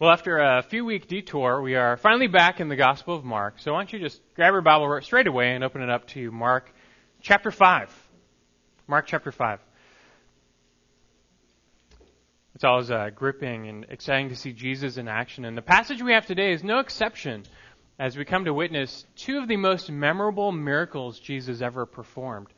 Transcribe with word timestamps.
Well, 0.00 0.10
after 0.10 0.38
a 0.38 0.60
few 0.64 0.84
week 0.84 1.06
detour, 1.06 1.62
we 1.62 1.76
are 1.76 1.96
finally 1.96 2.26
back 2.26 2.58
in 2.58 2.68
the 2.68 2.74
Gospel 2.74 3.14
of 3.14 3.24
Mark. 3.24 3.60
So 3.60 3.72
why 3.72 3.78
don't 3.78 3.92
you 3.92 4.00
just 4.00 4.20
grab 4.34 4.52
your 4.52 4.60
Bible 4.60 5.00
straight 5.02 5.28
away 5.28 5.54
and 5.54 5.62
open 5.62 5.82
it 5.82 5.88
up 5.88 6.08
to 6.08 6.32
Mark 6.32 6.74
chapter 7.22 7.52
5. 7.52 8.08
Mark 8.88 9.06
chapter 9.06 9.30
5. 9.30 9.60
It's 12.56 12.64
always 12.64 12.90
uh, 12.90 13.10
gripping 13.14 13.68
and 13.68 13.86
exciting 13.88 14.30
to 14.30 14.34
see 14.36 14.52
Jesus 14.52 14.96
in 14.96 15.06
action. 15.06 15.44
And 15.44 15.56
the 15.56 15.62
passage 15.62 16.02
we 16.02 16.12
have 16.12 16.26
today 16.26 16.52
is 16.52 16.64
no 16.64 16.80
exception 16.80 17.44
as 17.96 18.16
we 18.16 18.24
come 18.24 18.46
to 18.46 18.52
witness 18.52 19.04
two 19.14 19.38
of 19.38 19.46
the 19.46 19.56
most 19.56 19.92
memorable 19.92 20.50
miracles 20.50 21.20
Jesus 21.20 21.60
ever 21.60 21.86
performed. 21.86 22.48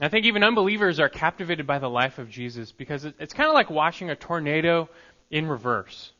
I 0.00 0.08
think 0.08 0.26
even 0.26 0.42
unbelievers 0.42 0.98
are 0.98 1.08
captivated 1.08 1.68
by 1.68 1.78
the 1.78 1.88
life 1.88 2.18
of 2.18 2.30
Jesus 2.30 2.72
because 2.72 3.04
it's 3.04 3.32
kind 3.32 3.48
of 3.48 3.54
like 3.54 3.70
watching 3.70 4.10
a 4.10 4.16
tornado 4.16 4.88
in 5.30 5.46
reverse. 5.46 6.12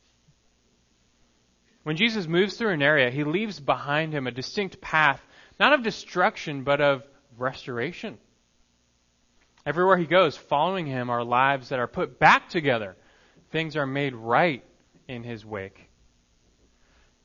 When 1.86 1.94
Jesus 1.94 2.26
moves 2.26 2.56
through 2.56 2.72
an 2.72 2.82
area, 2.82 3.12
he 3.12 3.22
leaves 3.22 3.60
behind 3.60 4.12
him 4.12 4.26
a 4.26 4.32
distinct 4.32 4.80
path, 4.80 5.22
not 5.60 5.72
of 5.72 5.84
destruction, 5.84 6.64
but 6.64 6.80
of 6.80 7.04
restoration. 7.38 8.18
Everywhere 9.64 9.96
he 9.96 10.06
goes, 10.06 10.36
following 10.36 10.86
him 10.86 11.10
are 11.10 11.22
lives 11.22 11.68
that 11.68 11.78
are 11.78 11.86
put 11.86 12.18
back 12.18 12.48
together. 12.48 12.96
Things 13.52 13.76
are 13.76 13.86
made 13.86 14.16
right 14.16 14.64
in 15.06 15.22
his 15.22 15.46
wake. 15.46 15.88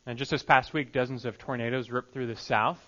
And 0.05 0.19
just 0.19 0.29
this 0.29 0.43
past 0.43 0.75
week, 0.75 0.93
dozens 0.93 1.25
of 1.25 1.39
tornadoes 1.39 1.89
ripped 1.89 2.13
through 2.13 2.27
the 2.27 2.35
south. 2.35 2.79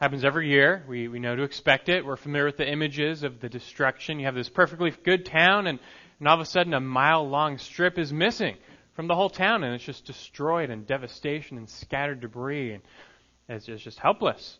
Happens 0.00 0.24
every 0.24 0.50
year. 0.50 0.82
We, 0.88 1.06
we 1.06 1.20
know 1.20 1.36
to 1.36 1.44
expect 1.44 1.88
it. 1.88 2.04
We're 2.04 2.16
familiar 2.16 2.46
with 2.46 2.56
the 2.56 2.68
images 2.68 3.22
of 3.22 3.38
the 3.38 3.48
destruction. 3.48 4.18
You 4.18 4.26
have 4.26 4.34
this 4.34 4.48
perfectly 4.48 4.92
good 5.04 5.24
town, 5.24 5.68
and, 5.68 5.78
and 6.18 6.26
all 6.26 6.34
of 6.34 6.40
a 6.40 6.44
sudden, 6.44 6.74
a 6.74 6.80
mile 6.80 7.28
long 7.28 7.58
strip 7.58 8.00
is 8.00 8.12
missing 8.12 8.56
from 8.98 9.06
the 9.06 9.14
whole 9.14 9.30
town, 9.30 9.62
and 9.62 9.76
it's 9.76 9.84
just 9.84 10.06
destroyed 10.06 10.70
and 10.70 10.84
devastation 10.84 11.56
and 11.56 11.70
scattered 11.70 12.18
debris, 12.18 12.72
and 12.72 12.82
it's, 13.48 13.68
it's 13.68 13.80
just 13.80 14.00
helpless. 14.00 14.58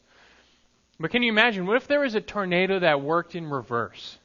But 1.00 1.10
can 1.10 1.24
you 1.24 1.32
imagine? 1.32 1.66
What 1.66 1.76
if 1.76 1.88
there 1.88 1.98
was 1.98 2.14
a 2.14 2.20
tornado 2.20 2.78
that 2.78 3.00
worked 3.00 3.34
in 3.34 3.50
reverse? 3.50 4.16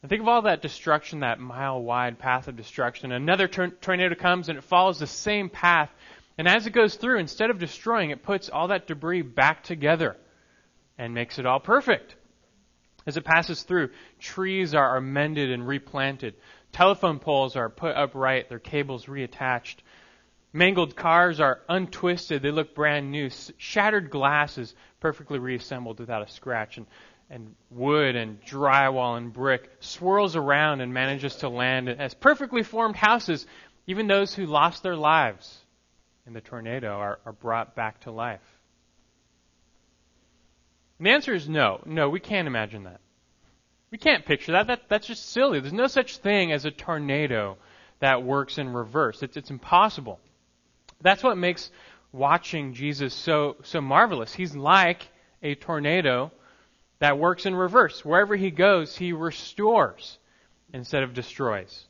And 0.00 0.08
think 0.08 0.22
of 0.22 0.28
all 0.28 0.42
that 0.42 0.62
destruction, 0.62 1.20
that 1.20 1.40
mile 1.40 1.82
wide 1.82 2.20
path 2.20 2.46
of 2.46 2.54
destruction. 2.54 3.10
Another 3.10 3.48
tor- 3.48 3.70
tornado 3.70 4.14
comes 4.14 4.48
and 4.48 4.58
it 4.58 4.62
follows 4.62 5.00
the 5.00 5.08
same 5.08 5.50
path. 5.50 5.90
And 6.38 6.46
as 6.46 6.68
it 6.68 6.70
goes 6.70 6.94
through, 6.94 7.18
instead 7.18 7.50
of 7.50 7.58
destroying, 7.58 8.10
it 8.10 8.22
puts 8.22 8.48
all 8.48 8.68
that 8.68 8.86
debris 8.86 9.22
back 9.22 9.64
together 9.64 10.16
and 10.98 11.14
makes 11.14 11.40
it 11.40 11.46
all 11.46 11.58
perfect. 11.58 12.14
As 13.06 13.16
it 13.16 13.24
passes 13.24 13.64
through, 13.64 13.90
trees 14.20 14.72
are, 14.72 14.98
are 14.98 15.00
mended 15.00 15.50
and 15.50 15.66
replanted. 15.66 16.34
Telephone 16.74 17.20
poles 17.20 17.54
are 17.54 17.68
put 17.68 17.94
upright, 17.94 18.48
their 18.48 18.58
cables 18.58 19.06
reattached. 19.06 19.76
Mangled 20.52 20.96
cars 20.96 21.38
are 21.38 21.60
untwisted, 21.68 22.42
they 22.42 22.50
look 22.50 22.74
brand 22.74 23.12
new. 23.12 23.30
Shattered 23.58 24.10
glass 24.10 24.58
is 24.58 24.74
perfectly 24.98 25.38
reassembled 25.38 26.00
without 26.00 26.28
a 26.28 26.32
scratch. 26.32 26.76
And, 26.76 26.86
and 27.30 27.54
wood 27.70 28.16
and 28.16 28.44
drywall 28.44 29.16
and 29.16 29.32
brick 29.32 29.70
swirls 29.78 30.34
around 30.34 30.80
and 30.80 30.92
manages 30.92 31.36
to 31.36 31.48
land 31.48 31.88
as 31.88 32.12
perfectly 32.12 32.64
formed 32.64 32.96
houses. 32.96 33.46
Even 33.86 34.08
those 34.08 34.34
who 34.34 34.44
lost 34.44 34.82
their 34.82 34.96
lives 34.96 35.56
in 36.26 36.32
the 36.32 36.40
tornado 36.40 36.96
are, 36.96 37.20
are 37.24 37.32
brought 37.32 37.76
back 37.76 38.00
to 38.00 38.10
life. 38.10 38.42
And 40.98 41.06
the 41.06 41.10
answer 41.10 41.34
is 41.34 41.48
no. 41.48 41.82
No, 41.86 42.08
we 42.08 42.18
can't 42.18 42.48
imagine 42.48 42.82
that. 42.84 43.00
We 43.94 43.98
can't 43.98 44.26
picture 44.26 44.50
that. 44.50 44.66
that. 44.66 44.88
That's 44.88 45.06
just 45.06 45.30
silly. 45.30 45.60
There's 45.60 45.72
no 45.72 45.86
such 45.86 46.16
thing 46.16 46.50
as 46.50 46.64
a 46.64 46.72
tornado 46.72 47.58
that 48.00 48.24
works 48.24 48.58
in 48.58 48.72
reverse. 48.72 49.22
It's, 49.22 49.36
it's 49.36 49.50
impossible. 49.50 50.18
That's 51.00 51.22
what 51.22 51.38
makes 51.38 51.70
watching 52.10 52.74
Jesus 52.74 53.14
so, 53.14 53.54
so 53.62 53.80
marvelous. 53.80 54.34
He's 54.34 54.56
like 54.56 55.06
a 55.44 55.54
tornado 55.54 56.32
that 56.98 57.20
works 57.20 57.46
in 57.46 57.54
reverse. 57.54 58.04
Wherever 58.04 58.34
he 58.34 58.50
goes, 58.50 58.96
he 58.96 59.12
restores 59.12 60.18
instead 60.72 61.04
of 61.04 61.14
destroys. 61.14 61.86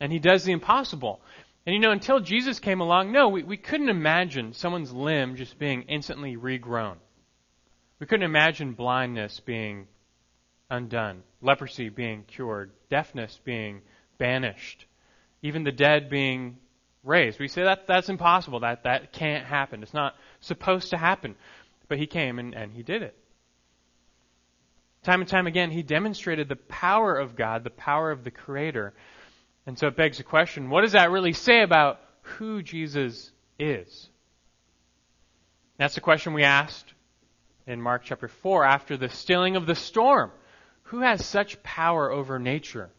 And 0.00 0.10
he 0.10 0.18
does 0.18 0.42
the 0.42 0.50
impossible. 0.50 1.20
And 1.64 1.76
you 1.76 1.80
know, 1.80 1.92
until 1.92 2.18
Jesus 2.18 2.58
came 2.58 2.80
along, 2.80 3.12
no, 3.12 3.28
we, 3.28 3.44
we 3.44 3.56
couldn't 3.56 3.88
imagine 3.88 4.52
someone's 4.52 4.92
limb 4.92 5.36
just 5.36 5.60
being 5.60 5.82
instantly 5.82 6.36
regrown. 6.36 6.96
We 8.00 8.08
couldn't 8.08 8.26
imagine 8.26 8.72
blindness 8.72 9.38
being 9.38 9.86
undone, 10.70 11.22
leprosy 11.46 11.88
being 11.88 12.24
cured, 12.24 12.72
deafness 12.90 13.40
being 13.44 13.80
banished, 14.18 14.86
even 15.42 15.64
the 15.64 15.72
dead 15.72 16.10
being 16.10 16.58
raised. 17.02 17.38
We 17.38 17.48
say 17.48 17.62
that 17.62 17.86
that's 17.86 18.08
impossible. 18.08 18.60
That 18.60 18.82
that 18.82 19.12
can't 19.12 19.46
happen. 19.46 19.82
It's 19.82 19.94
not 19.94 20.14
supposed 20.40 20.90
to 20.90 20.98
happen. 20.98 21.36
But 21.88 21.98
he 21.98 22.06
came 22.06 22.38
and, 22.38 22.52
and 22.54 22.72
he 22.72 22.82
did 22.82 23.02
it. 23.02 23.16
Time 25.04 25.20
and 25.20 25.30
time 25.30 25.46
again, 25.46 25.70
he 25.70 25.84
demonstrated 25.84 26.48
the 26.48 26.56
power 26.56 27.14
of 27.14 27.36
God, 27.36 27.62
the 27.62 27.70
power 27.70 28.10
of 28.10 28.24
the 28.24 28.32
Creator. 28.32 28.92
And 29.64 29.78
so 29.78 29.86
it 29.86 29.96
begs 29.96 30.18
the 30.18 30.24
question 30.24 30.68
what 30.68 30.82
does 30.82 30.92
that 30.92 31.10
really 31.10 31.32
say 31.32 31.62
about 31.62 32.00
who 32.22 32.62
Jesus 32.62 33.30
is? 33.58 34.10
That's 35.78 35.94
the 35.94 36.00
question 36.00 36.32
we 36.32 36.42
asked 36.42 36.92
in 37.66 37.80
Mark 37.80 38.02
chapter 38.04 38.28
4 38.28 38.64
after 38.64 38.96
the 38.96 39.08
stilling 39.08 39.56
of 39.56 39.66
the 39.66 39.74
storm. 39.74 40.32
Who 40.86 41.00
has 41.00 41.26
such 41.26 41.62
power 41.64 42.12
over 42.12 42.38
nature? 42.38 42.90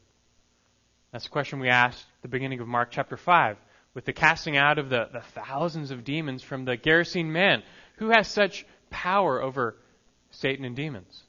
That's 1.12 1.24
the 1.24 1.30
question 1.30 1.60
we 1.60 1.70
asked 1.70 2.02
at 2.02 2.22
the 2.22 2.28
beginning 2.28 2.60
of 2.60 2.68
Mark 2.68 2.92
chapter 2.92 3.16
5 3.16 3.58
with 3.94 4.04
the 4.04 4.14
casting 4.14 4.58
out 4.58 4.78
of 4.78 4.90
the, 4.90 5.08
the 5.12 5.22
thousands 5.22 5.92
of 5.92 6.04
demons 6.04 6.44
from 6.44 6.66
the 6.66 6.76
Gerasene 6.76 7.32
man. 7.32 7.64
Who 7.96 8.10
has 8.10 8.28
such 8.28 8.66
power 8.90 9.42
over 9.42 9.78
Satan 10.32 10.66
and 10.66 10.76
demons? 10.76 11.24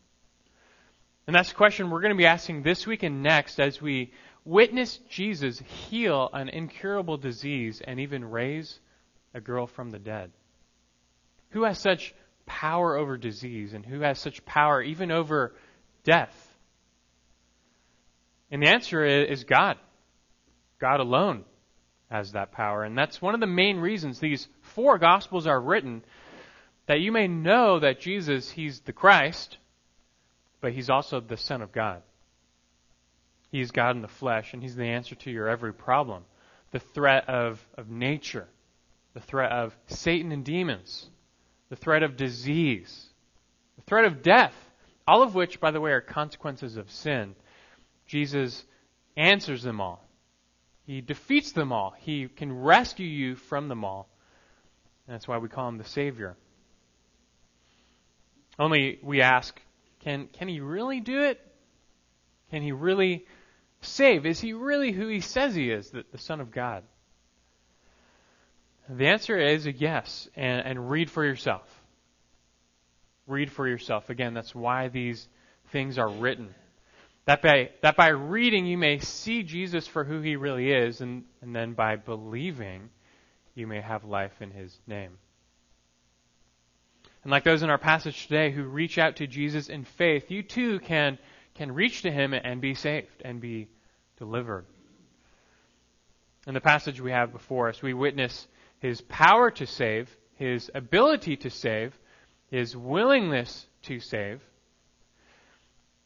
And 1.28 1.36
that's 1.36 1.50
the 1.50 1.54
question 1.54 1.90
we're 1.90 2.00
going 2.00 2.12
to 2.12 2.18
be 2.18 2.26
asking 2.26 2.62
this 2.62 2.86
week 2.86 3.04
and 3.04 3.22
next 3.22 3.60
as 3.60 3.80
we 3.80 4.12
witness 4.44 4.98
Jesus 5.08 5.60
heal 5.60 6.28
an 6.32 6.48
incurable 6.48 7.18
disease 7.18 7.80
and 7.84 8.00
even 8.00 8.24
raise 8.24 8.80
a 9.32 9.40
girl 9.40 9.68
from 9.68 9.90
the 9.90 9.98
dead. 10.00 10.32
Who 11.50 11.62
has 11.62 11.78
such 11.78 12.14
power 12.46 12.96
over 12.96 13.16
disease 13.16 13.74
and 13.74 13.86
who 13.86 14.00
has 14.00 14.18
such 14.18 14.44
power 14.44 14.82
even 14.82 15.12
over 15.12 15.54
death? 16.02 16.47
And 18.50 18.62
the 18.62 18.68
answer 18.68 19.04
is 19.04 19.44
God. 19.44 19.76
God 20.78 21.00
alone 21.00 21.44
has 22.10 22.32
that 22.32 22.52
power. 22.52 22.84
And 22.84 22.96
that's 22.96 23.20
one 23.20 23.34
of 23.34 23.40
the 23.40 23.46
main 23.46 23.78
reasons 23.78 24.18
these 24.18 24.48
four 24.62 24.98
Gospels 24.98 25.46
are 25.46 25.60
written 25.60 26.02
that 26.86 27.00
you 27.00 27.12
may 27.12 27.28
know 27.28 27.78
that 27.78 28.00
Jesus, 28.00 28.50
He's 28.50 28.80
the 28.80 28.94
Christ, 28.94 29.58
but 30.60 30.72
He's 30.72 30.88
also 30.88 31.20
the 31.20 31.36
Son 31.36 31.60
of 31.60 31.70
God. 31.70 32.02
He's 33.52 33.70
God 33.70 33.96
in 33.96 34.02
the 34.02 34.08
flesh, 34.08 34.52
and 34.52 34.62
He's 34.62 34.76
the 34.76 34.86
answer 34.86 35.14
to 35.16 35.30
your 35.30 35.48
every 35.48 35.72
problem. 35.72 36.24
The 36.70 36.80
threat 36.80 37.28
of, 37.28 37.64
of 37.76 37.90
nature, 37.90 38.46
the 39.14 39.20
threat 39.20 39.52
of 39.52 39.76
Satan 39.86 40.32
and 40.32 40.44
demons, 40.44 41.08
the 41.68 41.76
threat 41.76 42.02
of 42.02 42.16
disease, 42.16 43.06
the 43.76 43.82
threat 43.82 44.04
of 44.04 44.22
death, 44.22 44.54
all 45.06 45.22
of 45.22 45.34
which, 45.34 45.60
by 45.60 45.70
the 45.70 45.80
way, 45.80 45.92
are 45.92 46.00
consequences 46.00 46.76
of 46.76 46.90
sin. 46.90 47.34
Jesus 48.08 48.64
answers 49.16 49.62
them 49.62 49.80
all. 49.80 50.04
He 50.86 51.02
defeats 51.02 51.52
them 51.52 51.70
all. 51.70 51.94
He 51.98 52.28
can 52.28 52.50
rescue 52.50 53.06
you 53.06 53.36
from 53.36 53.68
them 53.68 53.84
all. 53.84 54.08
That's 55.06 55.28
why 55.28 55.38
we 55.38 55.48
call 55.48 55.68
him 55.68 55.78
the 55.78 55.84
Savior. 55.84 56.36
Only 58.58 58.98
we 59.02 59.20
ask, 59.20 59.60
can, 60.00 60.26
can 60.26 60.48
he 60.48 60.60
really 60.60 61.00
do 61.00 61.24
it? 61.24 61.40
Can 62.50 62.62
he 62.62 62.72
really 62.72 63.26
save? 63.82 64.26
Is 64.26 64.40
he 64.40 64.54
really 64.54 64.90
who 64.90 65.06
he 65.08 65.20
says 65.20 65.54
he 65.54 65.70
is, 65.70 65.90
the, 65.90 66.04
the 66.10 66.18
Son 66.18 66.40
of 66.40 66.50
God? 66.50 66.82
The 68.88 69.08
answer 69.08 69.38
is 69.38 69.66
a 69.66 69.72
yes, 69.72 70.28
and, 70.34 70.66
and 70.66 70.90
read 70.90 71.10
for 71.10 71.24
yourself. 71.24 71.68
Read 73.26 73.52
for 73.52 73.68
yourself. 73.68 74.08
Again, 74.08 74.32
that's 74.32 74.54
why 74.54 74.88
these 74.88 75.28
things 75.70 75.98
are 75.98 76.08
written. 76.08 76.54
That 77.28 77.42
by, 77.42 77.68
that 77.82 77.94
by 77.94 78.08
reading 78.08 78.64
you 78.64 78.78
may 78.78 79.00
see 79.00 79.42
Jesus 79.42 79.86
for 79.86 80.02
who 80.02 80.22
he 80.22 80.36
really 80.36 80.72
is, 80.72 81.02
and, 81.02 81.24
and 81.42 81.54
then 81.54 81.74
by 81.74 81.96
believing 81.96 82.88
you 83.54 83.66
may 83.66 83.82
have 83.82 84.06
life 84.06 84.40
in 84.40 84.50
his 84.50 84.74
name. 84.86 85.18
And 87.22 87.30
like 87.30 87.44
those 87.44 87.62
in 87.62 87.68
our 87.68 87.76
passage 87.76 88.22
today 88.26 88.50
who 88.50 88.62
reach 88.62 88.96
out 88.96 89.16
to 89.16 89.26
Jesus 89.26 89.68
in 89.68 89.84
faith, 89.84 90.30
you 90.30 90.42
too 90.42 90.80
can, 90.80 91.18
can 91.54 91.72
reach 91.72 92.00
to 92.00 92.10
him 92.10 92.32
and 92.32 92.62
be 92.62 92.72
saved 92.72 93.20
and 93.22 93.42
be 93.42 93.68
delivered. 94.16 94.64
In 96.46 96.54
the 96.54 96.62
passage 96.62 96.98
we 96.98 97.10
have 97.10 97.30
before 97.30 97.68
us, 97.68 97.82
we 97.82 97.92
witness 97.92 98.48
his 98.78 99.02
power 99.02 99.50
to 99.50 99.66
save, 99.66 100.08
his 100.36 100.70
ability 100.74 101.36
to 101.36 101.50
save, 101.50 101.92
his 102.50 102.74
willingness 102.74 103.66
to 103.82 104.00
save, 104.00 104.40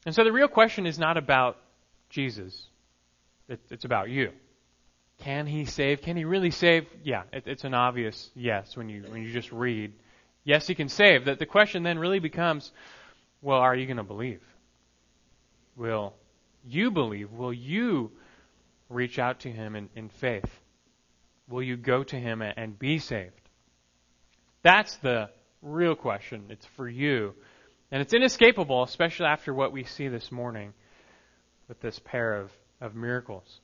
and 0.05 0.15
so 0.15 0.25
the 0.25 0.33
real 0.33 0.49
question 0.49 0.87
is 0.87 0.99
not 0.99 1.17
about 1.17 1.59
Jesus, 2.11 2.67
it's 3.49 3.85
about 3.85 4.09
you. 4.09 4.31
Can 5.19 5.47
he 5.47 5.65
save? 5.67 6.03
Can 6.03 6.17
he 6.17 6.25
really 6.25 6.51
save? 6.51 6.87
Yeah, 7.05 7.23
it, 7.33 7.45
it's 7.47 7.65
an 7.65 7.75
obvious 7.75 8.31
yes 8.35 8.77
when 8.77 8.89
you 8.89 9.05
when 9.09 9.23
you 9.23 9.33
just 9.33 9.53
read. 9.53 9.93
Yes, 10.45 10.67
he 10.67 10.75
can 10.75 10.89
save. 10.89 11.27
That 11.27 11.39
the 11.39 11.47
question 11.47 11.85
then 11.85 11.99
really 11.99 12.19
becomes, 12.19 12.73
well, 13.41 13.59
are 13.59 13.77
you 13.77 13.87
going 13.87 13.99
to 13.99 14.03
believe? 14.03 14.41
Will 15.77 16.15
you 16.65 16.91
believe? 16.91 17.31
Will 17.31 17.53
you 17.53 18.11
reach 18.89 19.19
out 19.19 19.41
to 19.41 19.51
him 19.51 19.77
in, 19.77 19.89
in 19.95 20.09
faith? 20.09 20.51
Will 21.49 21.63
you 21.63 21.77
go 21.77 22.03
to 22.03 22.17
him 22.17 22.43
and 22.43 22.79
be 22.79 22.99
saved? 22.99 23.41
That's 24.63 24.97
the 24.97 25.31
real 25.61 25.95
question. 25.95 26.47
It's 26.51 26.67
for 26.77 26.89
you. 26.89 27.35
And 27.93 28.01
it's 28.01 28.15
inescapable, 28.15 28.83
especially 28.83 29.27
after 29.27 29.53
what 29.53 29.71
we 29.71 29.85
see 29.85 30.09
this 30.09 30.33
morning 30.33 30.73
with 31.69 31.79
this 31.81 31.99
pair 31.99 32.41
of, 32.41 32.51
of 32.81 32.95
miracles. 32.95 33.61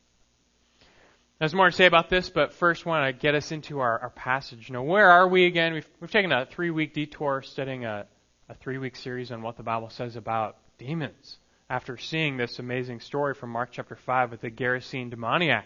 There's 1.39 1.55
more 1.55 1.71
to 1.71 1.75
say 1.75 1.87
about 1.87 2.11
this, 2.11 2.29
but 2.29 2.53
first 2.53 2.85
want 2.85 3.07
to 3.07 3.19
get 3.19 3.35
us 3.35 3.53
into 3.53 3.81
our, 3.81 3.99
our 4.01 4.11
passage. 4.11 4.69
You 4.69 4.75
know, 4.75 4.83
where 4.83 5.09
are 5.09 5.27
we 5.27 5.47
again? 5.47 5.73
We've, 5.73 5.89
we've 5.99 6.11
taken 6.11 6.31
a 6.31 6.45
three 6.45 6.71
week 6.71 6.93
detour 6.93 7.41
studying 7.41 7.87
a, 7.87 8.07
a 8.51 8.55
three 8.55 8.77
week 8.77 8.97
series 8.97 9.33
on 9.33 9.41
what 9.41 9.57
the 9.57 9.63
Bible 9.63 9.89
says 9.89 10.15
about 10.15 10.59
demons 10.77 11.39
after 11.71 11.97
seeing 11.97 12.37
this 12.37 12.59
amazing 12.59 13.01
story 13.01 13.33
from 13.33 13.49
Mark 13.49 13.71
chapter 13.73 13.97
5 13.97 14.33
with 14.33 14.43
the 14.43 14.51
Gerasene 14.51 15.09
demoniac, 15.09 15.65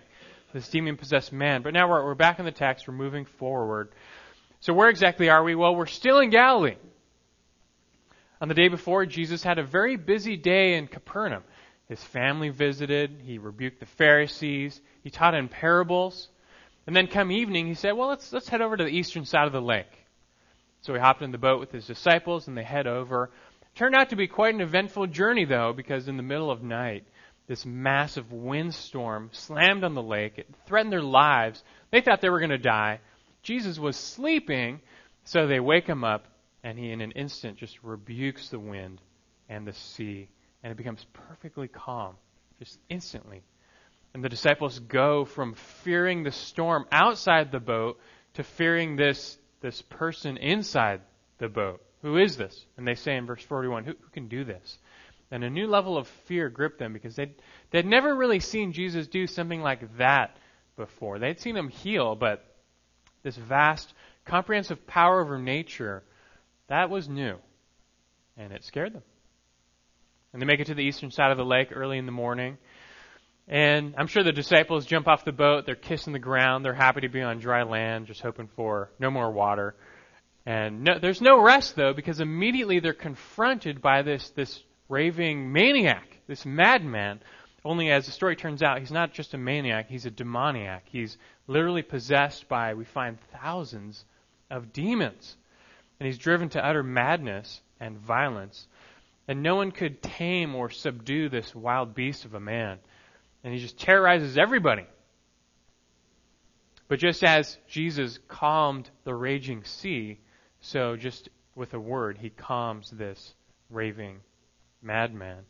this 0.52 0.68
demon 0.68 0.96
possessed 0.96 1.32
man. 1.32 1.62
But 1.62 1.72
now 1.74 1.88
we're, 1.90 2.04
we're 2.04 2.14
back 2.14 2.38
in 2.38 2.44
the 2.44 2.52
text, 2.52 2.86
we're 2.86 2.94
moving 2.94 3.24
forward. 3.24 3.88
So 4.60 4.72
where 4.72 4.88
exactly 4.88 5.30
are 5.30 5.42
we? 5.42 5.56
Well, 5.56 5.74
we're 5.74 5.86
still 5.86 6.20
in 6.20 6.30
Galilee. 6.30 6.76
On 8.42 8.48
the 8.48 8.54
day 8.54 8.66
before, 8.66 9.06
Jesus 9.06 9.44
had 9.44 9.60
a 9.60 9.62
very 9.62 9.94
busy 9.94 10.36
day 10.36 10.74
in 10.74 10.88
Capernaum. 10.88 11.44
His 11.88 12.02
family 12.02 12.48
visited, 12.48 13.20
he 13.24 13.38
rebuked 13.38 13.78
the 13.78 13.86
Pharisees, 13.86 14.80
he 15.04 15.10
taught 15.10 15.34
in 15.36 15.48
parables. 15.48 16.28
And 16.84 16.96
then 16.96 17.06
come 17.06 17.30
evening, 17.30 17.68
he 17.68 17.74
said, 17.74 17.92
Well, 17.92 18.08
let's, 18.08 18.32
let's 18.32 18.48
head 18.48 18.60
over 18.60 18.76
to 18.76 18.82
the 18.82 18.90
eastern 18.90 19.26
side 19.26 19.46
of 19.46 19.52
the 19.52 19.62
lake. 19.62 19.92
So 20.80 20.92
he 20.92 20.98
hopped 20.98 21.22
in 21.22 21.30
the 21.30 21.38
boat 21.38 21.60
with 21.60 21.70
his 21.70 21.86
disciples 21.86 22.48
and 22.48 22.58
they 22.58 22.64
head 22.64 22.88
over. 22.88 23.30
Turned 23.76 23.94
out 23.94 24.10
to 24.10 24.16
be 24.16 24.26
quite 24.26 24.56
an 24.56 24.60
eventful 24.60 25.06
journey, 25.06 25.44
though, 25.44 25.72
because 25.72 26.08
in 26.08 26.16
the 26.16 26.24
middle 26.24 26.50
of 26.50 26.64
night, 26.64 27.04
this 27.46 27.64
massive 27.64 28.32
windstorm 28.32 29.30
slammed 29.32 29.84
on 29.84 29.94
the 29.94 30.02
lake. 30.02 30.38
It 30.38 30.48
threatened 30.66 30.92
their 30.92 31.00
lives. 31.00 31.62
They 31.92 32.00
thought 32.00 32.20
they 32.20 32.28
were 32.28 32.40
going 32.40 32.50
to 32.50 32.58
die. 32.58 32.98
Jesus 33.44 33.78
was 33.78 33.96
sleeping, 33.96 34.80
so 35.22 35.46
they 35.46 35.60
wake 35.60 35.86
him 35.86 36.02
up, 36.02 36.26
and 36.62 36.78
he, 36.78 36.90
in 36.90 37.00
an 37.00 37.12
instant, 37.12 37.58
just 37.58 37.82
rebukes 37.82 38.48
the 38.48 38.58
wind 38.58 39.00
and 39.48 39.66
the 39.66 39.72
sea 39.72 40.28
and 40.62 40.70
it 40.70 40.76
becomes 40.76 41.04
perfectly 41.12 41.68
calm, 41.68 42.14
just 42.58 42.78
instantly. 42.88 43.42
And 44.14 44.22
the 44.22 44.28
disciples 44.28 44.78
go 44.78 45.24
from 45.24 45.54
fearing 45.54 46.22
the 46.22 46.30
storm 46.30 46.86
outside 46.92 47.50
the 47.50 47.60
boat 47.60 47.98
to 48.34 48.44
fearing 48.44 48.96
this, 48.96 49.38
this 49.60 49.82
person 49.82 50.36
inside 50.36 51.00
the 51.38 51.48
boat. 51.48 51.82
Who 52.02 52.18
is 52.18 52.36
this? 52.36 52.66
And 52.76 52.86
they 52.86 52.94
say 52.94 53.16
in 53.16 53.26
verse 53.26 53.42
41, 53.42 53.84
who, 53.84 53.92
who 53.92 54.10
can 54.12 54.28
do 54.28 54.44
this? 54.44 54.78
And 55.30 55.42
a 55.44 55.50
new 55.50 55.66
level 55.66 55.96
of 55.96 56.06
fear 56.26 56.48
gripped 56.50 56.78
them 56.78 56.92
because 56.92 57.16
they'd, 57.16 57.34
they'd 57.70 57.86
never 57.86 58.14
really 58.14 58.40
seen 58.40 58.72
Jesus 58.72 59.08
do 59.08 59.26
something 59.26 59.62
like 59.62 59.96
that 59.96 60.36
before. 60.76 61.18
They'd 61.18 61.40
seen 61.40 61.56
him 61.56 61.68
heal, 61.68 62.14
but 62.14 62.44
this 63.22 63.36
vast, 63.36 63.94
comprehensive 64.26 64.86
power 64.86 65.22
over 65.22 65.38
nature, 65.38 66.02
that 66.68 66.90
was 66.90 67.08
new. 67.08 67.36
And 68.36 68.52
it 68.52 68.64
scared 68.64 68.94
them. 68.94 69.02
And 70.32 70.40
they 70.40 70.46
make 70.46 70.60
it 70.60 70.66
to 70.66 70.74
the 70.74 70.82
eastern 70.82 71.10
side 71.10 71.30
of 71.30 71.36
the 71.36 71.44
lake 71.44 71.68
early 71.74 71.98
in 71.98 72.06
the 72.06 72.12
morning. 72.12 72.56
And 73.48 73.94
I'm 73.98 74.06
sure 74.06 74.22
the 74.22 74.32
disciples 74.32 74.86
jump 74.86 75.08
off 75.08 75.24
the 75.24 75.32
boat. 75.32 75.66
They're 75.66 75.74
kissing 75.74 76.12
the 76.12 76.18
ground. 76.18 76.64
They're 76.64 76.72
happy 76.72 77.02
to 77.02 77.08
be 77.08 77.20
on 77.20 77.38
dry 77.38 77.64
land, 77.64 78.06
just 78.06 78.22
hoping 78.22 78.48
for 78.56 78.90
no 78.98 79.10
more 79.10 79.30
water. 79.30 79.74
And 80.46 80.82
no, 80.84 80.98
there's 80.98 81.20
no 81.20 81.40
rest, 81.40 81.76
though, 81.76 81.92
because 81.92 82.20
immediately 82.20 82.80
they're 82.80 82.94
confronted 82.94 83.82
by 83.82 84.02
this, 84.02 84.30
this 84.30 84.62
raving 84.88 85.52
maniac, 85.52 86.18
this 86.26 86.46
madman. 86.46 87.20
Only 87.64 87.90
as 87.90 88.06
the 88.06 88.12
story 88.12 88.36
turns 88.36 88.62
out, 88.62 88.80
he's 88.80 88.90
not 88.90 89.12
just 89.12 89.34
a 89.34 89.38
maniac, 89.38 89.88
he's 89.88 90.06
a 90.06 90.10
demoniac. 90.10 90.84
He's 90.86 91.16
literally 91.46 91.82
possessed 91.82 92.48
by, 92.48 92.74
we 92.74 92.84
find, 92.84 93.18
thousands 93.32 94.04
of 94.50 94.72
demons. 94.72 95.36
And 96.02 96.08
he's 96.08 96.18
driven 96.18 96.48
to 96.48 96.66
utter 96.66 96.82
madness 96.82 97.60
and 97.78 97.96
violence. 97.96 98.66
And 99.28 99.40
no 99.40 99.54
one 99.54 99.70
could 99.70 100.02
tame 100.02 100.56
or 100.56 100.68
subdue 100.68 101.28
this 101.28 101.54
wild 101.54 101.94
beast 101.94 102.24
of 102.24 102.34
a 102.34 102.40
man. 102.40 102.80
And 103.44 103.54
he 103.54 103.60
just 103.60 103.78
terrorizes 103.78 104.36
everybody. 104.36 104.84
But 106.88 106.98
just 106.98 107.22
as 107.22 107.56
Jesus 107.68 108.18
calmed 108.26 108.90
the 109.04 109.14
raging 109.14 109.62
sea, 109.62 110.18
so 110.60 110.96
just 110.96 111.28
with 111.54 111.72
a 111.72 111.78
word, 111.78 112.18
he 112.18 112.30
calms 112.30 112.90
this 112.90 113.34
raving 113.70 114.22
madman. 114.82 115.44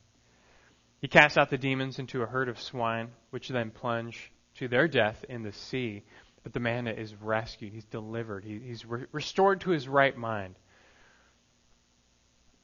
He 1.00 1.08
casts 1.08 1.38
out 1.38 1.48
the 1.48 1.56
demons 1.56 1.98
into 1.98 2.20
a 2.20 2.26
herd 2.26 2.50
of 2.50 2.60
swine, 2.60 3.08
which 3.30 3.48
then 3.48 3.70
plunge 3.70 4.30
to 4.56 4.68
their 4.68 4.86
death 4.86 5.24
in 5.30 5.44
the 5.44 5.52
sea. 5.52 6.02
But 6.42 6.52
the 6.52 6.60
man 6.60 6.88
is 6.88 7.14
rescued. 7.14 7.72
He's 7.72 7.84
delivered. 7.84 8.44
He, 8.44 8.58
he's 8.58 8.84
re- 8.84 9.06
restored 9.12 9.60
to 9.62 9.70
his 9.70 9.86
right 9.88 10.16
mind 10.16 10.56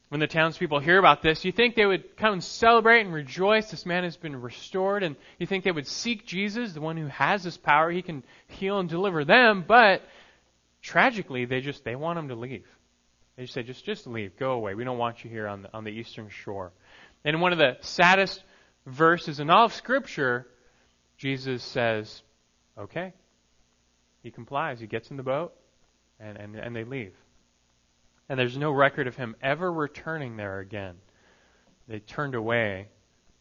when 0.09 0.21
the 0.21 0.27
townspeople 0.27 0.79
hear 0.81 0.99
about 0.99 1.21
this, 1.23 1.45
you 1.45 1.53
think 1.53 1.75
they 1.75 1.85
would 1.85 2.17
come 2.17 2.35
and 2.35 2.45
celebrate 2.45 3.03
and 3.03 3.13
rejoice. 3.13 3.71
This 3.71 3.85
man 3.85 4.05
has 4.05 4.17
been 4.17 4.41
restored. 4.41 5.03
And 5.03 5.17
you 5.39 5.47
think 5.47 5.65
they 5.65 5.73
would 5.73 5.87
seek 5.87 6.25
Jesus, 6.25 6.73
the 6.73 6.81
one 6.81 6.97
who 6.97 7.09
has 7.09 7.43
this 7.43 7.59
power. 7.59 7.91
He 7.91 8.01
can 8.01 8.25
heal 8.47 8.79
and 8.79 8.89
deliver 8.89 9.25
them. 9.25 9.65
But 9.67 10.03
tragically, 10.81 11.45
they 11.45 11.61
just, 11.61 11.85
they 11.85 11.95
want 11.95 12.19
him 12.19 12.29
to 12.29 12.35
leave. 12.35 12.67
They 13.37 13.43
just 13.43 13.55
say, 13.55 13.63
just, 13.63 13.85
just 13.85 14.07
leave. 14.07 14.37
Go 14.39 14.53
away. 14.53 14.75
We 14.75 14.85
don't 14.85 14.99
want 14.99 15.25
you 15.25 15.31
here 15.31 15.47
on 15.47 15.63
the, 15.63 15.75
on 15.75 15.85
the 15.85 15.91
eastern 15.91 16.31
shore. 16.31 16.73
And 17.25 17.43
one 17.43 17.53
of 17.53 17.59
the 17.59 17.77
saddest 17.83 18.43
verses 18.87 19.41
in 19.41 19.51
all 19.51 19.67
of 19.67 19.75
Scripture, 19.75 20.47
Jesus 21.19 21.63
says, 21.63 22.23
okay. 22.79 23.13
He 24.23 24.31
complies. 24.31 24.81
He 24.81 24.87
gets 24.87 25.11
in 25.11 25.17
the 25.17 25.23
boat 25.23 25.53
and, 26.21 26.37
and, 26.37 26.57
and 26.57 26.75
they 26.75 26.85
leave. 26.85 27.15
And 28.29 28.39
there's 28.39 28.57
no 28.57 28.71
record 28.71 29.07
of 29.07 29.17
him 29.17 29.37
ever 29.43 29.73
returning 29.73 30.37
there 30.37 30.59
again. 30.59 30.97
They 31.87 32.01
turned 32.01 32.35
away 32.35 32.89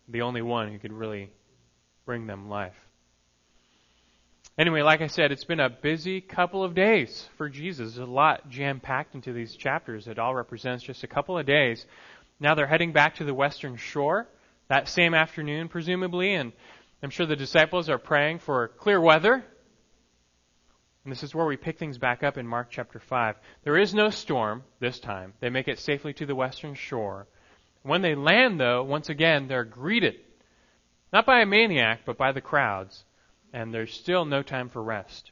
the 0.08 0.22
only 0.22 0.42
one 0.42 0.72
who 0.72 0.80
could 0.80 0.94
really 0.94 1.32
bring 2.06 2.28
them 2.28 2.48
life. 2.50 2.76
Anyway, 4.58 4.82
like 4.82 5.02
I 5.02 5.08
said, 5.08 5.32
it's 5.32 5.44
been 5.44 5.60
a 5.60 5.70
busy 5.70 6.20
couple 6.22 6.64
of 6.64 6.74
days 6.74 7.28
for 7.38 7.50
Jesus. 7.50 7.94
There's 7.96 8.08
a 8.08 8.12
lot 8.12 8.50
jam 8.50 8.80
packed 8.80 9.14
into 9.14 9.34
these 9.34 9.56
chapters. 9.56 10.08
It 10.08 10.18
all 10.18 10.34
represents 10.34 10.84
just 10.84 11.04
a 11.04 11.08
couple 11.08 11.38
of 11.38 11.46
days. 11.46 11.86
Now 12.40 12.56
they're 12.56 12.66
heading 12.66 12.94
back 12.94 13.16
to 13.16 13.24
the 13.24 13.34
western 13.34 13.76
shore 13.76 14.28
that 14.70 14.90
same 14.90 15.14
afternoon, 15.14 15.70
presumably, 15.70 16.34
and 16.34 16.52
I'm 17.04 17.10
sure 17.10 17.26
the 17.26 17.36
disciples 17.36 17.90
are 17.90 17.98
praying 17.98 18.40
for 18.40 18.68
clear 18.68 19.00
weather 19.00 19.46
and 21.08 21.14
this 21.14 21.24
is 21.24 21.34
where 21.34 21.46
we 21.46 21.56
pick 21.56 21.80
things 21.80 21.98
back 21.98 22.22
up 22.22 22.38
in 22.38 22.46
Mark 22.46 22.68
chapter 22.70 23.00
5. 23.00 23.38
There 23.64 23.78
is 23.78 23.94
no 23.94 24.10
storm 24.10 24.66
this 24.82 25.00
time. 25.00 25.32
They 25.40 25.50
make 25.50 25.70
it 25.70 25.80
safely 25.80 26.12
to 26.16 26.26
the 26.26 26.36
western 26.36 26.76
shore. 26.76 27.28
When 27.82 28.02
they 28.02 28.14
land, 28.14 28.60
though, 28.60 28.84
once 28.84 29.08
again, 29.08 29.48
they're 29.48 29.64
greeted. 29.64 30.16
Not 31.14 31.26
by 31.26 31.40
a 31.40 31.46
maniac, 31.46 32.02
but 32.06 32.18
by 32.18 32.34
the 32.34 32.42
crowds. 32.42 33.06
And 33.54 33.74
there's 33.74 33.94
still 33.94 34.26
no 34.26 34.42
time 34.42 34.68
for 34.68 34.84
rest. 34.84 35.32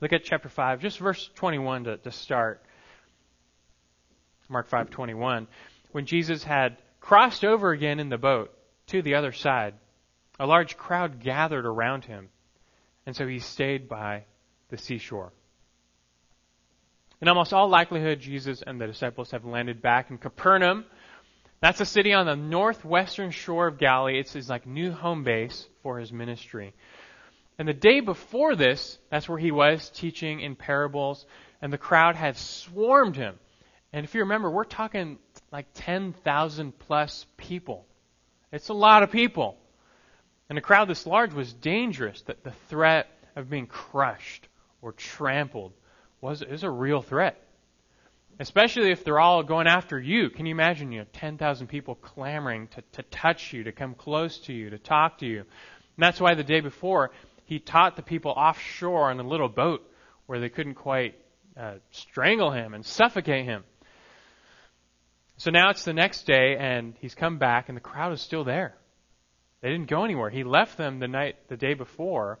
Look 0.00 0.12
at 0.12 0.22
chapter 0.22 0.48
5, 0.48 0.80
just 0.80 1.00
verse 1.00 1.28
21 1.34 1.82
to, 1.82 1.96
to 1.96 2.12
start. 2.12 2.62
Mark 4.48 4.70
5:21. 4.70 5.48
When 5.90 6.06
Jesus 6.06 6.44
had 6.44 6.76
crossed 7.00 7.44
over 7.44 7.72
again 7.72 7.98
in 7.98 8.10
the 8.10 8.16
boat 8.16 8.56
to 8.86 9.02
the 9.02 9.16
other 9.16 9.32
side, 9.32 9.74
a 10.38 10.46
large 10.46 10.76
crowd 10.76 11.18
gathered 11.18 11.66
around 11.66 12.04
him, 12.04 12.28
and 13.06 13.16
so 13.16 13.26
he 13.26 13.40
stayed 13.40 13.88
by 13.88 14.22
the 14.68 14.78
seashore. 14.78 15.32
In 17.20 17.28
almost 17.28 17.52
all 17.52 17.68
likelihood, 17.68 18.20
Jesus 18.20 18.62
and 18.62 18.80
the 18.80 18.86
disciples 18.86 19.32
have 19.32 19.44
landed 19.44 19.82
back 19.82 20.10
in 20.10 20.18
Capernaum. 20.18 20.84
That's 21.60 21.80
a 21.80 21.86
city 21.86 22.12
on 22.12 22.26
the 22.26 22.36
northwestern 22.36 23.32
shore 23.32 23.66
of 23.66 23.78
Galilee. 23.78 24.20
It's 24.20 24.32
his 24.32 24.48
like 24.48 24.66
new 24.66 24.92
home 24.92 25.24
base 25.24 25.66
for 25.82 25.98
his 25.98 26.12
ministry. 26.12 26.74
And 27.58 27.66
the 27.66 27.74
day 27.74 27.98
before 27.98 28.54
this, 28.54 28.98
that's 29.10 29.28
where 29.28 29.38
he 29.38 29.50
was 29.50 29.90
teaching 29.90 30.40
in 30.40 30.54
parables, 30.54 31.26
and 31.60 31.72
the 31.72 31.78
crowd 31.78 32.14
had 32.14 32.36
swarmed 32.36 33.16
him. 33.16 33.36
And 33.92 34.04
if 34.04 34.14
you 34.14 34.20
remember, 34.20 34.48
we're 34.48 34.62
talking 34.62 35.18
like 35.50 35.66
10,000 35.74 36.78
plus 36.78 37.26
people. 37.36 37.84
It's 38.52 38.68
a 38.68 38.74
lot 38.74 39.02
of 39.02 39.10
people. 39.10 39.56
And 40.48 40.56
a 40.56 40.62
crowd 40.62 40.88
this 40.88 41.04
large 41.04 41.34
was 41.34 41.52
dangerous, 41.52 42.22
that 42.22 42.44
the 42.44 42.52
threat 42.68 43.08
of 43.34 43.50
being 43.50 43.66
crushed 43.66 44.46
or 44.82 44.92
trampled 44.92 45.72
was 46.20 46.42
is 46.42 46.62
a 46.62 46.70
real 46.70 47.02
threat. 47.02 47.42
Especially 48.40 48.92
if 48.92 49.02
they're 49.02 49.18
all 49.18 49.42
going 49.42 49.66
after 49.66 49.98
you. 49.98 50.30
Can 50.30 50.46
you 50.46 50.52
imagine, 50.52 50.92
you 50.92 51.00
know, 51.00 51.06
10,000 51.12 51.66
people 51.66 51.96
clamoring 51.96 52.68
to, 52.68 52.82
to 52.92 53.02
touch 53.02 53.52
you, 53.52 53.64
to 53.64 53.72
come 53.72 53.94
close 53.94 54.38
to 54.40 54.52
you, 54.52 54.70
to 54.70 54.78
talk 54.78 55.18
to 55.18 55.26
you? 55.26 55.40
And 55.40 55.46
that's 55.98 56.20
why 56.20 56.34
the 56.34 56.44
day 56.44 56.60
before, 56.60 57.10
he 57.46 57.58
taught 57.58 57.96
the 57.96 58.02
people 58.02 58.30
offshore 58.30 59.10
on 59.10 59.18
a 59.18 59.26
little 59.26 59.48
boat 59.48 59.82
where 60.26 60.38
they 60.38 60.50
couldn't 60.50 60.74
quite 60.74 61.16
uh, 61.56 61.74
strangle 61.90 62.52
him 62.52 62.74
and 62.74 62.86
suffocate 62.86 63.44
him. 63.44 63.64
So 65.38 65.50
now 65.50 65.70
it's 65.70 65.84
the 65.84 65.92
next 65.92 66.24
day, 66.24 66.56
and 66.58 66.94
he's 67.00 67.14
come 67.14 67.38
back, 67.38 67.68
and 67.68 67.76
the 67.76 67.80
crowd 67.80 68.12
is 68.12 68.20
still 68.20 68.44
there. 68.44 68.74
They 69.60 69.70
didn't 69.70 69.88
go 69.88 70.04
anywhere. 70.04 70.30
He 70.30 70.44
left 70.44 70.76
them 70.76 70.98
the 70.98 71.08
night, 71.08 71.48
the 71.48 71.56
day 71.56 71.74
before. 71.74 72.38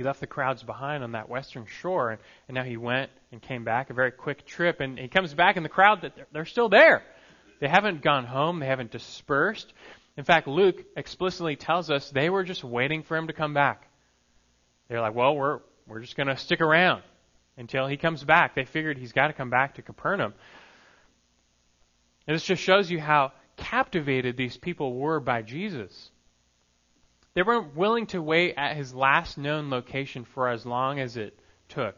He 0.00 0.04
left 0.04 0.20
the 0.20 0.26
crowds 0.26 0.62
behind 0.62 1.04
on 1.04 1.12
that 1.12 1.28
western 1.28 1.66
shore, 1.66 2.12
and, 2.12 2.20
and 2.48 2.54
now 2.54 2.62
he 2.62 2.78
went 2.78 3.10
and 3.32 3.42
came 3.42 3.64
back, 3.64 3.90
a 3.90 3.92
very 3.92 4.10
quick 4.10 4.46
trip, 4.46 4.80
and 4.80 4.98
he 4.98 5.08
comes 5.08 5.34
back, 5.34 5.56
and 5.56 5.64
the 5.64 5.68
crowd, 5.68 6.00
they're, 6.00 6.26
they're 6.32 6.44
still 6.46 6.70
there. 6.70 7.02
They 7.60 7.68
haven't 7.68 8.00
gone 8.00 8.24
home. 8.24 8.60
They 8.60 8.66
haven't 8.66 8.92
dispersed. 8.92 9.70
In 10.16 10.24
fact, 10.24 10.48
Luke 10.48 10.82
explicitly 10.96 11.54
tells 11.54 11.90
us 11.90 12.08
they 12.08 12.30
were 12.30 12.44
just 12.44 12.64
waiting 12.64 13.02
for 13.02 13.14
him 13.14 13.26
to 13.26 13.34
come 13.34 13.52
back. 13.52 13.90
They're 14.88 15.02
like, 15.02 15.14
well, 15.14 15.36
we're, 15.36 15.58
we're 15.86 16.00
just 16.00 16.16
going 16.16 16.28
to 16.28 16.36
stick 16.38 16.62
around 16.62 17.02
until 17.58 17.86
he 17.86 17.98
comes 17.98 18.24
back. 18.24 18.54
They 18.54 18.64
figured 18.64 18.96
he's 18.96 19.12
got 19.12 19.26
to 19.26 19.34
come 19.34 19.50
back 19.50 19.74
to 19.74 19.82
Capernaum. 19.82 20.32
And 22.26 22.34
this 22.34 22.44
just 22.44 22.62
shows 22.62 22.90
you 22.90 23.00
how 23.00 23.32
captivated 23.58 24.38
these 24.38 24.56
people 24.56 24.94
were 24.94 25.20
by 25.20 25.42
Jesus. 25.42 26.10
They 27.34 27.42
weren't 27.42 27.76
willing 27.76 28.06
to 28.08 28.20
wait 28.20 28.54
at 28.56 28.76
his 28.76 28.94
last 28.94 29.38
known 29.38 29.70
location 29.70 30.24
for 30.24 30.48
as 30.48 30.66
long 30.66 30.98
as 30.98 31.16
it 31.16 31.38
took 31.68 31.96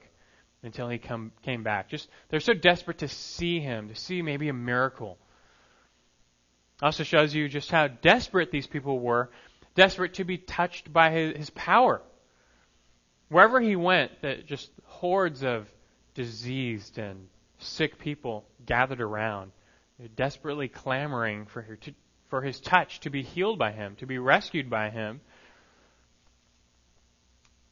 until 0.62 0.88
he 0.88 0.98
come, 0.98 1.32
came 1.42 1.62
back. 1.62 1.88
Just 1.88 2.08
they're 2.28 2.40
so 2.40 2.52
desperate 2.52 2.98
to 2.98 3.08
see 3.08 3.60
him, 3.60 3.88
to 3.88 3.94
see 3.94 4.22
maybe 4.22 4.48
a 4.48 4.54
miracle. 4.54 5.18
Also 6.80 7.04
shows 7.04 7.34
you 7.34 7.48
just 7.48 7.70
how 7.70 7.88
desperate 7.88 8.50
these 8.50 8.66
people 8.66 8.98
were, 8.98 9.30
desperate 9.74 10.14
to 10.14 10.24
be 10.24 10.36
touched 10.36 10.92
by 10.92 11.10
his, 11.10 11.36
his 11.36 11.50
power. 11.50 12.02
Wherever 13.28 13.60
he 13.60 13.76
went, 13.76 14.20
that 14.22 14.46
just 14.46 14.70
hordes 14.84 15.42
of 15.42 15.72
diseased 16.14 16.98
and 16.98 17.28
sick 17.58 17.98
people 17.98 18.44
gathered 18.66 19.00
around, 19.00 19.52
desperately 20.16 20.68
clamoring 20.68 21.46
for, 21.46 21.62
to, 21.76 21.94
for 22.32 22.40
his 22.40 22.58
touch 22.60 23.00
to 23.00 23.10
be 23.10 23.20
healed 23.22 23.58
by 23.58 23.72
him, 23.72 23.94
to 23.96 24.06
be 24.06 24.16
rescued 24.16 24.70
by 24.70 24.88
him. 24.88 25.20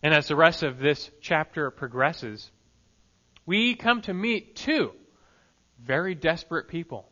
And 0.03 0.13
as 0.13 0.29
the 0.29 0.37
rest 0.37 0.63
of 0.63 0.79
this 0.79 1.11
chapter 1.23 1.71
progresses, 1.71 2.51
we 3.47 3.75
come 3.75 4.03
to 4.03 4.13
meet 4.13 4.57
two 4.57 4.93
very 5.83 6.15
desperate 6.15 6.69
people 6.69 7.09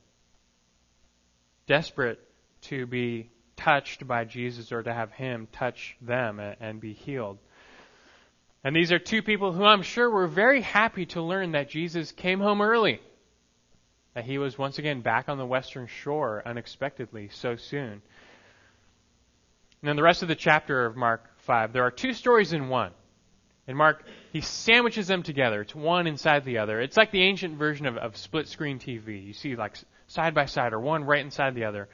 desperate 1.67 2.21
to 2.61 2.85
be 2.85 3.31
touched 3.57 4.07
by 4.07 4.25
Jesus 4.25 4.71
or 4.71 4.83
to 4.83 4.93
have 4.93 5.11
Him 5.13 5.49
touch 5.51 5.97
them 6.03 6.41
and 6.61 6.83
be 6.83 6.93
healed. 6.93 7.39
And 8.63 8.77
these 8.77 8.93
are 8.93 8.99
two 8.99 9.23
people 9.23 9.53
who 9.53 9.65
I'm 9.65 9.81
sure 9.81 10.11
were 10.11 10.27
very 10.27 10.61
happy 10.61 11.07
to 11.07 11.23
learn 11.23 11.53
that 11.53 11.71
Jesus 11.71 12.13
came 12.13 12.41
home 12.41 12.61
early. 12.61 13.01
That 14.19 14.25
he 14.25 14.39
was 14.39 14.59
once 14.59 14.81
again 14.81 15.01
back 15.01 15.29
on 15.29 15.39
the 15.39 15.47
western 15.47 15.87
shore 15.87 16.43
unexpectedly 16.45 17.29
so 17.29 17.55
soon. 17.55 17.93
And 17.93 18.03
then 19.81 19.95
the 19.95 20.03
rest 20.03 20.23
of 20.23 20.29
the 20.29 20.35
chapter 20.35 20.87
of 20.87 20.97
Mark 20.97 21.25
5, 21.43 21.73
there 21.73 21.85
are 21.85 21.93
two 21.93 22.13
stories 22.13 22.53
in 22.53 22.69
one. 22.69 22.91
And 23.69 23.77
Mark, 23.77 24.03
he 24.33 24.41
sandwiches 24.41 25.07
them 25.07 25.23
together. 25.23 25.61
It's 25.61 25.73
one 25.73 26.09
inside 26.09 26.45
the 26.45 26.59
other. 26.59 26.81
It's 26.81 26.97
like 26.97 27.13
the 27.13 27.23
ancient 27.23 27.59
version 27.59 27.87
of, 27.87 27.97
of 27.97 28.17
split 28.17 28.49
screen 28.49 28.81
TV. 28.81 29.25
You 29.25 29.33
see 29.35 29.55
like 29.55 29.77
side 30.09 30.35
by 30.35 30.47
side 30.47 30.73
or 30.73 30.81
one 30.81 31.05
right 31.05 31.25
inside 31.25 31.55
the 31.55 31.67
other. 31.67 31.89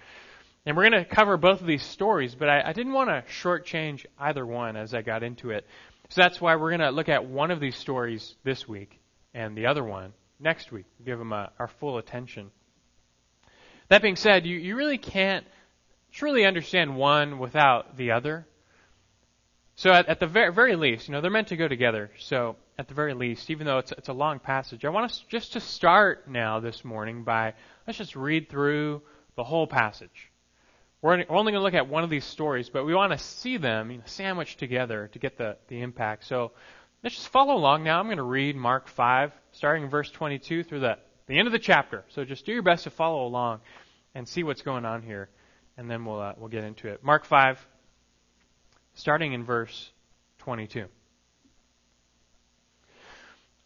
And 0.64 0.78
we're 0.78 0.88
going 0.88 1.04
to 1.04 1.14
cover 1.14 1.36
both 1.36 1.60
of 1.60 1.66
these 1.66 1.82
stories, 1.82 2.34
but 2.34 2.48
I, 2.48 2.70
I 2.70 2.72
didn't 2.72 2.94
want 2.94 3.10
to 3.10 3.30
shortchange 3.30 4.06
either 4.18 4.46
one 4.46 4.78
as 4.78 4.94
I 4.94 5.02
got 5.02 5.22
into 5.22 5.50
it. 5.50 5.66
So 6.08 6.22
that's 6.22 6.40
why 6.40 6.56
we're 6.56 6.70
going 6.70 6.80
to 6.80 6.90
look 6.90 7.10
at 7.10 7.26
one 7.26 7.50
of 7.50 7.60
these 7.60 7.76
stories 7.76 8.34
this 8.44 8.66
week 8.66 8.98
and 9.34 9.54
the 9.54 9.66
other 9.66 9.84
one 9.84 10.14
next 10.40 10.72
week. 10.72 10.86
Give 11.04 11.18
them 11.18 11.32
a, 11.32 11.50
our 11.58 11.68
full 11.68 11.98
attention. 11.98 12.50
That 13.88 14.02
being 14.02 14.16
said, 14.16 14.46
you, 14.46 14.56
you 14.56 14.76
really 14.76 14.98
can't 14.98 15.46
truly 16.12 16.44
understand 16.46 16.96
one 16.96 17.38
without 17.38 17.96
the 17.96 18.12
other. 18.12 18.46
So 19.76 19.92
at, 19.92 20.08
at 20.08 20.20
the 20.20 20.26
very, 20.26 20.52
very 20.52 20.76
least, 20.76 21.08
you 21.08 21.12
know, 21.12 21.20
they're 21.20 21.30
meant 21.30 21.48
to 21.48 21.56
go 21.56 21.68
together. 21.68 22.10
So 22.18 22.56
at 22.78 22.88
the 22.88 22.94
very 22.94 23.14
least, 23.14 23.50
even 23.50 23.66
though 23.66 23.78
it's, 23.78 23.92
it's 23.92 24.08
a 24.08 24.12
long 24.12 24.38
passage, 24.38 24.84
I 24.84 24.88
want 24.90 25.10
us 25.10 25.24
just 25.28 25.54
to 25.54 25.60
start 25.60 26.28
now 26.28 26.60
this 26.60 26.84
morning 26.84 27.24
by 27.24 27.54
Let's 27.86 27.98
just 27.98 28.16
read 28.16 28.48
through 28.48 29.02
the 29.36 29.44
whole 29.44 29.66
passage. 29.66 30.30
We're 31.02 31.22
only 31.28 31.52
going 31.52 31.54
to 31.54 31.60
look 31.60 31.74
at 31.74 31.86
one 31.86 32.02
of 32.02 32.08
these 32.08 32.24
stories, 32.24 32.70
but 32.70 32.86
we 32.86 32.94
want 32.94 33.12
to 33.12 33.18
see 33.18 33.58
them 33.58 33.90
you 33.90 33.98
know, 33.98 34.04
sandwiched 34.06 34.58
together 34.58 35.10
to 35.12 35.18
get 35.18 35.36
the, 35.36 35.58
the 35.68 35.82
impact. 35.82 36.24
So 36.24 36.52
let's 37.04 37.16
just 37.16 37.28
follow 37.28 37.54
along 37.54 37.84
now. 37.84 38.00
I'm 38.00 38.06
going 38.06 38.16
to 38.16 38.22
read 38.22 38.56
Mark 38.56 38.88
5, 38.88 39.30
starting 39.52 39.84
in 39.84 39.90
verse 39.90 40.10
22 40.10 40.64
through 40.64 40.80
the, 40.80 40.98
the 41.26 41.38
end 41.38 41.46
of 41.46 41.52
the 41.52 41.58
chapter. 41.58 42.02
So 42.08 42.24
just 42.24 42.46
do 42.46 42.52
your 42.52 42.62
best 42.62 42.84
to 42.84 42.90
follow 42.90 43.26
along 43.26 43.60
and 44.14 44.26
see 44.26 44.42
what's 44.42 44.62
going 44.62 44.86
on 44.86 45.02
here, 45.02 45.28
and 45.76 45.90
then 45.90 46.06
we'll, 46.06 46.20
uh, 46.20 46.32
we'll 46.38 46.48
get 46.48 46.64
into 46.64 46.88
it. 46.88 47.04
Mark 47.04 47.26
5, 47.26 47.64
starting 48.94 49.34
in 49.34 49.44
verse 49.44 49.90
22. 50.38 50.86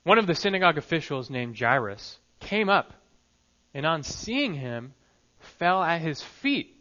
One 0.02 0.18
of 0.18 0.26
the 0.26 0.34
synagogue 0.34 0.76
officials 0.76 1.30
named 1.30 1.56
Jairus 1.56 2.18
came 2.40 2.68
up 2.68 2.92
and 3.72 3.86
on 3.86 4.02
seeing 4.02 4.54
him, 4.54 4.94
fell 5.58 5.82
at 5.82 6.00
his 6.00 6.20
feet 6.22 6.74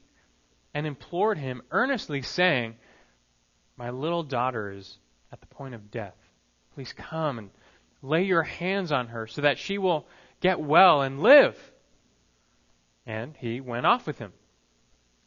and 0.74 0.88
implored 0.88 1.38
him 1.38 1.62
earnestly, 1.70 2.24
saying, 2.24 2.76
My 3.76 3.92
little 3.92 4.24
daughter 4.24 4.72
is 4.72 4.98
at 5.32 5.42
the 5.42 5.48
point 5.48 5.76
of 5.76 5.92
death. 5.92 6.16
Please 6.78 6.94
come 6.94 7.40
and 7.40 7.50
lay 8.04 8.22
your 8.22 8.44
hands 8.44 8.92
on 8.92 9.08
her 9.08 9.26
so 9.26 9.42
that 9.42 9.58
she 9.58 9.80
will 9.80 10.06
get 10.42 10.60
well 10.60 11.02
and 11.02 11.24
live. 11.24 11.58
And 13.04 13.36
he 13.36 13.62
went 13.62 13.88
off 13.88 14.06
with 14.06 14.20
him. 14.20 14.32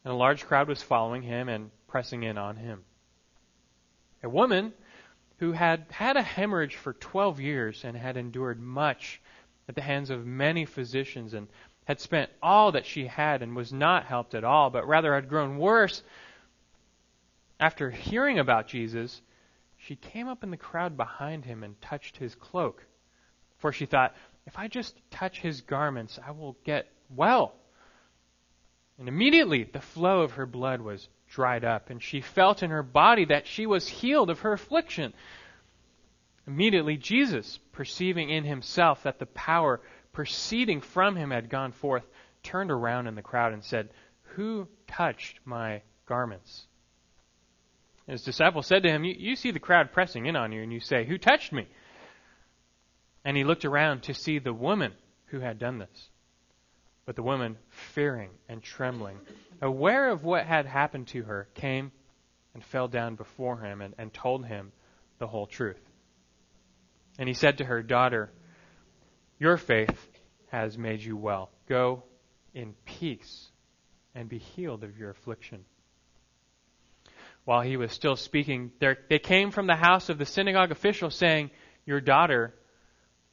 And 0.05 0.13
a 0.13 0.15
large 0.15 0.45
crowd 0.45 0.69
was 0.69 0.81
following 0.81 1.23
him 1.23 1.49
and 1.49 1.69
pressing 1.89 2.23
in 2.23 2.37
on 2.37 2.55
him. 2.55 2.85
A 4.23 4.29
woman 4.29 4.71
who 5.39 5.51
had 5.51 5.87
had 5.89 6.15
a 6.15 6.21
hemorrhage 6.21 6.77
for 6.77 6.93
12 6.93 7.41
years 7.41 7.83
and 7.83 7.97
had 7.97 8.15
endured 8.15 8.61
much 8.61 9.19
at 9.67 9.75
the 9.75 9.81
hands 9.81 10.09
of 10.09 10.25
many 10.25 10.63
physicians 10.63 11.33
and 11.33 11.49
had 11.83 11.99
spent 11.99 12.31
all 12.41 12.71
that 12.71 12.85
she 12.85 13.07
had 13.07 13.41
and 13.41 13.57
was 13.57 13.73
not 13.73 14.05
helped 14.05 14.35
at 14.35 14.45
all, 14.45 14.69
but 14.69 14.87
rather 14.87 15.13
had 15.13 15.27
grown 15.27 15.57
worse. 15.57 16.01
After 17.59 17.91
hearing 17.91 18.39
about 18.39 18.69
Jesus, 18.69 19.21
she 19.87 19.95
came 19.95 20.27
up 20.27 20.43
in 20.43 20.51
the 20.51 20.57
crowd 20.57 20.95
behind 20.95 21.45
him 21.45 21.63
and 21.63 21.79
touched 21.81 22.17
his 22.17 22.35
cloak. 22.35 22.85
For 23.57 23.71
she 23.71 23.85
thought, 23.85 24.15
if 24.45 24.57
I 24.57 24.67
just 24.67 24.95
touch 25.09 25.39
his 25.39 25.61
garments, 25.61 26.19
I 26.25 26.31
will 26.31 26.55
get 26.63 26.87
well. 27.09 27.55
And 28.99 29.07
immediately 29.07 29.63
the 29.63 29.81
flow 29.81 30.21
of 30.21 30.33
her 30.33 30.45
blood 30.45 30.81
was 30.81 31.07
dried 31.29 31.63
up, 31.63 31.89
and 31.89 32.01
she 32.01 32.21
felt 32.21 32.61
in 32.61 32.69
her 32.69 32.83
body 32.83 33.25
that 33.25 33.47
she 33.47 33.65
was 33.65 33.87
healed 33.87 34.29
of 34.29 34.41
her 34.41 34.53
affliction. 34.53 35.13
Immediately, 36.45 36.97
Jesus, 36.97 37.59
perceiving 37.71 38.29
in 38.29 38.43
himself 38.43 39.03
that 39.03 39.17
the 39.17 39.25
power 39.27 39.81
proceeding 40.11 40.81
from 40.81 41.15
him 41.15 41.31
had 41.31 41.49
gone 41.49 41.71
forth, 41.71 42.03
turned 42.43 42.69
around 42.69 43.07
in 43.07 43.15
the 43.15 43.21
crowd 43.21 43.53
and 43.53 43.63
said, 43.63 43.89
Who 44.35 44.67
touched 44.87 45.39
my 45.45 45.81
garments? 46.05 46.67
His 48.11 48.23
disciples 48.23 48.67
said 48.67 48.83
to 48.83 48.89
him, 48.89 49.05
you, 49.05 49.15
you 49.17 49.37
see 49.37 49.51
the 49.51 49.59
crowd 49.59 49.93
pressing 49.93 50.25
in 50.25 50.35
on 50.35 50.51
you, 50.51 50.61
and 50.61 50.73
you 50.73 50.81
say, 50.81 51.05
Who 51.05 51.17
touched 51.17 51.53
me? 51.53 51.65
And 53.23 53.37
he 53.37 53.45
looked 53.45 53.63
around 53.63 54.03
to 54.03 54.13
see 54.13 54.37
the 54.37 54.51
woman 54.51 54.91
who 55.27 55.39
had 55.39 55.57
done 55.57 55.77
this. 55.77 56.09
But 57.05 57.15
the 57.15 57.23
woman, 57.23 57.57
fearing 57.69 58.31
and 58.49 58.61
trembling, 58.61 59.17
aware 59.61 60.09
of 60.09 60.25
what 60.25 60.45
had 60.45 60.65
happened 60.65 61.07
to 61.07 61.23
her, 61.23 61.47
came 61.53 61.93
and 62.53 62.61
fell 62.61 62.89
down 62.89 63.15
before 63.15 63.61
him 63.61 63.79
and, 63.79 63.95
and 63.97 64.13
told 64.13 64.45
him 64.45 64.73
the 65.19 65.27
whole 65.27 65.47
truth. 65.47 65.79
And 67.17 67.29
he 67.29 67.33
said 67.33 67.59
to 67.59 67.63
her, 67.63 67.81
Daughter, 67.81 68.29
your 69.39 69.55
faith 69.55 70.09
has 70.49 70.77
made 70.77 70.99
you 70.99 71.15
well. 71.15 71.49
Go 71.69 72.03
in 72.53 72.73
peace 72.83 73.51
and 74.13 74.27
be 74.27 74.37
healed 74.37 74.83
of 74.83 74.97
your 74.97 75.11
affliction. 75.11 75.63
While 77.45 77.61
he 77.61 77.77
was 77.77 77.91
still 77.91 78.15
speaking, 78.15 78.71
there, 78.79 78.97
they 79.09 79.19
came 79.19 79.51
from 79.51 79.67
the 79.67 79.75
house 79.75 80.09
of 80.09 80.17
the 80.17 80.25
synagogue 80.25 80.71
official 80.71 81.09
saying, 81.09 81.49
Your 81.85 81.99
daughter 81.99 82.53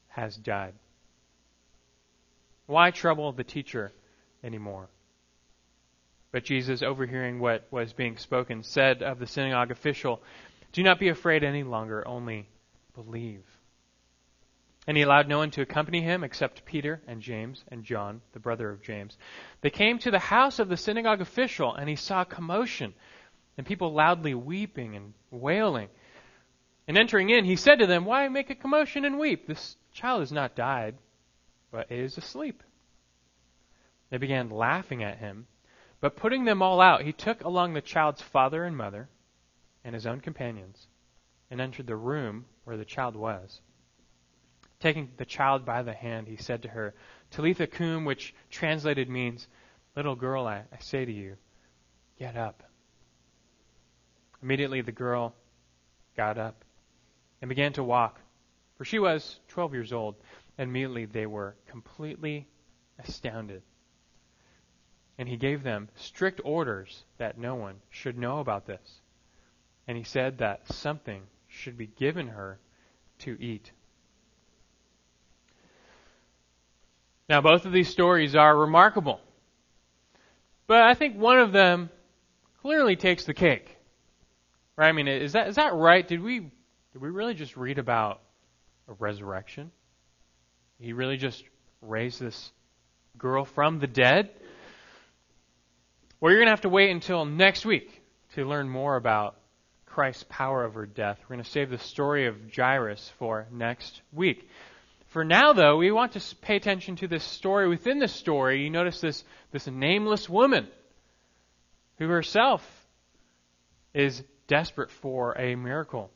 has 0.08 0.36
died. 0.36 0.74
Why 2.66 2.90
trouble 2.90 3.32
the 3.32 3.44
teacher 3.44 3.92
anymore? 4.42 4.88
But 6.32 6.44
Jesus, 6.44 6.82
overhearing 6.82 7.38
what 7.38 7.66
was 7.70 7.92
being 7.92 8.16
spoken, 8.16 8.62
said 8.62 9.02
of 9.02 9.18
the 9.18 9.26
synagogue 9.26 9.70
official, 9.70 10.22
Do 10.72 10.82
not 10.82 10.98
be 10.98 11.08
afraid 11.08 11.44
any 11.44 11.62
longer, 11.62 12.06
only 12.06 12.48
believe. 12.94 13.44
And 14.86 14.96
he 14.96 15.02
allowed 15.02 15.28
no 15.28 15.38
one 15.38 15.50
to 15.52 15.62
accompany 15.62 16.00
him 16.00 16.24
except 16.24 16.64
Peter 16.64 17.02
and 17.06 17.20
James 17.20 17.62
and 17.68 17.84
John, 17.84 18.22
the 18.32 18.40
brother 18.40 18.70
of 18.70 18.82
James. 18.82 19.18
They 19.60 19.70
came 19.70 19.98
to 19.98 20.10
the 20.10 20.18
house 20.18 20.58
of 20.58 20.68
the 20.70 20.78
synagogue 20.78 21.20
official, 21.20 21.74
and 21.74 21.88
he 21.90 21.96
saw 21.96 22.24
commotion 22.24 22.94
and 23.58 23.66
people 23.66 23.92
loudly 23.92 24.34
weeping 24.34 24.96
and 24.96 25.12
wailing. 25.30 25.88
And 26.86 26.96
entering 26.96 27.28
in, 27.28 27.44
he 27.44 27.56
said 27.56 27.80
to 27.80 27.86
them, 27.86 28.06
Why 28.06 28.26
make 28.28 28.48
a 28.48 28.54
commotion 28.54 29.04
and 29.04 29.18
weep? 29.18 29.46
This 29.46 29.76
child 29.92 30.20
has 30.20 30.32
not 30.32 30.54
died, 30.54 30.94
but 31.70 31.92
is 31.92 32.16
asleep. 32.16 32.62
They 34.10 34.16
began 34.16 34.48
laughing 34.48 35.02
at 35.02 35.18
him. 35.18 35.48
But 36.00 36.16
putting 36.16 36.44
them 36.44 36.62
all 36.62 36.80
out, 36.80 37.02
he 37.02 37.12
took 37.12 37.42
along 37.42 37.74
the 37.74 37.80
child's 37.80 38.22
father 38.22 38.64
and 38.64 38.76
mother 38.76 39.08
and 39.84 39.92
his 39.92 40.06
own 40.06 40.20
companions 40.20 40.86
and 41.50 41.60
entered 41.60 41.88
the 41.88 41.96
room 41.96 42.46
where 42.62 42.76
the 42.76 42.84
child 42.84 43.16
was. 43.16 43.60
Taking 44.78 45.10
the 45.16 45.24
child 45.24 45.66
by 45.66 45.82
the 45.82 45.92
hand, 45.92 46.28
he 46.28 46.36
said 46.36 46.62
to 46.62 46.68
her, 46.68 46.94
Talitha 47.32 47.66
cum, 47.66 48.04
which 48.04 48.32
translated 48.50 49.08
means, 49.10 49.48
Little 49.96 50.14
girl, 50.14 50.46
I, 50.46 50.58
I 50.72 50.78
say 50.78 51.04
to 51.04 51.12
you, 51.12 51.36
get 52.20 52.36
up. 52.36 52.62
Immediately 54.42 54.82
the 54.82 54.92
girl 54.92 55.34
got 56.16 56.38
up 56.38 56.64
and 57.40 57.48
began 57.48 57.72
to 57.74 57.84
walk, 57.84 58.20
for 58.76 58.84
she 58.84 58.98
was 58.98 59.40
12 59.48 59.74
years 59.74 59.92
old. 59.92 60.14
And 60.56 60.70
immediately 60.70 61.04
they 61.06 61.26
were 61.26 61.54
completely 61.68 62.46
astounded. 62.98 63.62
And 65.18 65.28
he 65.28 65.36
gave 65.36 65.62
them 65.62 65.88
strict 65.96 66.40
orders 66.44 67.04
that 67.18 67.38
no 67.38 67.54
one 67.54 67.76
should 67.90 68.18
know 68.18 68.38
about 68.40 68.66
this. 68.66 69.00
And 69.86 69.96
he 69.96 70.04
said 70.04 70.38
that 70.38 70.72
something 70.72 71.22
should 71.48 71.76
be 71.76 71.86
given 71.86 72.28
her 72.28 72.58
to 73.20 73.36
eat. 73.40 73.72
Now, 77.28 77.40
both 77.40 77.66
of 77.66 77.72
these 77.72 77.88
stories 77.88 78.34
are 78.34 78.56
remarkable. 78.56 79.20
But 80.66 80.82
I 80.82 80.94
think 80.94 81.16
one 81.16 81.38
of 81.38 81.52
them 81.52 81.90
clearly 82.62 82.96
takes 82.96 83.24
the 83.24 83.34
cake. 83.34 83.77
Right? 84.78 84.90
I 84.90 84.92
mean, 84.92 85.08
is 85.08 85.32
that, 85.32 85.48
is 85.48 85.56
that 85.56 85.74
right? 85.74 86.06
Did 86.06 86.22
we, 86.22 86.38
did 86.38 87.02
we 87.02 87.10
really 87.10 87.34
just 87.34 87.56
read 87.56 87.80
about 87.80 88.20
a 88.86 88.92
resurrection? 88.92 89.72
He 90.78 90.92
really 90.92 91.16
just 91.16 91.42
raised 91.82 92.20
this 92.20 92.52
girl 93.18 93.44
from 93.44 93.80
the 93.80 93.88
dead? 93.88 94.30
Well, 96.20 96.30
you're 96.30 96.38
going 96.38 96.46
to 96.46 96.52
have 96.52 96.60
to 96.60 96.68
wait 96.68 96.90
until 96.90 97.24
next 97.24 97.66
week 97.66 97.90
to 98.36 98.44
learn 98.44 98.68
more 98.68 98.94
about 98.94 99.34
Christ's 99.84 100.24
power 100.28 100.64
over 100.64 100.86
death. 100.86 101.18
We're 101.24 101.34
going 101.34 101.44
to 101.44 101.50
save 101.50 101.70
the 101.70 101.78
story 101.78 102.28
of 102.28 102.36
Jairus 102.56 103.10
for 103.18 103.48
next 103.50 104.00
week. 104.12 104.48
For 105.08 105.24
now, 105.24 105.54
though, 105.54 105.78
we 105.78 105.90
want 105.90 106.12
to 106.12 106.36
pay 106.36 106.54
attention 106.54 106.94
to 106.96 107.08
this 107.08 107.24
story. 107.24 107.68
Within 107.68 107.98
the 107.98 108.06
story, 108.06 108.62
you 108.62 108.70
notice 108.70 109.00
this, 109.00 109.24
this 109.50 109.66
nameless 109.66 110.28
woman 110.28 110.68
who 111.98 112.06
herself 112.06 112.62
is 113.92 114.22
desperate 114.48 114.90
for 114.90 115.38
a 115.38 115.54
miracle. 115.54 116.10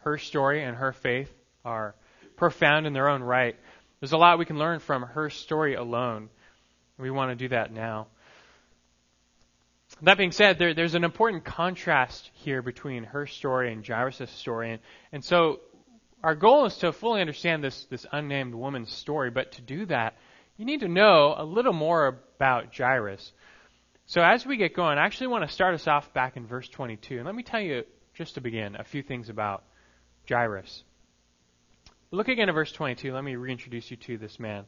Her 0.00 0.18
story 0.18 0.62
and 0.62 0.76
her 0.76 0.92
faith 0.92 1.32
are 1.64 1.94
profound 2.36 2.86
in 2.86 2.92
their 2.92 3.08
own 3.08 3.22
right. 3.22 3.56
There's 4.00 4.12
a 4.12 4.16
lot 4.16 4.38
we 4.38 4.44
can 4.44 4.58
learn 4.58 4.78
from 4.78 5.02
her 5.02 5.30
story 5.30 5.74
alone. 5.74 6.28
We 6.98 7.10
want 7.10 7.30
to 7.30 7.36
do 7.36 7.48
that 7.48 7.72
now. 7.72 8.06
That 10.02 10.18
being 10.18 10.32
said, 10.32 10.58
there, 10.58 10.74
there's 10.74 10.94
an 10.94 11.04
important 11.04 11.44
contrast 11.44 12.30
here 12.34 12.62
between 12.62 13.04
her 13.04 13.26
story 13.26 13.72
and 13.72 13.86
Jairus' 13.86 14.30
story. 14.30 14.72
And, 14.72 14.80
and 15.12 15.24
so 15.24 15.60
our 16.24 16.34
goal 16.34 16.66
is 16.66 16.76
to 16.78 16.92
fully 16.92 17.20
understand 17.20 17.62
this, 17.62 17.84
this 17.90 18.06
unnamed 18.10 18.54
woman's 18.54 18.92
story, 18.92 19.30
but 19.30 19.52
to 19.52 19.62
do 19.62 19.86
that, 19.86 20.16
you 20.56 20.64
need 20.64 20.80
to 20.80 20.88
know 20.88 21.34
a 21.36 21.44
little 21.44 21.72
more 21.72 22.06
about 22.06 22.76
Jairus. 22.76 23.32
So 24.06 24.22
as 24.22 24.44
we 24.44 24.56
get 24.56 24.74
going, 24.74 24.98
I 24.98 25.06
actually 25.06 25.28
want 25.28 25.48
to 25.48 25.52
start 25.52 25.74
us 25.74 25.86
off 25.86 26.12
back 26.12 26.36
in 26.36 26.46
verse 26.46 26.68
22. 26.68 27.16
And 27.16 27.26
let 27.26 27.34
me 27.34 27.42
tell 27.42 27.60
you, 27.60 27.84
just 28.14 28.34
to 28.34 28.40
begin, 28.40 28.76
a 28.76 28.84
few 28.84 29.02
things 29.02 29.28
about 29.28 29.64
Jairus. 30.28 30.84
Look 32.10 32.28
again 32.28 32.48
at 32.48 32.54
verse 32.54 32.72
22. 32.72 33.12
Let 33.12 33.24
me 33.24 33.36
reintroduce 33.36 33.90
you 33.90 33.96
to 33.96 34.18
this 34.18 34.38
man. 34.38 34.64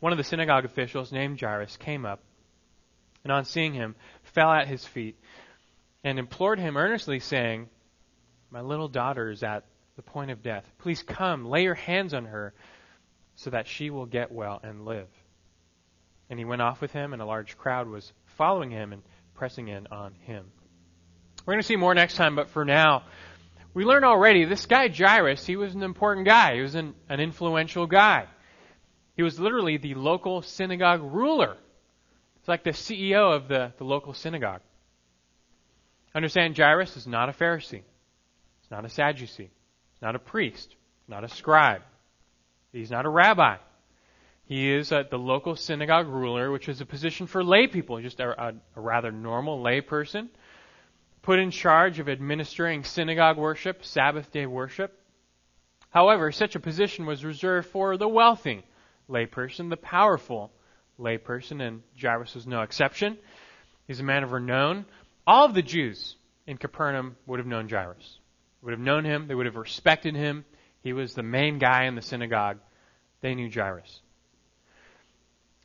One 0.00 0.12
of 0.12 0.18
the 0.18 0.24
synagogue 0.24 0.64
officials, 0.64 1.10
named 1.10 1.40
Jairus, 1.40 1.76
came 1.76 2.04
up, 2.04 2.20
and 3.24 3.32
on 3.32 3.44
seeing 3.44 3.72
him, 3.72 3.96
fell 4.22 4.52
at 4.52 4.68
his 4.68 4.84
feet, 4.84 5.18
and 6.04 6.18
implored 6.18 6.60
him 6.60 6.76
earnestly, 6.76 7.18
saying, 7.18 7.68
My 8.50 8.60
little 8.60 8.88
daughter 8.88 9.30
is 9.30 9.42
at 9.42 9.64
the 9.96 10.02
point 10.02 10.30
of 10.30 10.42
death. 10.42 10.64
Please 10.78 11.02
come, 11.02 11.46
lay 11.46 11.64
your 11.64 11.74
hands 11.74 12.14
on 12.14 12.26
her, 12.26 12.54
so 13.34 13.50
that 13.50 13.66
she 13.66 13.90
will 13.90 14.06
get 14.06 14.30
well 14.30 14.60
and 14.62 14.84
live. 14.84 15.08
And 16.30 16.38
he 16.38 16.44
went 16.44 16.62
off 16.62 16.80
with 16.80 16.92
him, 16.92 17.12
and 17.12 17.22
a 17.22 17.26
large 17.26 17.56
crowd 17.56 17.88
was 17.88 18.12
following 18.36 18.70
him 18.70 18.92
and 18.92 19.02
pressing 19.34 19.68
in 19.68 19.86
on 19.88 20.14
him. 20.14 20.46
We're 21.46 21.54
going 21.54 21.62
to 21.62 21.66
see 21.66 21.76
more 21.76 21.94
next 21.94 22.16
time, 22.16 22.36
but 22.36 22.50
for 22.50 22.64
now, 22.64 23.04
we 23.72 23.84
learned 23.84 24.04
already 24.04 24.44
this 24.44 24.66
guy 24.66 24.88
Jairus, 24.88 25.46
he 25.46 25.56
was 25.56 25.74
an 25.74 25.82
important 25.82 26.26
guy. 26.26 26.56
He 26.56 26.60
was 26.60 26.74
an, 26.74 26.94
an 27.08 27.20
influential 27.20 27.86
guy. 27.86 28.26
He 29.16 29.22
was 29.22 29.38
literally 29.38 29.78
the 29.78 29.94
local 29.94 30.42
synagogue 30.42 31.00
ruler. 31.02 31.56
It's 32.38 32.48
like 32.48 32.64
the 32.64 32.70
CEO 32.70 33.34
of 33.34 33.48
the, 33.48 33.72
the 33.78 33.84
local 33.84 34.14
synagogue. 34.14 34.60
Understand, 36.14 36.56
Jairus 36.56 36.96
is 36.96 37.06
not 37.06 37.28
a 37.28 37.32
Pharisee. 37.32 37.82
He's 38.60 38.70
not 38.70 38.84
a 38.84 38.88
Sadducee. 38.88 39.50
He's 39.92 40.02
not 40.02 40.16
a 40.16 40.18
priest. 40.18 40.68
He's 40.68 41.08
not 41.08 41.24
a 41.24 41.28
scribe. 41.28 41.82
He's 42.72 42.90
not 42.90 43.06
a 43.06 43.08
rabbi. 43.08 43.56
He 44.48 44.72
is 44.72 44.92
a, 44.92 45.06
the 45.08 45.18
local 45.18 45.56
synagogue 45.56 46.08
ruler, 46.08 46.50
which 46.50 46.70
is 46.70 46.80
a 46.80 46.86
position 46.86 47.26
for 47.26 47.44
lay 47.44 47.66
people, 47.66 48.00
just 48.00 48.18
a, 48.18 48.42
a, 48.42 48.54
a 48.76 48.80
rather 48.80 49.12
normal 49.12 49.60
lay 49.60 49.82
person, 49.82 50.30
put 51.20 51.38
in 51.38 51.50
charge 51.50 51.98
of 51.98 52.08
administering 52.08 52.82
synagogue 52.82 53.36
worship, 53.36 53.84
Sabbath 53.84 54.32
day 54.32 54.46
worship. 54.46 54.98
However, 55.90 56.32
such 56.32 56.54
a 56.54 56.60
position 56.60 57.04
was 57.04 57.26
reserved 57.26 57.68
for 57.68 57.98
the 57.98 58.08
wealthy, 58.08 58.64
layperson, 59.06 59.68
the 59.68 59.76
powerful 59.76 60.50
layperson, 60.98 61.60
and 61.60 61.82
Jairus 62.00 62.34
was 62.34 62.46
no 62.46 62.62
exception. 62.62 63.18
He's 63.86 64.00
a 64.00 64.04
man 64.04 64.22
of 64.24 64.32
renown. 64.32 64.86
All 65.26 65.44
of 65.44 65.52
the 65.52 65.62
Jews 65.62 66.16
in 66.46 66.56
Capernaum 66.56 67.16
would 67.26 67.38
have 67.38 67.46
known 67.46 67.68
Jairus. 67.68 68.18
Would 68.62 68.72
have 68.72 68.80
known 68.80 69.04
him. 69.04 69.28
They 69.28 69.34
would 69.34 69.46
have 69.46 69.56
respected 69.56 70.16
him. 70.16 70.46
He 70.82 70.94
was 70.94 71.12
the 71.12 71.22
main 71.22 71.58
guy 71.58 71.84
in 71.84 71.96
the 71.96 72.02
synagogue. 72.02 72.58
They 73.20 73.34
knew 73.34 73.50
Jairus. 73.50 74.00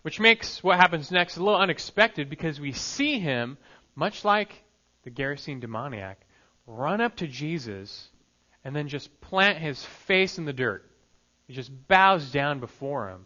Which 0.03 0.19
makes 0.19 0.63
what 0.63 0.79
happens 0.79 1.11
next 1.11 1.37
a 1.37 1.43
little 1.43 1.59
unexpected 1.59 2.29
because 2.29 2.59
we 2.59 2.73
see 2.73 3.19
him, 3.19 3.57
much 3.95 4.23
like 4.23 4.63
the 5.03 5.09
Gerasene 5.09 5.59
demoniac, 5.59 6.19
run 6.67 7.01
up 7.01 7.15
to 7.17 7.27
Jesus 7.27 8.09
and 8.63 8.75
then 8.75 8.87
just 8.87 9.19
plant 9.21 9.57
his 9.57 9.83
face 9.83 10.37
in 10.37 10.45
the 10.45 10.53
dirt. 10.53 10.89
He 11.47 11.53
just 11.53 11.71
bows 11.87 12.31
down 12.31 12.59
before 12.59 13.09
him 13.09 13.25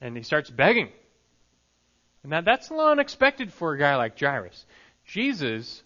and 0.00 0.16
he 0.16 0.22
starts 0.22 0.50
begging. 0.50 0.90
And 2.22 2.32
that, 2.32 2.44
that's 2.44 2.70
a 2.70 2.74
little 2.74 2.90
unexpected 2.90 3.52
for 3.52 3.72
a 3.72 3.78
guy 3.78 3.96
like 3.96 4.18
Jairus. 4.18 4.66
Jesus, 5.06 5.82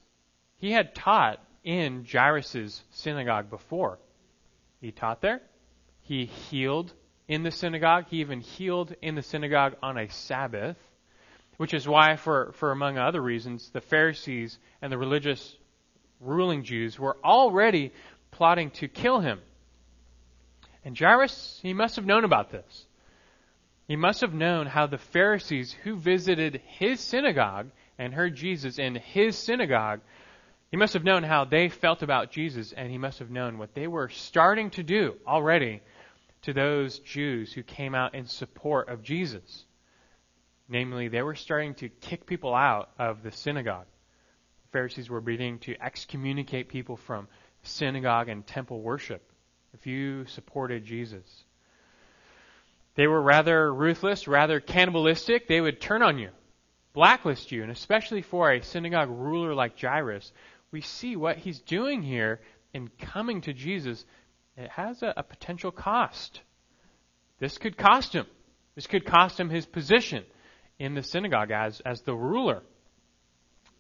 he 0.59 0.73
had 0.73 0.95
taught 0.95 1.41
in 1.64 2.07
Jairus' 2.11 2.83
synagogue 2.91 3.51
before. 3.51 3.99
He 4.81 4.93
taught 4.93 5.21
there. 5.21 5.43
He 6.01 6.25
healed 6.25 6.93
in 7.29 7.43
the 7.43 7.51
synagogue. 7.51 8.07
He 8.09 8.21
even 8.21 8.41
healed 8.41 8.95
in 9.01 9.14
the 9.14 9.23
synagogue 9.23 9.77
on 9.83 9.99
a 9.99 10.09
Sabbath, 10.09 10.77
which 11.59 11.75
is 11.75 11.87
why, 11.87 12.17
for, 12.17 12.53
for 12.55 12.73
among 12.73 12.99
other 12.99 13.21
reasons, 13.21 13.71
the 13.71 13.81
Pharisees 13.81 14.59
and 14.83 14.91
the 14.91 14.99
religious 14.99 15.57
ruling 16.21 16.64
Jews 16.64 16.99
were 16.99 17.17
already 17.23 17.93
plotting 18.31 18.71
to 18.73 18.88
kill 18.88 19.21
him. 19.21 19.41
And 20.85 20.99
Jairus, 20.99 21.61
he 21.62 21.75
must 21.75 21.97
have 21.97 22.07
known 22.07 22.25
about 22.25 22.51
this. 22.51 22.87
He 23.87 23.97
must 23.97 24.21
have 24.21 24.35
known 24.35 24.67
how 24.67 24.87
the 24.87 24.99
Pharisees 24.99 25.73
who 25.85 25.97
visited 25.97 26.61
his 26.64 27.01
synagogue 27.01 27.71
and 27.99 28.12
heard 28.12 28.35
Jesus 28.35 28.79
in 28.79 28.95
his 28.95 29.37
synagogue, 29.37 30.01
he 30.71 30.77
must 30.77 30.93
have 30.93 31.05
known 31.05 31.23
how 31.23 31.45
they 31.45 31.69
felt 31.69 32.03
about 32.03 32.31
Jesus, 32.31 32.73
and 32.73 32.91
he 32.91 32.99
must 32.99 33.19
have 33.19 33.31
known 33.31 33.59
what 33.59 33.75
they 33.75 33.87
were 33.87 34.11
starting 34.11 34.71
to 34.71 34.83
do 34.83 35.14
already 35.27 35.81
to 36.42 36.53
those 36.53 36.98
Jews 37.01 37.53
who 37.53 37.62
came 37.62 37.94
out 37.94 38.14
in 38.14 38.27
support 38.27 38.88
of 38.88 39.03
Jesus. 39.03 39.64
Namely, 40.68 41.09
they 41.09 41.22
were 41.22 41.35
starting 41.35 41.74
to 41.77 41.88
kick 41.88 42.27
people 42.27 42.55
out 42.55 42.90
of 42.98 43.22
the 43.22 43.33
synagogue. 43.33 43.87
The 44.66 44.72
Pharisees 44.72 45.09
were 45.09 45.20
beginning 45.20 45.61
to 45.61 45.77
excommunicate 45.83 46.68
people 46.68 46.96
from 46.96 47.29
synagogue 47.62 48.29
and 48.29 48.46
temple 48.46 48.81
worship 48.81 49.22
if 49.74 49.87
you 49.87 50.27
supported 50.27 50.85
Jesus. 50.85 51.44
They 52.94 53.07
were 53.07 53.22
rather 53.22 53.72
ruthless, 53.72 54.27
rather 54.27 54.61
cannibalistic. 54.61 55.46
They 55.46 55.61
would 55.61 55.81
turn 55.81 56.03
on 56.03 56.18
you, 56.18 56.31
blacklist 56.92 57.53
you, 57.53 57.62
and 57.62 57.70
especially 57.70 58.22
for 58.22 58.51
a 58.51 58.62
synagogue 58.62 59.11
ruler 59.11 59.55
like 59.55 59.81
Jairus, 59.81 60.33
we 60.70 60.81
see 60.81 61.16
what 61.16 61.38
he's 61.38 61.61
doing 61.61 62.03
here 62.03 62.40
in 62.74 62.88
coming 62.98 63.40
to 63.42 63.53
Jesus. 63.53 64.05
It 64.59 64.71
has 64.71 65.03
a, 65.03 65.14
a 65.16 65.23
potential 65.23 65.71
cost. 65.71 66.40
This 67.38 67.57
could 67.59 67.77
cost 67.77 68.12
him. 68.12 68.27
This 68.75 68.88
could 68.88 69.07
cost 69.07 69.38
him 69.38 69.49
his 69.49 69.64
position 69.64 70.25
in 70.79 70.94
the 70.94 71.03
synagogue 71.03 71.51
as, 71.51 71.81
as 71.81 72.03
the 72.03 72.14
ruler 72.14 72.62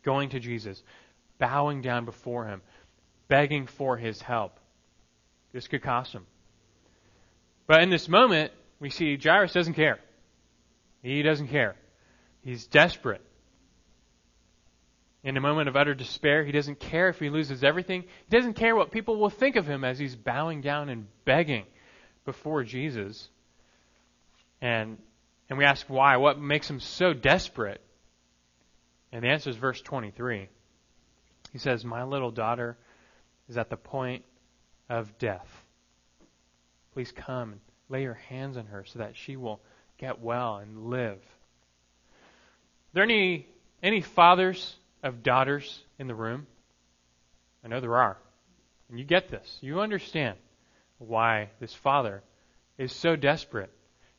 going 0.04 0.30
to 0.30 0.40
Jesus. 0.40 0.82
bowing 1.38 1.82
down 1.82 2.04
before 2.04 2.46
him, 2.46 2.62
begging 3.28 3.66
for 3.66 3.96
his 3.96 4.20
help. 4.22 4.58
This 5.52 5.68
could 5.68 5.82
cost 5.82 6.12
him. 6.12 6.26
But 7.66 7.82
in 7.82 7.90
this 7.90 8.08
moment, 8.08 8.52
we 8.80 8.90
see 8.90 9.18
Jairus 9.22 9.52
doesn't 9.52 9.74
care. 9.74 9.98
He 11.02 11.22
doesn't 11.22 11.48
care. 11.48 11.76
He's 12.42 12.66
desperate. 12.66 13.22
In 15.24 15.36
a 15.36 15.40
moment 15.40 15.68
of 15.68 15.76
utter 15.76 15.94
despair, 15.94 16.44
he 16.44 16.52
doesn't 16.52 16.78
care 16.78 17.08
if 17.08 17.18
he 17.18 17.28
loses 17.28 17.64
everything. 17.64 18.02
He 18.02 18.36
doesn't 18.36 18.54
care 18.54 18.76
what 18.76 18.92
people 18.92 19.18
will 19.18 19.30
think 19.30 19.56
of 19.56 19.66
him 19.66 19.82
as 19.84 19.98
he's 19.98 20.14
bowing 20.14 20.60
down 20.60 20.88
and 20.88 21.06
begging 21.24 21.66
before 22.24 22.62
Jesus. 22.62 23.28
And 24.60 24.98
and 25.48 25.58
we 25.58 25.64
ask 25.64 25.88
why, 25.88 26.16
what 26.18 26.38
makes 26.38 26.68
him 26.68 26.78
so 26.78 27.14
desperate? 27.14 27.80
And 29.12 29.24
the 29.24 29.28
answer 29.28 29.48
is 29.50 29.56
verse 29.56 29.80
23. 29.80 30.48
He 31.52 31.58
says, 31.58 31.84
"My 31.84 32.04
little 32.04 32.30
daughter 32.30 32.76
is 33.48 33.56
at 33.56 33.70
the 33.70 33.76
point 33.76 34.24
of 34.88 35.18
death. 35.18 35.64
Please 36.92 37.10
come 37.12 37.52
and 37.52 37.60
lay 37.88 38.02
your 38.02 38.14
hands 38.14 38.56
on 38.56 38.66
her 38.66 38.84
so 38.84 38.98
that 38.98 39.16
she 39.16 39.36
will 39.36 39.60
get 39.96 40.20
well 40.20 40.58
and 40.58 40.90
live." 40.90 41.18
Are 41.18 42.92
there 42.92 43.04
any 43.04 43.46
any 43.82 44.00
fathers 44.00 44.76
of 45.02 45.22
daughters 45.22 45.82
in 45.98 46.06
the 46.06 46.14
room? 46.14 46.46
I 47.64 47.68
know 47.68 47.80
there 47.80 47.96
are. 47.96 48.16
And 48.88 48.98
you 48.98 49.04
get 49.04 49.28
this. 49.28 49.58
You 49.60 49.80
understand 49.80 50.38
why 50.98 51.50
this 51.60 51.74
father 51.74 52.22
is 52.76 52.92
so 52.92 53.16
desperate. 53.16 53.70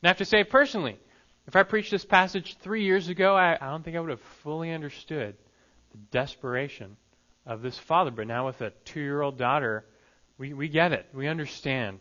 And 0.02 0.08
I 0.08 0.08
have 0.08 0.18
to 0.18 0.24
say 0.24 0.44
personally, 0.44 0.98
if 1.46 1.56
I 1.56 1.62
preached 1.62 1.90
this 1.90 2.04
passage 2.04 2.56
three 2.60 2.84
years 2.84 3.08
ago, 3.08 3.34
I, 3.34 3.56
I 3.60 3.70
don't 3.70 3.84
think 3.84 3.96
I 3.96 4.00
would 4.00 4.10
have 4.10 4.20
fully 4.42 4.70
understood 4.70 5.34
the 5.90 5.98
desperation 6.10 6.96
of 7.46 7.62
this 7.62 7.78
father. 7.78 8.10
But 8.10 8.28
now 8.28 8.46
with 8.46 8.60
a 8.60 8.70
two 8.84 9.00
year 9.00 9.20
old 9.20 9.36
daughter, 9.36 9.84
we, 10.38 10.52
we 10.52 10.68
get 10.68 10.92
it. 10.92 11.06
We 11.12 11.26
understand 11.26 12.00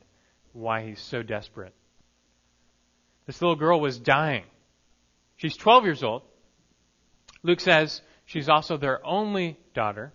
why 0.53 0.85
he's 0.85 1.01
so 1.01 1.23
desperate. 1.23 1.73
This 3.25 3.41
little 3.41 3.55
girl 3.55 3.79
was 3.79 3.97
dying. 3.97 4.43
She's 5.37 5.55
12 5.55 5.85
years 5.85 6.03
old. 6.03 6.23
Luke 7.43 7.59
says 7.59 8.01
she's 8.29 8.47
also 8.47 8.77
their 8.77 9.05
only 9.05 9.57
daughter. 9.73 10.13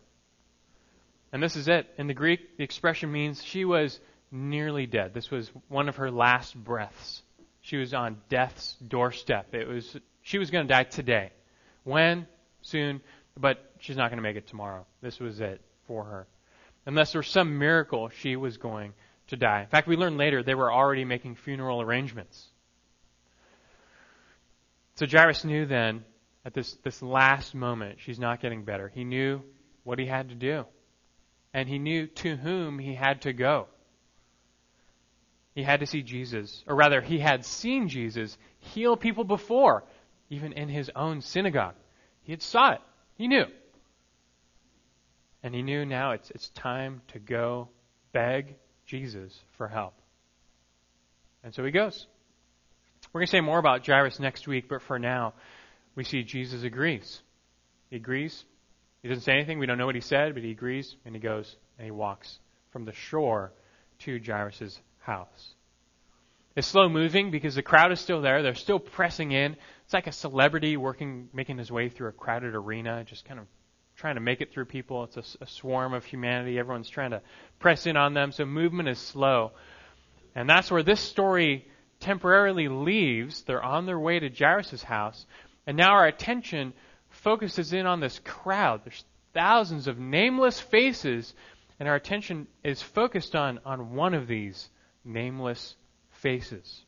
And 1.33 1.43
this 1.43 1.57
is 1.57 1.67
it. 1.67 1.89
In 1.99 2.07
the 2.07 2.15
Greek, 2.15 2.57
the 2.57 2.63
expression 2.65 3.11
means 3.11 3.43
she 3.43 3.65
was 3.65 3.99
nearly 4.31 4.87
dead. 4.87 5.13
This 5.13 5.31
was 5.31 5.51
one 5.69 5.89
of 5.89 5.97
her 5.97 6.11
last 6.11 6.55
breaths. 6.55 7.23
She 7.61 7.77
was 7.77 7.93
on 7.93 8.19
death's 8.29 8.77
doorstep. 8.87 9.53
It 9.55 9.67
was 9.67 9.97
she 10.23 10.39
was 10.39 10.51
going 10.51 10.67
to 10.67 10.73
die 10.73 10.85
today. 10.85 11.33
When? 11.83 12.27
Soon, 12.63 13.01
but 13.39 13.59
she's 13.81 13.97
not 13.97 14.11
going 14.11 14.19
to 14.19 14.23
make 14.23 14.37
it 14.37 14.47
tomorrow. 14.47 14.87
This 15.03 15.19
was 15.19 15.41
it 15.41 15.61
for 15.87 16.05
her. 16.05 16.27
Unless 16.87 17.13
there 17.13 17.19
was 17.19 17.29
some 17.29 17.59
miracle, 17.59 18.11
she 18.21 18.37
was 18.37 18.57
going 18.57 18.95
to 19.29 19.37
die. 19.37 19.63
In 19.63 19.69
fact, 19.69 19.89
we 19.89 19.97
learn 19.97 20.17
later 20.17 20.43
they 20.43 20.55
were 20.55 20.73
already 20.73 21.05
making 21.05 21.35
funeral 21.35 21.83
arrangements. 21.83 22.47
So 24.95 25.07
Jairus 25.07 25.45
knew 25.45 25.67
then 25.67 26.05
at 26.45 26.55
this, 26.55 26.75
this 26.83 27.03
last 27.03 27.55
moment, 27.55 27.99
she's 28.01 28.19
not 28.19 28.41
getting 28.41 28.65
better. 28.65 28.89
He 28.89 29.05
knew 29.05 29.43
what 29.83 29.99
he 29.99 30.07
had 30.07 30.29
to 30.29 30.35
do. 30.35 30.65
And 31.53 31.69
he 31.69 31.79
knew 31.79 32.07
to 32.07 32.37
whom 32.37 32.79
he 32.79 32.95
had 32.95 33.23
to 33.23 33.33
go. 33.33 33.69
He 35.55 35.63
had 35.63 35.81
to 35.81 35.87
see 35.87 36.03
Jesus, 36.03 36.65
or 36.67 36.75
rather, 36.75 37.01
he 37.01 37.19
had 37.19 37.45
seen 37.45 37.89
Jesus 37.89 38.37
heal 38.59 38.97
people 38.97 39.23
before, 39.23 39.85
even 40.29 40.53
in 40.53 40.69
his 40.69 40.91
own 40.97 41.21
synagogue. 41.21 41.77
He 42.23 42.33
had 42.33 42.43
saw 42.43 42.73
it. 42.73 42.81
He 43.17 43.29
knew. 43.29 43.45
And 45.45 45.55
he 45.55 45.63
knew 45.63 45.87
now 45.87 46.13
it's, 46.13 46.31
it's 46.31 46.49
time 46.51 47.03
to 47.09 47.21
go 47.21 47.69
beg 48.13 48.57
Jesus 48.87 49.39
for 49.57 49.69
help. 49.69 49.95
And 51.45 51.55
so 51.55 51.65
he 51.65 51.71
goes. 51.71 52.07
We're 53.13 53.21
going 53.21 53.27
to 53.27 53.31
say 53.31 53.41
more 53.41 53.59
about 53.59 53.87
Jairus 53.87 54.19
next 54.19 54.49
week, 54.49 54.69
but 54.69 54.83
for 54.83 54.99
now, 54.99 55.35
we 55.95 56.05
see 56.05 56.23
Jesus 56.23 56.63
agrees. 56.63 57.21
He 57.91 57.97
agrees. 57.97 58.45
He 59.03 59.09
doesn't 59.09 59.25
say 59.25 59.33
anything. 59.33 59.59
We 59.59 59.67
don't 59.67 59.79
know 59.79 59.87
what 59.87 59.95
he 59.95 60.01
said, 60.01 60.35
but 60.35 60.43
he 60.43 60.51
agrees, 60.51 60.97
and 61.05 61.15
he 61.15 61.21
goes 61.21 61.57
and 61.79 61.85
he 61.85 61.91
walks 61.91 62.39
from 62.71 62.85
the 62.85 62.93
shore 62.93 63.53
to 64.01 64.21
Jairus' 64.25 64.81
house. 65.01 65.55
It's 66.57 66.69
slow 66.69 66.89
moving 66.89 67.31
because 67.31 67.57
the 67.57 67.63
crowd 67.63 67.91
is 67.91 68.01
still 68.01 68.21
there. 68.21 68.43
They're 68.43 68.55
still 68.55 68.79
pressing 68.79 69.33
in. 69.33 69.57
It's 69.85 69.93
like 69.93 70.07
a 70.07 70.13
celebrity 70.13 70.77
working, 70.77 71.29
making 71.33 71.59
his 71.59 71.71
way 71.71 71.89
through 71.89 72.09
a 72.09 72.13
crowded 72.13 72.55
arena, 72.55 73.05
just 73.05 73.25
kind 73.25 73.41
of 73.41 73.47
trying 73.97 74.15
to 74.15 74.21
make 74.21 74.41
it 74.41 74.53
through 74.53 74.67
people. 74.67 75.05
It's 75.05 75.17
a, 75.17 75.45
a 75.45 75.47
swarm 75.47 75.95
of 75.95 76.05
humanity. 76.05 76.59
Everyone's 76.59 76.89
trying 76.89 77.11
to 77.11 77.23
press 77.59 77.87
in 77.87 77.97
on 77.97 78.15
them. 78.15 78.31
So 78.33 78.45
movement 78.45 78.89
is 78.89 78.99
slow. 78.99 79.53
And 80.35 80.49
that's 80.49 80.71
where 80.71 80.83
this 80.83 81.01
story 81.01 81.67
temporarily 82.01 82.69
leaves. 82.69 83.43
They're 83.43 83.63
on 83.63 83.87
their 83.87 83.99
way 83.99 84.21
to 84.21 84.29
Jairus' 84.29 84.83
house. 84.83 85.27
And 85.67 85.77
now 85.77 85.93
our 85.93 86.07
attention 86.07 86.73
focuses 87.09 87.73
in 87.73 87.87
on 87.87 88.01
this 88.01 88.19
crowd. 88.25 88.83
There's 88.85 89.05
thousands 89.33 89.87
of 89.87 89.99
nameless 89.99 90.61
faces, 90.61 91.35
and 91.81 91.89
our 91.89 91.95
attention 91.95 92.47
is 92.63 92.83
focused 92.83 93.35
on, 93.35 93.61
on 93.65 93.95
one 93.95 94.15
of 94.15 94.27
these 94.27 94.69
nameless 95.05 95.77
faces. 96.11 96.85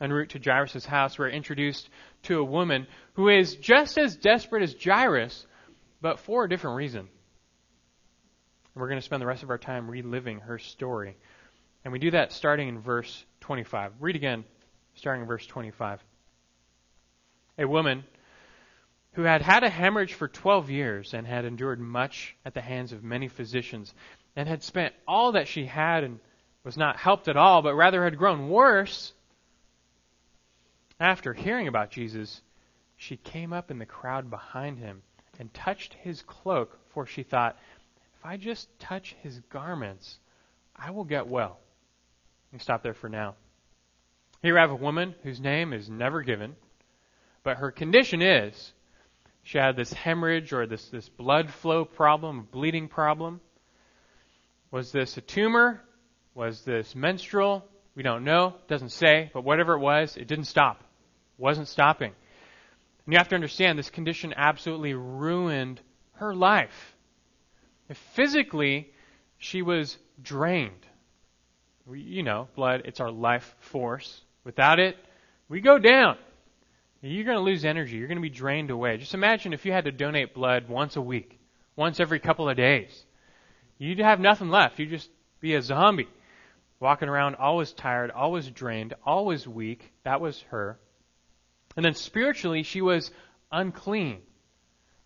En 0.00 0.12
route 0.12 0.30
to 0.30 0.38
Jairus' 0.38 0.86
house, 0.86 1.18
we're 1.18 1.28
introduced 1.28 1.88
to 2.24 2.38
a 2.38 2.44
woman 2.44 2.86
who 3.14 3.28
is 3.28 3.56
just 3.56 3.98
as 3.98 4.16
desperate 4.16 4.62
as 4.62 4.76
Jairus, 4.80 5.46
but 6.00 6.20
for 6.20 6.44
a 6.44 6.48
different 6.48 6.76
reason. 6.76 7.08
We're 8.74 8.86
going 8.86 9.00
to 9.00 9.04
spend 9.04 9.20
the 9.20 9.26
rest 9.26 9.42
of 9.42 9.50
our 9.50 9.58
time 9.58 9.90
reliving 9.90 10.38
her 10.40 10.58
story. 10.58 11.16
And 11.84 11.92
we 11.92 11.98
do 11.98 12.12
that 12.12 12.32
starting 12.32 12.68
in 12.68 12.78
verse 12.78 13.24
25. 13.40 13.92
Read 13.98 14.14
again, 14.14 14.44
starting 14.94 15.22
in 15.22 15.28
verse 15.28 15.46
25 15.46 16.00
a 17.58 17.66
woman 17.66 18.04
who 19.12 19.22
had 19.22 19.42
had 19.42 19.64
a 19.64 19.68
hemorrhage 19.68 20.14
for 20.14 20.28
12 20.28 20.70
years 20.70 21.12
and 21.12 21.26
had 21.26 21.44
endured 21.44 21.80
much 21.80 22.36
at 22.44 22.54
the 22.54 22.60
hands 22.60 22.92
of 22.92 23.02
many 23.02 23.28
physicians 23.28 23.92
and 24.36 24.48
had 24.48 24.62
spent 24.62 24.94
all 25.06 25.32
that 25.32 25.48
she 25.48 25.66
had 25.66 26.04
and 26.04 26.20
was 26.62 26.76
not 26.76 26.96
helped 26.96 27.28
at 27.28 27.36
all, 27.36 27.62
but 27.62 27.74
rather 27.74 28.04
had 28.04 28.16
grown 28.16 28.48
worse. 28.48 29.12
After 31.00 31.32
hearing 31.32 31.68
about 31.68 31.90
Jesus, 31.90 32.40
she 32.96 33.16
came 33.16 33.52
up 33.52 33.70
in 33.70 33.78
the 33.78 33.86
crowd 33.86 34.30
behind 34.30 34.78
him 34.78 35.02
and 35.38 35.52
touched 35.54 35.94
his 35.94 36.22
cloak, 36.22 36.78
for 36.90 37.06
she 37.06 37.22
thought, 37.22 37.56
if 38.18 38.26
I 38.26 38.36
just 38.36 38.68
touch 38.78 39.16
his 39.22 39.40
garments, 39.50 40.18
I 40.76 40.90
will 40.90 41.04
get 41.04 41.26
well. 41.26 41.58
Me 42.52 42.58
stop 42.58 42.82
there 42.82 42.94
for 42.94 43.08
now. 43.08 43.34
Here 44.42 44.54
we 44.54 44.60
have 44.60 44.70
a 44.70 44.76
woman 44.76 45.14
whose 45.22 45.40
name 45.40 45.72
is 45.72 45.88
never 45.88 46.22
given. 46.22 46.54
But 47.48 47.56
her 47.56 47.70
condition 47.70 48.20
is 48.20 48.74
she 49.42 49.56
had 49.56 49.74
this 49.74 49.90
hemorrhage 49.90 50.52
or 50.52 50.66
this, 50.66 50.90
this 50.90 51.08
blood 51.08 51.48
flow 51.48 51.86
problem, 51.86 52.46
bleeding 52.52 52.88
problem. 52.88 53.40
Was 54.70 54.92
this 54.92 55.16
a 55.16 55.22
tumor? 55.22 55.80
Was 56.34 56.60
this 56.66 56.94
menstrual? 56.94 57.64
We 57.94 58.02
don't 58.02 58.22
know. 58.22 58.56
Doesn't 58.68 58.90
say. 58.90 59.30
But 59.32 59.44
whatever 59.44 59.76
it 59.76 59.78
was, 59.78 60.14
it 60.18 60.28
didn't 60.28 60.44
stop. 60.44 60.84
Wasn't 61.38 61.68
stopping. 61.68 62.12
And 63.06 63.14
you 63.14 63.16
have 63.16 63.28
to 63.28 63.34
understand 63.34 63.78
this 63.78 63.88
condition 63.88 64.34
absolutely 64.36 64.92
ruined 64.92 65.80
her 66.16 66.34
life. 66.34 66.94
Physically, 68.12 68.92
she 69.38 69.62
was 69.62 69.96
drained. 70.20 70.84
You 71.90 72.24
know, 72.24 72.48
blood, 72.54 72.82
it's 72.84 73.00
our 73.00 73.10
life 73.10 73.54
force. 73.60 74.20
Without 74.44 74.78
it, 74.78 74.98
we 75.48 75.62
go 75.62 75.78
down. 75.78 76.18
You're 77.00 77.24
going 77.24 77.36
to 77.36 77.42
lose 77.42 77.64
energy. 77.64 77.96
You're 77.96 78.08
going 78.08 78.18
to 78.18 78.22
be 78.22 78.28
drained 78.28 78.70
away. 78.70 78.96
Just 78.96 79.14
imagine 79.14 79.52
if 79.52 79.64
you 79.64 79.72
had 79.72 79.84
to 79.84 79.92
donate 79.92 80.34
blood 80.34 80.68
once 80.68 80.96
a 80.96 81.00
week, 81.00 81.38
once 81.76 82.00
every 82.00 82.18
couple 82.18 82.48
of 82.48 82.56
days. 82.56 83.04
You'd 83.78 84.00
have 84.00 84.18
nothing 84.18 84.48
left. 84.48 84.78
You'd 84.78 84.90
just 84.90 85.08
be 85.40 85.54
a 85.54 85.62
zombie, 85.62 86.08
walking 86.80 87.08
around 87.08 87.36
always 87.36 87.72
tired, 87.72 88.10
always 88.10 88.50
drained, 88.50 88.94
always 89.04 89.46
weak. 89.46 89.92
That 90.02 90.20
was 90.20 90.40
her. 90.50 90.78
And 91.76 91.84
then 91.84 91.94
spiritually, 91.94 92.64
she 92.64 92.80
was 92.80 93.12
unclean, 93.52 94.20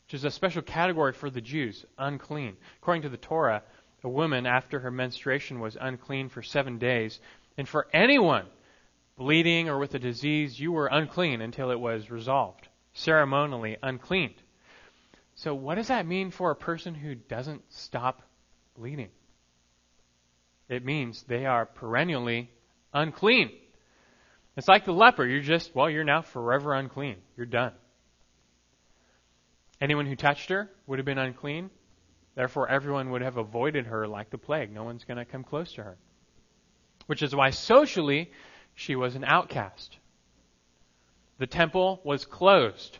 which 0.06 0.14
is 0.14 0.24
a 0.24 0.30
special 0.30 0.62
category 0.62 1.12
for 1.12 1.28
the 1.28 1.42
Jews, 1.42 1.84
unclean. 1.98 2.56
According 2.80 3.02
to 3.02 3.10
the 3.10 3.18
Torah, 3.18 3.62
a 4.02 4.08
woman 4.08 4.46
after 4.46 4.80
her 4.80 4.90
menstruation 4.90 5.60
was 5.60 5.76
unclean 5.78 6.30
for 6.30 6.42
seven 6.42 6.78
days. 6.78 7.20
And 7.58 7.68
for 7.68 7.86
anyone 7.92 8.46
bleeding 9.22 9.68
or 9.68 9.78
with 9.78 9.94
a 9.94 10.00
disease, 10.00 10.58
you 10.58 10.72
were 10.72 10.88
unclean 10.88 11.40
until 11.40 11.70
it 11.70 11.78
was 11.78 12.10
resolved, 12.10 12.68
ceremonially 12.92 13.76
uncleaned. 13.80 14.34
So, 15.36 15.54
what 15.54 15.76
does 15.76 15.88
that 15.88 16.06
mean 16.06 16.32
for 16.32 16.50
a 16.50 16.56
person 16.56 16.94
who 16.94 17.14
doesn't 17.14 17.62
stop 17.68 18.22
bleeding? 18.76 19.10
It 20.68 20.84
means 20.84 21.22
they 21.22 21.46
are 21.46 21.66
perennially 21.66 22.50
unclean. 22.92 23.52
It's 24.56 24.68
like 24.68 24.84
the 24.84 24.92
leper. 24.92 25.24
You're 25.24 25.40
just, 25.40 25.74
well, 25.74 25.88
you're 25.88 26.04
now 26.04 26.22
forever 26.22 26.74
unclean. 26.74 27.16
You're 27.36 27.46
done. 27.46 27.72
Anyone 29.80 30.06
who 30.06 30.16
touched 30.16 30.50
her 30.50 30.68
would 30.86 30.98
have 30.98 31.06
been 31.06 31.18
unclean. 31.18 31.70
Therefore, 32.34 32.68
everyone 32.68 33.10
would 33.10 33.22
have 33.22 33.36
avoided 33.36 33.86
her 33.86 34.08
like 34.08 34.30
the 34.30 34.38
plague. 34.38 34.72
No 34.72 34.82
one's 34.84 35.04
going 35.04 35.18
to 35.18 35.24
come 35.24 35.44
close 35.44 35.74
to 35.74 35.84
her. 35.84 35.96
Which 37.06 37.22
is 37.22 37.34
why 37.34 37.50
socially, 37.50 38.30
she 38.74 38.96
was 38.96 39.14
an 39.14 39.24
outcast. 39.24 39.96
The 41.38 41.46
temple 41.46 42.00
was 42.04 42.24
closed 42.24 42.98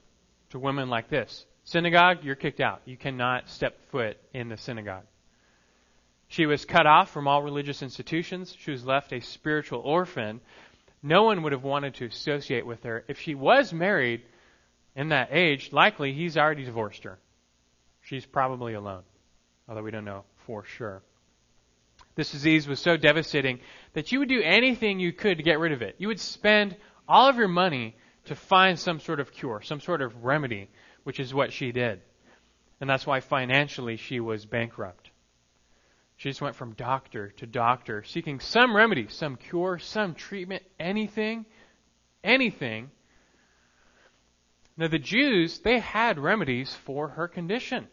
to 0.51 0.59
women 0.59 0.89
like 0.89 1.09
this. 1.09 1.47
Synagogue, 1.65 2.19
you're 2.23 2.35
kicked 2.35 2.61
out. 2.61 2.83
You 2.85 2.97
cannot 2.97 3.49
step 3.49 3.79
foot 3.91 4.17
in 4.35 4.49
the 4.49 4.57
synagogue. 4.57 5.05
She 6.29 6.47
was 6.47 6.65
cut 6.65 6.87
off 6.87 7.11
from 7.11 7.29
all 7.29 7.43
religious 7.43 7.83
institutions. 7.83 8.57
She 8.59 8.71
was 8.71 8.85
left 8.85 9.13
a 9.13 9.21
spiritual 9.21 9.81
orphan. 9.81 10.41
No 11.03 11.25
one 11.25 11.43
would 11.43 11.53
have 11.53 11.63
wanted 11.63 11.95
to 11.97 12.07
associate 12.07 12.67
with 12.67 12.83
her. 12.85 13.05
If 13.07 13.21
she 13.21 13.35
was 13.35 13.73
married 13.73 14.23
in 14.97 15.11
that 15.11 15.29
age, 15.31 15.73
likely 15.73 16.13
he's 16.13 16.37
already 16.37 16.65
divorced 16.65 17.05
her. 17.05 17.19
She's 18.01 18.27
probably 18.27 18.75
alone, 18.75 19.03
although 19.69 19.83
we 19.83 19.91
don't 19.91 20.05
know 20.05 20.25
for 20.47 20.65
sure. 20.65 21.03
This 22.15 22.33
disease 22.33 22.69
was 22.69 22.81
so 22.81 22.97
devastating 22.97 23.61
that 23.95 24.13
you 24.13 24.19
would 24.19 24.29
do 24.29 24.43
anything 24.43 25.01
you 25.01 25.13
could 25.13 25.39
to 25.39 25.43
get 25.43 25.59
rid 25.59 25.73
of 25.73 25.83
it. 25.83 25.97
You 25.99 26.09
would 26.09 26.21
spend 26.21 26.77
all 27.09 27.29
of 27.29 27.37
your 27.37 27.49
money 27.49 27.97
to 28.27 28.35
find 28.35 28.79
some 28.79 29.01
sort 29.01 29.21
of 29.21 29.33
cure, 29.33 29.63
some 29.63 29.81
sort 29.81 30.03
of 30.03 30.25
remedy, 30.25 30.69
which 31.05 31.19
is 31.19 31.35
what 31.35 31.53
she 31.53 31.73
did. 31.73 32.01
And 32.81 32.89
that's 32.89 33.07
why 33.07 33.21
financially 33.21 33.97
she 33.97 34.21
was 34.21 34.45
bankrupt. 34.45 35.11
She 36.17 36.29
just 36.29 36.43
went 36.43 36.55
from 36.55 36.75
doctor 36.75 37.31
to 37.39 37.47
doctor, 37.47 38.05
seeking 38.05 38.39
some 38.39 38.77
remedy, 38.77 39.09
some 39.09 39.37
cure, 39.37 39.79
some 39.79 40.15
treatment, 40.15 40.63
anything, 40.79 41.47
anything. 42.23 42.91
Now, 44.77 44.89
the 44.89 44.99
Jews, 44.99 45.59
they 45.61 45.79
had 45.81 46.19
remedies 46.19 46.75
for 46.75 47.09
her 47.09 47.29
condition. 47.29 47.89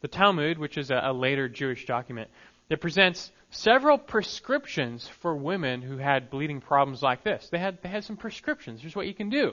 The 0.00 0.08
Talmud, 0.08 0.58
which 0.58 0.76
is 0.76 0.90
a, 0.90 1.00
a 1.04 1.12
later 1.12 1.48
Jewish 1.48 1.86
document, 1.86 2.30
it 2.68 2.80
presents 2.80 3.30
several 3.50 3.98
prescriptions 3.98 5.08
for 5.20 5.34
women 5.34 5.82
who 5.82 5.98
had 5.98 6.30
bleeding 6.30 6.60
problems 6.60 7.02
like 7.02 7.22
this. 7.22 7.48
They 7.50 7.58
had, 7.58 7.80
they 7.82 7.88
had 7.88 8.04
some 8.04 8.16
prescriptions. 8.16 8.80
Here's 8.80 8.96
what 8.96 9.06
you 9.06 9.14
can 9.14 9.30
do. 9.30 9.52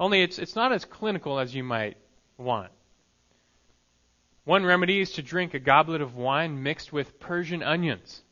Only 0.00 0.22
it's, 0.22 0.38
it's 0.38 0.56
not 0.56 0.72
as 0.72 0.84
clinical 0.84 1.38
as 1.38 1.54
you 1.54 1.62
might 1.62 1.96
want. 2.36 2.70
One 4.44 4.64
remedy 4.64 5.00
is 5.00 5.12
to 5.12 5.22
drink 5.22 5.54
a 5.54 5.58
goblet 5.58 6.00
of 6.00 6.16
wine 6.16 6.62
mixed 6.62 6.92
with 6.92 7.20
Persian 7.20 7.62
onions. 7.62 8.22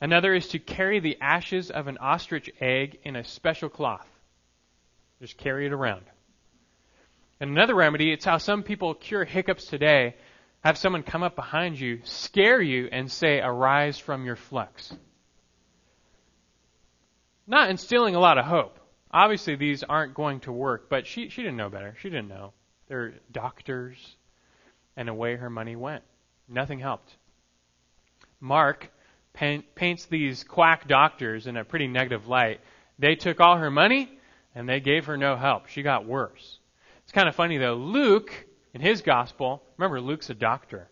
Another 0.00 0.34
is 0.34 0.48
to 0.48 0.58
carry 0.58 1.00
the 1.00 1.18
ashes 1.20 1.70
of 1.70 1.86
an 1.86 1.98
ostrich 1.98 2.50
egg 2.60 2.98
in 3.04 3.16
a 3.16 3.24
special 3.24 3.68
cloth. 3.68 4.08
Just 5.20 5.36
carry 5.36 5.66
it 5.66 5.72
around. 5.72 6.04
And 7.40 7.50
another 7.50 7.74
remedy, 7.74 8.12
it's 8.12 8.24
how 8.24 8.38
some 8.38 8.62
people 8.62 8.94
cure 8.94 9.24
hiccups 9.24 9.66
today. 9.66 10.14
Have 10.64 10.78
someone 10.78 11.02
come 11.02 11.22
up 11.22 11.36
behind 11.36 11.78
you, 11.78 12.00
scare 12.04 12.60
you, 12.60 12.88
and 12.90 13.12
say, 13.12 13.38
Arise 13.38 13.98
from 13.98 14.24
your 14.24 14.36
flux. 14.36 14.94
Not 17.46 17.68
instilling 17.68 18.14
a 18.14 18.20
lot 18.20 18.38
of 18.38 18.46
hope. 18.46 18.78
Obviously, 19.10 19.56
these 19.56 19.82
aren't 19.82 20.14
going 20.14 20.40
to 20.40 20.52
work, 20.52 20.88
but 20.88 21.06
she, 21.06 21.28
she 21.28 21.42
didn't 21.42 21.58
know 21.58 21.68
better. 21.68 21.94
She 22.00 22.08
didn't 22.08 22.28
know. 22.28 22.54
They're 22.88 23.12
doctors, 23.30 24.16
and 24.96 25.10
away 25.10 25.36
her 25.36 25.50
money 25.50 25.76
went. 25.76 26.02
Nothing 26.48 26.78
helped. 26.78 27.14
Mark 28.40 28.90
paint, 29.34 29.74
paints 29.74 30.06
these 30.06 30.44
quack 30.44 30.88
doctors 30.88 31.46
in 31.46 31.58
a 31.58 31.64
pretty 31.64 31.88
negative 31.88 32.26
light. 32.26 32.60
They 32.98 33.16
took 33.16 33.38
all 33.40 33.58
her 33.58 33.70
money 33.70 34.18
and 34.54 34.66
they 34.66 34.80
gave 34.80 35.06
her 35.06 35.16
no 35.16 35.36
help. 35.36 35.66
She 35.68 35.82
got 35.82 36.06
worse. 36.06 36.58
It's 37.02 37.12
kind 37.12 37.28
of 37.28 37.34
funny 37.34 37.58
though. 37.58 37.74
Luke, 37.74 38.46
in 38.74 38.80
his 38.80 39.02
gospel, 39.02 39.62
remember 39.78 40.00
Luke's 40.00 40.28
a 40.28 40.34
doctor. 40.34 40.88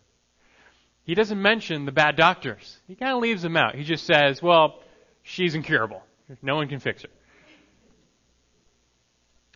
He 1.03 1.15
doesn't 1.15 1.41
mention 1.41 1.85
the 1.85 1.91
bad 1.91 2.15
doctors. 2.15 2.79
He 2.87 2.95
kind 2.95 3.11
of 3.11 3.21
leaves 3.21 3.41
them 3.41 3.57
out. 3.57 3.75
He 3.75 3.83
just 3.83 4.05
says, 4.05 4.41
well, 4.41 4.79
she's 5.21 5.53
incurable. 5.53 6.01
No 6.41 6.55
one 6.55 6.69
can 6.69 6.79
fix 6.79 7.01
her. 7.01 7.09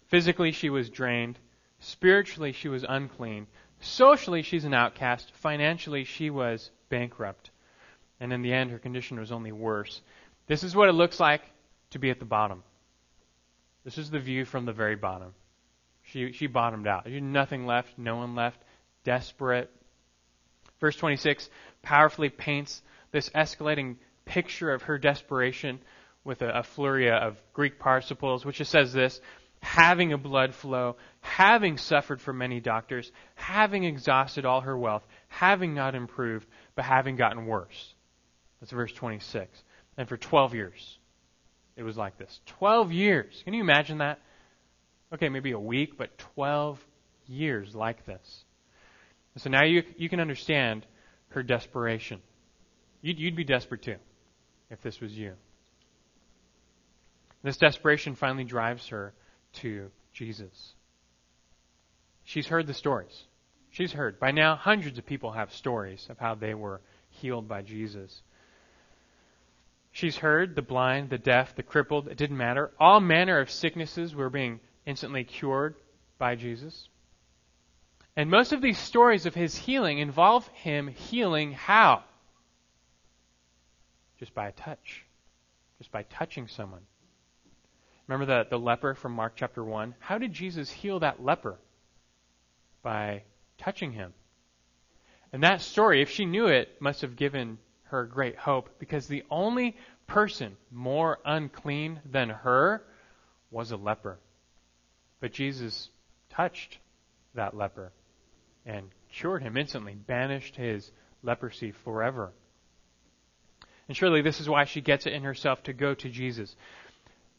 Physically, 0.08 0.52
she 0.52 0.70
was 0.70 0.90
drained. 0.90 1.40
Spiritually, 1.80 2.52
she 2.52 2.68
was 2.68 2.86
unclean. 2.88 3.48
Socially, 3.80 4.42
she's 4.42 4.66
an 4.66 4.74
outcast. 4.74 5.32
Financially, 5.36 6.04
she 6.04 6.30
was 6.30 6.70
bankrupt. 6.90 7.52
And 8.20 8.34
in 8.34 8.42
the 8.42 8.52
end, 8.52 8.72
her 8.72 8.80
condition 8.80 9.20
was 9.20 9.32
only 9.32 9.52
worse. 9.54 10.02
This 10.48 10.64
is 10.64 10.76
what 10.76 10.90
it 10.90 10.94
looks 10.94 11.20
like 11.20 11.42
to 11.92 12.00
be 12.00 12.10
at 12.10 12.20
the 12.20 12.26
bottom. 12.26 12.64
This 13.86 13.98
is 13.98 14.10
the 14.10 14.20
view 14.20 14.44
from 14.44 14.66
the 14.66 14.74
very 14.74 14.96
bottom. 14.96 15.34
She, 16.12 16.32
she 16.32 16.48
bottomed 16.48 16.88
out. 16.88 17.06
Nothing 17.08 17.66
left, 17.66 17.98
no 17.98 18.18
one 18.18 18.36
left, 18.36 18.60
desperate. 19.04 19.70
Verse 20.80 20.96
26 20.96 21.50
powerfully 21.82 22.30
paints 22.30 22.82
this 23.12 23.30
escalating 23.30 23.98
picture 24.26 24.72
of 24.72 24.84
her 24.84 24.98
desperation 24.98 25.80
with 26.24 26.42
a, 26.42 26.60
a 26.60 26.64
flurry 26.64 27.10
of 27.10 27.42
Greek 27.54 27.80
participles, 27.80 28.46
which 28.46 28.58
just 28.58 28.72
says 28.72 28.94
this 28.94 29.22
having 29.62 30.14
a 30.14 30.18
blood 30.18 30.54
flow, 30.54 30.96
having 31.22 31.78
suffered 31.78 32.22
from 32.22 32.38
many 32.38 32.60
doctors, 32.60 33.12
having 33.36 33.84
exhausted 33.84 34.46
all 34.46 34.62
her 34.62 34.78
wealth, 34.78 35.06
having 35.30 35.74
not 35.74 35.96
improved, 35.96 36.48
but 36.76 36.86
having 36.86 37.16
gotten 37.16 37.48
worse. 37.48 37.96
That's 38.60 38.72
verse 38.72 38.94
26. 38.94 39.64
And 39.98 40.08
for 40.08 40.16
12 40.16 40.54
years, 40.54 41.00
it 41.76 41.84
was 41.84 41.98
like 41.98 42.18
this. 42.18 42.40
12 42.46 42.92
years. 42.92 43.42
Can 43.46 43.56
you 43.56 43.62
imagine 43.62 43.98
that? 43.98 44.20
Okay, 45.14 45.30
maybe 45.30 45.52
a 45.52 45.60
week, 45.60 45.98
but 45.98 46.18
12 46.18 46.80
years 47.28 47.74
like 47.74 48.06
this. 48.06 48.44
And 49.34 49.42
so 49.42 49.50
now 49.50 49.64
you, 49.64 49.84
you 49.98 50.10
can 50.10 50.20
understand 50.20 50.86
her 51.30 51.44
desperation. 51.44 52.22
You'd, 53.02 53.20
you'd 53.20 53.36
be 53.36 53.44
desperate 53.44 53.84
too 53.84 53.98
if 54.70 54.82
this 54.82 55.00
was 55.00 55.18
you. 55.18 55.34
This 57.44 57.58
desperation 57.58 58.16
finally 58.16 58.44
drives 58.44 58.88
her 58.90 59.14
to 59.54 59.90
Jesus. 60.14 60.74
She's 62.24 62.48
heard 62.48 62.68
the 62.68 62.74
stories. 62.74 63.24
She's 63.70 63.94
heard. 63.94 64.20
By 64.20 64.32
now, 64.32 64.56
hundreds 64.56 64.98
of 64.98 65.06
people 65.06 65.32
have 65.32 65.54
stories 65.54 66.06
of 66.10 66.18
how 66.18 66.36
they 66.36 66.54
were 66.54 66.82
healed 67.10 67.48
by 67.48 67.62
Jesus. 67.62 68.22
She's 69.92 70.18
heard 70.18 70.56
the 70.56 70.62
blind, 70.62 71.10
the 71.10 71.18
deaf, 71.18 71.56
the 71.56 71.64
crippled, 71.64 72.08
it 72.08 72.18
didn't 72.18 72.38
matter. 72.38 72.72
All 72.80 73.00
manner 73.00 73.40
of 73.40 73.50
sicknesses 73.50 74.14
were 74.14 74.30
being 74.30 74.60
instantly 74.88 75.26
cured 75.26 75.76
by 76.18 76.34
Jesus. 76.36 76.90
And 78.16 78.32
most 78.32 78.54
of 78.54 78.62
these 78.62 78.80
stories 78.80 79.28
of 79.28 79.36
his 79.36 79.56
healing 79.56 80.00
involve 80.00 80.48
him 80.48 80.88
healing 80.88 81.52
how? 81.52 82.04
Just 84.18 84.34
by 84.34 84.48
a 84.48 84.52
touch. 84.54 85.06
Just 85.78 85.92
by 85.92 86.02
touching 86.04 86.48
someone. 86.48 86.82
Remember 88.08 88.26
the, 88.26 88.50
the 88.50 88.58
leper 88.58 88.96
from 88.96 89.12
Mark 89.12 89.34
chapter 89.36 89.64
1? 89.64 89.94
How 90.00 90.18
did 90.18 90.34
Jesus 90.34 90.72
heal 90.72 91.02
that 91.02 91.24
leper? 91.24 91.60
By 92.82 93.24
touching 93.58 93.92
him. 93.92 94.14
And 95.34 95.44
that 95.44 95.62
story, 95.62 96.02
if 96.02 96.10
she 96.10 96.26
knew 96.26 96.48
it, 96.48 96.82
must 96.82 97.02
have 97.02 97.18
given 97.18 97.60
her 97.84 98.06
great 98.06 98.38
hope 98.38 98.80
because 98.80 99.08
the 99.08 99.24
only 99.30 99.76
person 100.08 100.56
more 100.72 101.20
unclean 101.26 102.00
than 102.06 102.30
her 102.30 102.82
was 103.52 103.72
a 103.72 103.78
leper. 103.78 104.18
But 105.20 105.34
Jesus 105.34 105.90
touched 106.30 106.80
that 107.34 107.56
leper 107.56 107.92
and 108.66 108.90
cured 109.12 109.42
him 109.42 109.58
instantly, 109.58 109.96
banished 109.96 110.56
his 110.56 110.92
leprosy 111.24 111.72
forever. 111.72 112.32
And 113.88 113.96
surely 113.96 114.22
this 114.22 114.42
is 114.42 114.50
why 114.50 114.66
she 114.66 114.82
gets 114.82 115.06
it 115.06 115.14
in 115.14 115.24
herself 115.24 115.64
to 115.64 115.74
go 115.74 115.94
to 115.94 116.10
Jesus. 116.10 116.56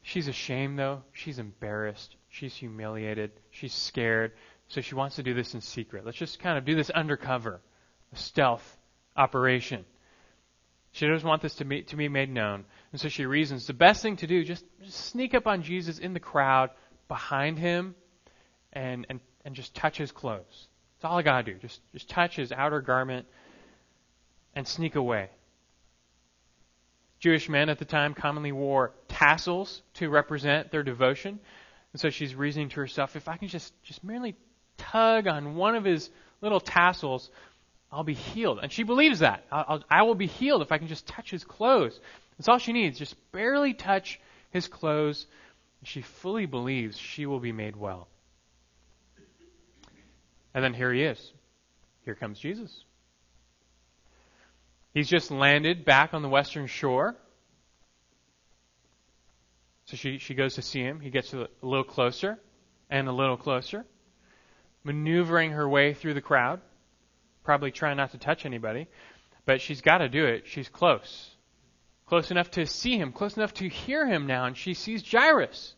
She's 0.02 0.28
ashamed, 0.28 0.78
though. 0.78 1.02
She's 1.12 1.38
embarrassed. 1.38 2.16
She's 2.30 2.54
humiliated. 2.54 3.32
She's 3.50 3.74
scared. 3.74 4.32
So 4.68 4.80
she 4.80 4.94
wants 4.94 5.16
to 5.16 5.22
do 5.22 5.34
this 5.34 5.54
in 5.54 5.60
secret. 5.60 6.04
Let's 6.06 6.18
just 6.18 6.40
kind 6.40 6.56
of 6.56 6.64
do 6.64 6.74
this 6.74 6.90
undercover, 6.90 7.60
a 8.12 8.16
stealth 8.16 8.78
operation. 9.16 9.84
She 10.92 11.06
doesn't 11.06 11.28
want 11.28 11.42
this 11.42 11.56
to 11.56 11.64
be, 11.64 11.82
to 11.82 11.96
be 11.96 12.08
made 12.08 12.30
known. 12.30 12.64
And 12.92 13.00
so 13.00 13.08
she 13.08 13.26
reasons 13.26 13.66
the 13.66 13.74
best 13.74 14.02
thing 14.02 14.16
to 14.16 14.26
do, 14.26 14.44
just, 14.44 14.64
just 14.82 15.06
sneak 15.06 15.34
up 15.34 15.46
on 15.46 15.62
Jesus 15.62 15.98
in 15.98 16.14
the 16.14 16.20
crowd 16.20 16.70
behind 17.08 17.58
him 17.58 17.94
and, 18.72 19.06
and, 19.08 19.20
and 19.44 19.54
just 19.54 19.74
touch 19.74 19.96
his 19.96 20.12
clothes. 20.12 20.68
That's 20.96 21.10
all 21.10 21.18
I 21.18 21.22
got 21.22 21.44
to 21.44 21.52
do. 21.52 21.58
Just, 21.58 21.80
just 21.92 22.08
touch 22.08 22.36
his 22.36 22.52
outer 22.52 22.80
garment 22.80 23.26
and 24.54 24.66
sneak 24.66 24.94
away. 24.94 25.30
Jewish 27.20 27.48
men 27.48 27.68
at 27.68 27.78
the 27.78 27.84
time 27.84 28.14
commonly 28.14 28.52
wore 28.52 28.92
tassels 29.08 29.82
to 29.94 30.08
represent 30.08 30.70
their 30.70 30.82
devotion. 30.82 31.40
And 31.92 32.00
so 32.00 32.10
she's 32.10 32.34
reasoning 32.34 32.68
to 32.70 32.76
herself, 32.76 33.16
if 33.16 33.28
I 33.28 33.36
can 33.36 33.48
just, 33.48 33.72
just 33.82 34.04
merely 34.04 34.36
tug 34.76 35.26
on 35.26 35.56
one 35.56 35.74
of 35.74 35.84
his 35.84 36.10
little 36.40 36.60
tassels, 36.60 37.30
I'll 37.90 38.04
be 38.04 38.14
healed. 38.14 38.60
And 38.62 38.70
she 38.70 38.82
believes 38.82 39.20
that. 39.20 39.44
I'll, 39.50 39.82
I 39.90 40.02
will 40.02 40.14
be 40.14 40.26
healed 40.26 40.62
if 40.62 40.70
I 40.70 40.78
can 40.78 40.88
just 40.88 41.06
touch 41.06 41.30
his 41.30 41.44
clothes. 41.44 41.98
That's 42.36 42.48
all 42.48 42.58
she 42.58 42.72
needs. 42.72 42.98
Just 42.98 43.16
barely 43.32 43.74
touch 43.74 44.20
his 44.50 44.68
clothes. 44.68 45.26
She 45.84 46.02
fully 46.02 46.46
believes 46.46 46.98
she 46.98 47.26
will 47.26 47.40
be 47.40 47.52
made 47.52 47.76
well. 47.76 48.08
And 50.54 50.64
then 50.64 50.74
here 50.74 50.92
he 50.92 51.02
is. 51.02 51.32
Here 52.04 52.14
comes 52.14 52.38
Jesus. 52.38 52.84
He's 54.92 55.08
just 55.08 55.30
landed 55.30 55.84
back 55.84 56.14
on 56.14 56.22
the 56.22 56.28
western 56.28 56.66
shore. 56.66 57.14
So 59.84 59.96
she, 59.96 60.18
she 60.18 60.34
goes 60.34 60.56
to 60.56 60.62
see 60.62 60.80
him. 60.80 61.00
He 61.00 61.10
gets 61.10 61.32
a 61.32 61.48
little 61.62 61.84
closer 61.84 62.38
and 62.90 63.08
a 63.08 63.12
little 63.12 63.36
closer, 63.36 63.86
maneuvering 64.84 65.52
her 65.52 65.68
way 65.68 65.94
through 65.94 66.14
the 66.14 66.20
crowd, 66.20 66.60
probably 67.44 67.70
trying 67.70 67.96
not 67.96 68.12
to 68.12 68.18
touch 68.18 68.44
anybody. 68.44 68.88
But 69.46 69.60
she's 69.60 69.80
got 69.80 69.98
to 69.98 70.08
do 70.08 70.26
it. 70.26 70.46
She's 70.46 70.68
close. 70.68 71.30
Close 72.08 72.30
enough 72.30 72.50
to 72.52 72.64
see 72.64 72.96
him, 72.96 73.12
close 73.12 73.36
enough 73.36 73.52
to 73.54 73.68
hear 73.68 74.06
him 74.06 74.26
now. 74.26 74.46
And 74.46 74.56
she 74.56 74.72
sees 74.72 75.04
Jairus. 75.06 75.74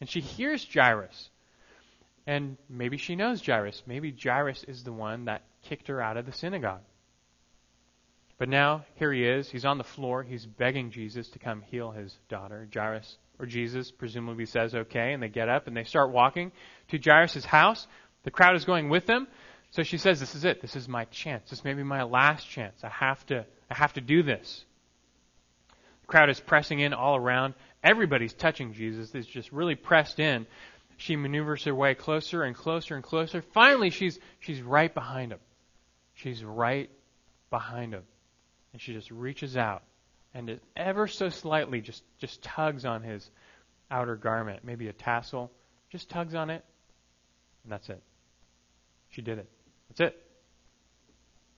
And 0.00 0.08
she 0.08 0.20
hears 0.20 0.66
Jairus. 0.72 1.30
And 2.24 2.56
maybe 2.68 2.98
she 2.98 3.16
knows 3.16 3.44
Jairus. 3.44 3.82
Maybe 3.84 4.14
Jairus 4.16 4.64
is 4.64 4.84
the 4.84 4.92
one 4.92 5.24
that 5.24 5.42
kicked 5.62 5.88
her 5.88 6.00
out 6.00 6.16
of 6.16 6.24
the 6.24 6.32
synagogue. 6.32 6.82
But 8.38 8.48
now, 8.48 8.84
here 8.94 9.12
he 9.12 9.24
is. 9.24 9.50
He's 9.50 9.64
on 9.64 9.78
the 9.78 9.84
floor. 9.84 10.22
He's 10.22 10.46
begging 10.46 10.90
Jesus 10.90 11.28
to 11.30 11.40
come 11.40 11.62
heal 11.62 11.90
his 11.90 12.16
daughter. 12.28 12.68
Jairus, 12.72 13.18
or 13.40 13.46
Jesus, 13.46 13.90
presumably 13.90 14.46
says 14.46 14.74
okay, 14.74 15.12
and 15.12 15.22
they 15.22 15.28
get 15.28 15.48
up 15.48 15.66
and 15.66 15.76
they 15.76 15.84
start 15.84 16.10
walking 16.10 16.52
to 16.88 16.98
Jairus' 16.98 17.44
house. 17.44 17.86
The 18.22 18.30
crowd 18.30 18.54
is 18.54 18.64
going 18.64 18.88
with 18.88 19.06
them. 19.06 19.26
So 19.70 19.82
she 19.82 19.98
says, 19.98 20.20
This 20.20 20.34
is 20.34 20.44
it. 20.44 20.60
This 20.60 20.76
is 20.76 20.88
my 20.88 21.06
chance. 21.06 21.50
This 21.50 21.64
may 21.64 21.74
be 21.74 21.82
my 21.82 22.04
last 22.04 22.48
chance. 22.48 22.84
I 22.84 22.88
have 22.88 23.24
to, 23.26 23.46
I 23.70 23.74
have 23.74 23.94
to 23.94 24.00
do 24.00 24.22
this. 24.22 24.64
Crowd 26.12 26.28
is 26.28 26.40
pressing 26.40 26.78
in 26.78 26.92
all 26.92 27.16
around. 27.16 27.54
Everybody's 27.82 28.34
touching 28.34 28.74
Jesus. 28.74 29.14
It's 29.14 29.26
just 29.26 29.50
really 29.50 29.76
pressed 29.76 30.20
in. 30.20 30.46
She 30.98 31.16
maneuvers 31.16 31.64
her 31.64 31.74
way 31.74 31.94
closer 31.94 32.42
and 32.42 32.54
closer 32.54 32.94
and 32.94 33.02
closer. 33.02 33.40
Finally, 33.54 33.88
she's, 33.88 34.18
she's 34.38 34.60
right 34.60 34.92
behind 34.92 35.32
him. 35.32 35.38
She's 36.12 36.44
right 36.44 36.90
behind 37.48 37.94
him. 37.94 38.02
And 38.74 38.82
she 38.82 38.92
just 38.92 39.10
reaches 39.10 39.56
out 39.56 39.84
and 40.34 40.60
ever 40.76 41.08
so 41.08 41.30
slightly 41.30 41.80
just, 41.80 42.02
just 42.18 42.42
tugs 42.42 42.84
on 42.84 43.02
his 43.02 43.30
outer 43.90 44.16
garment, 44.16 44.64
maybe 44.64 44.88
a 44.88 44.92
tassel, 44.92 45.50
just 45.88 46.10
tugs 46.10 46.34
on 46.34 46.50
it, 46.50 46.62
and 47.64 47.72
that's 47.72 47.88
it. 47.88 48.02
She 49.08 49.22
did 49.22 49.38
it. 49.38 49.48
That's 49.88 50.12
it. 50.12 50.22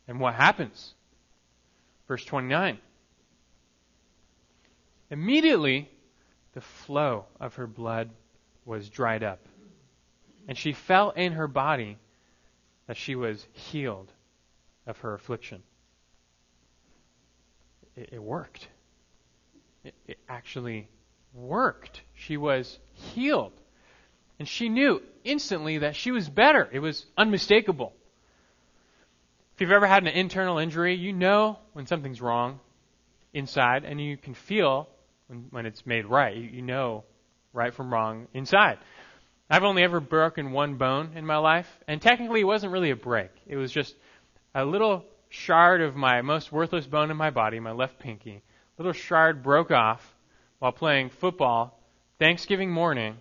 And 0.06 0.20
what 0.20 0.34
happens? 0.36 0.94
Verse 2.06 2.24
29. 2.24 2.78
Immediately, 5.14 5.88
the 6.54 6.60
flow 6.60 7.26
of 7.38 7.54
her 7.54 7.68
blood 7.68 8.10
was 8.64 8.88
dried 8.88 9.22
up. 9.22 9.38
And 10.48 10.58
she 10.58 10.72
felt 10.72 11.16
in 11.16 11.34
her 11.34 11.46
body 11.46 11.98
that 12.88 12.96
she 12.96 13.14
was 13.14 13.46
healed 13.52 14.10
of 14.88 14.98
her 14.98 15.14
affliction. 15.14 15.62
It, 17.94 18.14
it 18.14 18.20
worked. 18.20 18.66
It, 19.84 19.94
it 20.08 20.18
actually 20.28 20.88
worked. 21.32 22.02
She 22.14 22.36
was 22.36 22.76
healed. 22.92 23.52
And 24.40 24.48
she 24.48 24.68
knew 24.68 25.00
instantly 25.22 25.78
that 25.78 25.94
she 25.94 26.10
was 26.10 26.28
better. 26.28 26.68
It 26.72 26.80
was 26.80 27.06
unmistakable. 27.16 27.92
If 29.54 29.60
you've 29.60 29.70
ever 29.70 29.86
had 29.86 30.02
an 30.02 30.08
internal 30.08 30.58
injury, 30.58 30.96
you 30.96 31.12
know 31.12 31.60
when 31.72 31.86
something's 31.86 32.20
wrong 32.20 32.58
inside, 33.32 33.84
and 33.84 34.00
you 34.00 34.16
can 34.16 34.34
feel 34.34 34.88
when, 35.28 35.46
when 35.50 35.66
it's 35.66 35.86
made 35.86 36.06
right. 36.06 36.36
You, 36.36 36.42
you 36.44 36.62
know 36.62 37.04
right 37.52 37.72
from 37.72 37.92
wrong 37.92 38.26
inside. 38.34 38.78
I've 39.48 39.62
only 39.62 39.82
ever 39.82 40.00
broken 40.00 40.52
one 40.52 40.76
bone 40.76 41.12
in 41.14 41.26
my 41.26 41.36
life, 41.36 41.68
and 41.86 42.00
technically 42.00 42.40
it 42.40 42.44
wasn't 42.44 42.72
really 42.72 42.90
a 42.90 42.96
break. 42.96 43.30
It 43.46 43.56
was 43.56 43.70
just 43.70 43.94
a 44.54 44.64
little 44.64 45.04
shard 45.28 45.80
of 45.80 45.96
my 45.96 46.22
most 46.22 46.50
worthless 46.50 46.86
bone 46.86 47.10
in 47.10 47.16
my 47.16 47.30
body, 47.30 47.60
my 47.60 47.72
left 47.72 47.98
pinky. 47.98 48.42
A 48.78 48.82
little 48.82 48.92
shard 48.92 49.42
broke 49.42 49.70
off 49.70 50.14
while 50.58 50.72
playing 50.72 51.10
football 51.10 51.78
Thanksgiving 52.18 52.70
morning, 52.70 53.16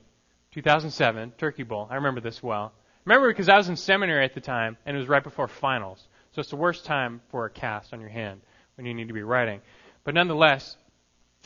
2007, 0.52 1.34
Turkey 1.38 1.64
Bowl. 1.64 1.88
I 1.90 1.96
remember 1.96 2.22
this 2.22 2.42
well. 2.42 2.72
remember 3.06 3.30
because 3.30 3.50
I 3.50 3.58
was 3.58 3.70
in 3.70 3.76
seminary 3.76 4.24
at 4.24 4.34
the 4.34 4.42
time, 4.42 4.78
and 4.86 4.96
it 4.96 5.00
was 5.00 5.10
right 5.10 5.24
before 5.24 5.48
finals. 5.48 6.08
So 6.32 6.40
it's 6.40 6.50
the 6.50 6.56
worst 6.56 6.86
time 6.86 7.22
for 7.30 7.46
a 7.46 7.50
cast 7.50 7.94
on 7.94 8.00
your 8.00 8.10
hand 8.10 8.42
when 8.76 8.86
you 8.86 8.94
need 8.94 9.08
to 9.08 9.14
be 9.14 9.24
writing. 9.24 9.62
But 10.04 10.14
nonetheless, 10.14 10.78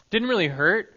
didn't 0.09 0.27
really 0.27 0.47
hurt, 0.47 0.93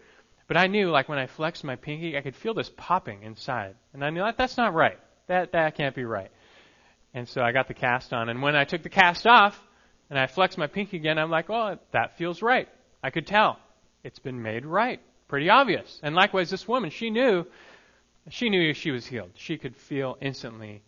but 0.47 0.57
I 0.57 0.67
knew, 0.67 0.89
like 0.89 1.07
when 1.09 1.19
I 1.19 1.27
flexed 1.27 1.63
my 1.63 1.75
pinky, 1.75 2.17
I 2.17 2.21
could 2.21 2.35
feel 2.35 2.53
this 2.53 2.69
popping 2.75 3.23
inside, 3.23 3.75
and 3.93 4.03
I 4.03 4.09
knew 4.09 4.21
that 4.21 4.37
that's 4.37 4.57
not 4.57 4.73
right. 4.73 4.99
That 5.27 5.53
that 5.53 5.75
can't 5.75 5.95
be 5.95 6.03
right. 6.03 6.31
And 7.13 7.27
so 7.27 7.41
I 7.41 7.51
got 7.51 7.67
the 7.67 7.73
cast 7.73 8.13
on, 8.13 8.29
and 8.29 8.41
when 8.41 8.55
I 8.55 8.63
took 8.63 8.83
the 8.83 8.89
cast 8.89 9.27
off 9.27 9.61
and 10.09 10.17
I 10.17 10.27
flexed 10.27 10.57
my 10.57 10.67
pinky 10.67 10.97
again, 10.97 11.17
I'm 11.17 11.29
like, 11.29 11.49
well, 11.49 11.79
that 11.91 12.17
feels 12.17 12.41
right. 12.41 12.67
I 13.03 13.09
could 13.09 13.27
tell 13.27 13.59
it's 14.03 14.19
been 14.19 14.41
made 14.41 14.65
right. 14.65 14.99
Pretty 15.27 15.49
obvious. 15.49 15.99
And 16.03 16.15
likewise, 16.15 16.49
this 16.49 16.67
woman, 16.67 16.89
she 16.89 17.09
knew, 17.09 17.45
she 18.29 18.49
knew 18.49 18.73
she 18.73 18.91
was 18.91 19.05
healed. 19.05 19.31
She 19.35 19.57
could 19.57 19.75
feel 19.75 20.17
instantly 20.21 20.83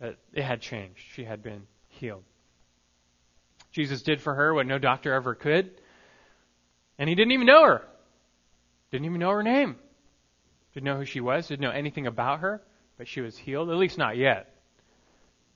that 0.00 0.16
it 0.32 0.42
had 0.42 0.60
changed. 0.60 1.00
She 1.12 1.24
had 1.24 1.42
been 1.42 1.66
healed. 1.88 2.24
Jesus 3.72 4.02
did 4.02 4.20
for 4.20 4.34
her 4.34 4.54
what 4.54 4.66
no 4.66 4.78
doctor 4.78 5.12
ever 5.12 5.34
could. 5.34 5.70
And 6.98 7.08
he 7.08 7.14
didn't 7.14 7.32
even 7.32 7.46
know 7.46 7.64
her. 7.64 7.82
Didn't 8.90 9.06
even 9.06 9.20
know 9.20 9.30
her 9.30 9.42
name. 9.42 9.76
Didn't 10.72 10.84
know 10.84 10.96
who 10.96 11.04
she 11.04 11.20
was. 11.20 11.48
Didn't 11.48 11.62
know 11.62 11.70
anything 11.70 12.06
about 12.06 12.40
her. 12.40 12.62
But 12.98 13.08
she 13.08 13.20
was 13.20 13.36
healed. 13.36 13.70
At 13.70 13.76
least 13.76 13.98
not 13.98 14.16
yet. 14.16 14.54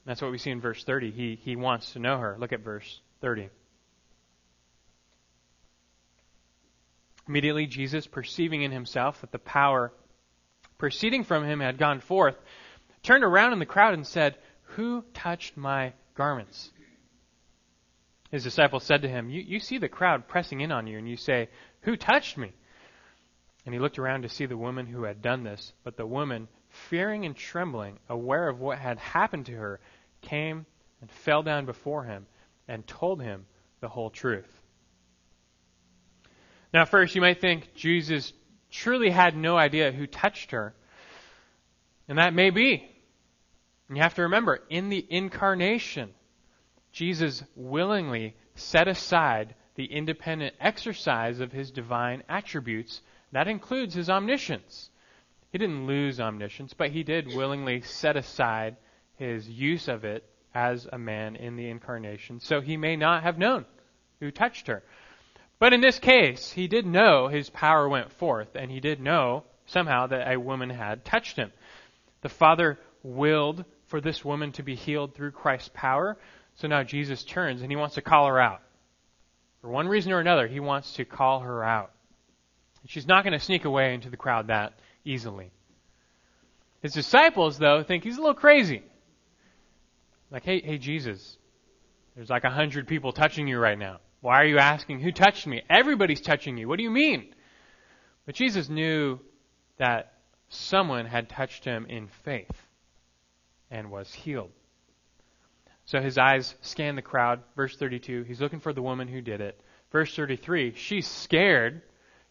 That's 0.05 0.23
what 0.23 0.31
we 0.31 0.39
see 0.39 0.51
in 0.51 0.61
verse 0.61 0.83
30. 0.85 1.11
He, 1.11 1.39
he 1.43 1.57
wants 1.57 1.93
to 1.93 1.99
know 1.99 2.19
her. 2.19 2.37
Look 2.39 2.53
at 2.53 2.61
verse 2.61 3.01
30. 3.21 3.51
Immediately, 7.29 7.67
Jesus, 7.67 8.07
perceiving 8.07 8.63
in 8.63 8.71
himself 8.71 9.21
that 9.21 9.33
the 9.33 9.39
power 9.39 9.93
proceeding 10.79 11.25
from 11.25 11.45
him 11.45 11.61
had 11.61 11.77
gone 11.77 12.01
forth, 12.01 12.37
turned 13.03 13.25
around 13.25 13.53
in 13.53 13.59
the 13.59 13.67
crowd 13.67 13.95
and 13.95 14.07
said, 14.07 14.37
Who 14.77 15.05
touched 15.13 15.57
my 15.57 15.93
garments? 16.15 16.71
His 18.31 18.45
disciples 18.45 18.85
said 18.85 19.03
to 19.03 19.09
him, 19.09 19.31
you, 19.31 19.41
you 19.41 19.59
see 19.59 19.79
the 19.79 19.89
crowd 19.89 20.29
pressing 20.29 20.61
in 20.61 20.71
on 20.71 20.87
you, 20.87 20.99
and 20.99 21.09
you 21.09 21.17
say, 21.17 21.49
Who 21.83 21.97
touched 21.97 22.37
me? 22.37 22.53
And 23.65 23.75
he 23.75 23.81
looked 23.81 23.99
around 23.99 24.23
to 24.23 24.29
see 24.29 24.47
the 24.47 24.57
woman 24.57 24.87
who 24.87 25.05
had 25.05 25.23
done 25.23 25.45
this. 25.45 25.73
But 25.85 25.97
the 25.97 26.07
woman, 26.07 26.49
fearing 26.69 27.25
and 27.25 27.37
trembling, 27.37 27.99
aware 28.09 28.49
of 28.49 28.61
what 28.61 28.79
had 28.79 28.99
happened 28.99 29.47
to 29.47 29.53
her, 29.53 29.81
came 30.21 30.67
and 31.01 31.11
fell 31.11 31.43
down 31.43 31.67
before 31.67 32.05
him 32.05 32.27
and 32.67 32.87
told 32.87 33.23
him 33.23 33.47
the 33.81 33.89
whole 33.89 34.11
truth. 34.11 34.61
Now, 36.73 36.85
first, 36.85 37.15
you 37.15 37.21
might 37.21 37.41
think 37.41 37.75
Jesus 37.75 38.33
truly 38.71 39.11
had 39.11 39.37
no 39.37 39.57
idea 39.57 39.93
who 39.93 40.07
touched 40.07 40.51
her. 40.51 40.75
And 42.09 42.19
that 42.19 42.35
may 42.35 42.51
be. 42.51 42.85
And 43.89 43.97
you 43.97 44.03
have 44.03 44.15
to 44.15 44.23
remember, 44.23 44.61
in 44.69 44.91
the 44.91 45.05
incarnation, 45.09 46.11
Jesus 46.93 47.43
willingly 47.55 48.35
set 48.55 48.89
aside 48.89 49.55
the 49.75 49.85
independent 49.85 50.55
exercise 50.61 51.41
of 51.41 51.53
his 51.53 51.71
divine 51.71 52.23
attributes. 52.29 53.01
That 53.33 53.49
includes 53.49 53.95
his 53.95 54.11
omniscience. 54.11 54.91
He 55.51 55.59
didn't 55.59 55.87
lose 55.87 56.21
omniscience, 56.21 56.75
but 56.75 56.91
he 56.91 57.03
did 57.03 57.35
willingly 57.35 57.81
set 57.83 58.17
aside 58.17 58.77
his 59.17 59.49
use 59.49 59.89
of 59.89 60.05
it 60.05 60.25
as 60.55 60.89
a 60.93 60.99
man 60.99 61.37
in 61.37 61.57
the 61.57 61.69
incarnation. 61.69 62.41
So 62.41 62.61
he 62.61 62.77
may 62.77 62.97
not 62.97 63.23
have 63.23 63.39
known 63.39 63.65
who 64.21 64.31
touched 64.31 64.67
her. 64.67 64.83
But 65.59 65.73
in 65.73 65.81
this 65.81 65.99
case, 65.99 66.53
he 66.53 66.69
did 66.69 66.87
know 66.87 67.29
his 67.29 67.51
power 67.51 67.89
went 67.89 68.13
forth, 68.13 68.55
and 68.55 68.71
he 68.71 68.81
did 68.81 69.01
know 69.01 69.45
somehow 69.67 70.07
that 70.09 70.33
a 70.33 70.41
woman 70.41 70.71
had 70.71 71.05
touched 71.05 71.37
him. 71.37 71.53
The 72.23 72.29
Father 72.29 72.79
willed 73.03 73.65
for 73.87 74.01
this 74.01 74.25
woman 74.25 74.53
to 74.53 74.63
be 74.63 74.75
healed 74.75 75.15
through 75.15 75.33
Christ's 75.33 75.71
power, 75.73 76.17
so 76.59 76.69
now 76.69 76.83
Jesus 76.83 77.23
turns 77.25 77.63
and 77.63 77.71
he 77.71 77.77
wants 77.77 77.95
to 77.95 78.03
call 78.03 78.27
her 78.27 78.41
out. 78.41 78.61
For 79.61 79.69
one 79.69 79.89
reason 79.89 80.13
or 80.13 80.21
another, 80.21 80.47
he 80.47 80.61
wants 80.61 80.95
to 80.95 81.05
call 81.05 81.41
her 81.41 81.65
out. 81.65 81.93
She's 82.87 83.07
not 83.07 83.25
going 83.25 83.33
to 83.33 83.45
sneak 83.45 83.65
away 83.65 83.95
into 83.95 84.11
the 84.11 84.17
crowd 84.17 84.49
that 84.49 84.79
easily. 85.05 85.51
His 86.81 86.93
disciples, 86.93 87.59
though, 87.59 87.83
think 87.83 88.05
he's 88.05 88.17
a 88.17 88.21
little 88.21 88.35
crazy. 88.35 88.83
Like, 90.31 90.45
hey, 90.45 90.61
hey, 90.61 90.79
Jesus, 90.79 91.37
there's 92.15 92.31
like 92.31 92.45
a 92.45 92.51
hundred 92.51 92.87
people 92.87 93.13
touching 93.13 93.49
you 93.49 93.59
right 93.59 93.79
now. 93.79 93.99
Why 94.21 94.41
are 94.43 94.47
you 94.47 94.59
asking 94.59 95.01
who 95.01 95.13
touched 95.13 95.47
me? 95.47 95.63
Everybody's 95.69 96.21
touching 96.21 96.57
you. 96.57 96.69
What 96.69 96.79
do 96.79 96.83
you 96.83 96.91
mean? 96.91 97.35
But 98.27 98.35
Jesus 98.35 98.69
knew 98.69 99.21
that 99.79 100.13
someone 100.49 101.07
had 101.07 101.29
touched 101.29 101.65
him 101.65 101.87
in 101.87 102.09
faith 102.25 102.51
and 103.71 103.91
was 103.91 104.13
healed. 104.13 104.51
So 105.89 106.03
his 106.03 106.19
eyes 106.19 106.55
scan 106.61 106.97
the 106.97 107.03
crowd. 107.03 107.41
Verse 107.57 107.75
32, 107.75 108.25
he's 108.25 108.43
looking 108.43 108.61
for 108.61 108.75
the 108.75 108.83
woman 108.83 109.09
who 109.09 109.23
did 109.23 109.41
it. 109.41 109.59
Verse 109.91 110.15
33, 110.15 110.75
she's 110.75 111.07
scared. 111.07 111.81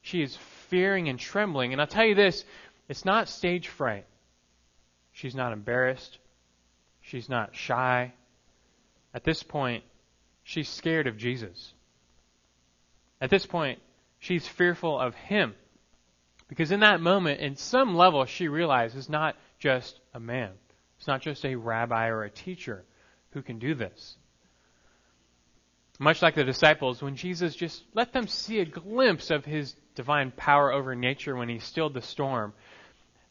She 0.04 0.22
is 0.22 0.38
fearing 0.70 1.10
and 1.10 1.18
trembling. 1.18 1.72
And 1.72 1.82
I'll 1.82 1.88
tell 1.88 2.06
you 2.06 2.14
this 2.14 2.46
it's 2.88 3.04
not 3.04 3.28
stage 3.28 3.68
fright. 3.68 4.06
She's 5.12 5.34
not 5.34 5.54
embarrassed. 5.54 6.20
She's 7.02 7.30
not 7.30 7.56
shy. 7.56 8.14
At 9.12 9.24
this 9.24 9.42
point, 9.42 9.84
she's 10.44 10.70
scared 10.70 11.08
of 11.08 11.18
Jesus. 11.18 11.74
At 13.20 13.32
this 13.32 13.48
point, 13.48 13.80
she's 14.20 14.48
fearful 14.48 15.00
of 15.00 15.16
him. 15.16 15.56
Because 16.48 16.72
in 16.72 16.82
that 16.82 17.02
moment, 17.02 17.42
in 17.42 17.56
some 17.56 17.96
level, 17.96 18.24
she 18.26 18.50
realizes 18.50 19.10
not 19.10 19.36
just 19.58 20.00
a 20.14 20.20
man. 20.20 20.52
It's 21.00 21.08
not 21.08 21.24
just 21.24 21.44
a 21.44 21.56
rabbi 21.56 22.10
or 22.10 22.24
a 22.24 22.30
teacher 22.30 22.86
who 23.32 23.42
can 23.42 23.60
do 23.60 23.76
this. 23.76 24.18
Much 26.00 26.22
like 26.22 26.36
the 26.36 26.44
disciples, 26.44 27.02
when 27.02 27.16
Jesus 27.16 27.56
just 27.56 27.84
let 27.94 28.14
them 28.14 28.28
see 28.28 28.60
a 28.60 28.66
glimpse 28.66 29.32
of 29.32 29.46
his 29.46 29.76
divine 29.96 30.32
power 30.32 30.72
over 30.72 30.96
nature 30.96 31.36
when 31.36 31.50
he 31.50 31.58
stilled 31.58 31.94
the 31.96 32.02
storm, 32.02 32.54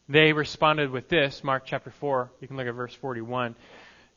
they 0.09 0.33
responded 0.33 0.91
with 0.91 1.07
this, 1.07 1.43
Mark 1.43 1.63
chapter 1.65 1.91
4, 1.91 2.31
you 2.41 2.47
can 2.47 2.57
look 2.57 2.67
at 2.67 2.73
verse 2.73 2.93
41. 2.93 3.55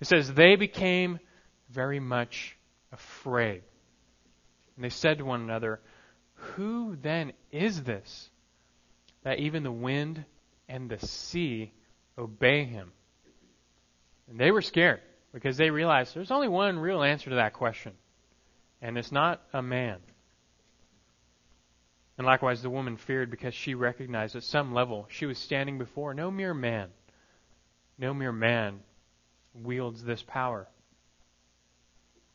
It 0.01 0.07
says, 0.07 0.33
They 0.33 0.57
became 0.57 1.21
very 1.69 2.01
much 2.01 2.57
afraid. 2.93 3.63
And 4.77 4.85
they 4.85 4.91
said 4.91 5.19
to 5.19 5.25
one 5.25 5.43
another, 5.43 5.81
Who 6.35 6.97
then 7.01 7.33
is 7.53 7.83
this 7.83 8.31
that 9.23 9.39
even 9.39 9.63
the 9.63 9.71
wind 9.73 10.25
and 10.69 10.91
the 10.91 11.05
sea 11.07 11.73
obey 12.19 12.65
him? 12.65 12.93
And 14.29 14.39
they 14.39 14.51
were 14.51 14.63
scared 14.63 15.01
because 15.33 15.57
they 15.57 15.71
realize 15.71 16.13
there's 16.13 16.31
only 16.31 16.49
one 16.49 16.79
real 16.79 17.03
answer 17.03 17.31
to 17.31 17.37
that 17.37 17.53
question, 17.53 17.93
and 18.83 18.99
it's 18.99 19.13
not 19.13 19.43
a 19.53 19.63
man. 19.63 19.99
And 22.19 22.27
likewise, 22.27 22.61
the 22.61 22.69
woman 22.69 22.99
feared 22.99 23.31
because 23.31 23.55
she 23.55 23.75
recognized 23.75 24.37
at 24.37 24.43
some 24.43 24.75
level 24.75 25.07
she 25.09 25.25
was 25.25 25.39
standing 25.39 25.79
before 25.79 26.13
no 26.13 26.31
mere 26.31 26.53
man. 26.53 26.91
No 27.97 28.13
mere 28.13 28.33
man 28.33 28.81
wields 29.55 30.05
this 30.05 30.23
power. 30.23 30.69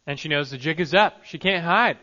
And 0.08 0.20
she 0.20 0.30
knows 0.30 0.52
the 0.52 0.58
jig 0.58 0.80
is 0.80 0.94
up. 0.94 1.26
She 1.26 1.38
can't 1.38 1.64
hide. 1.64 1.98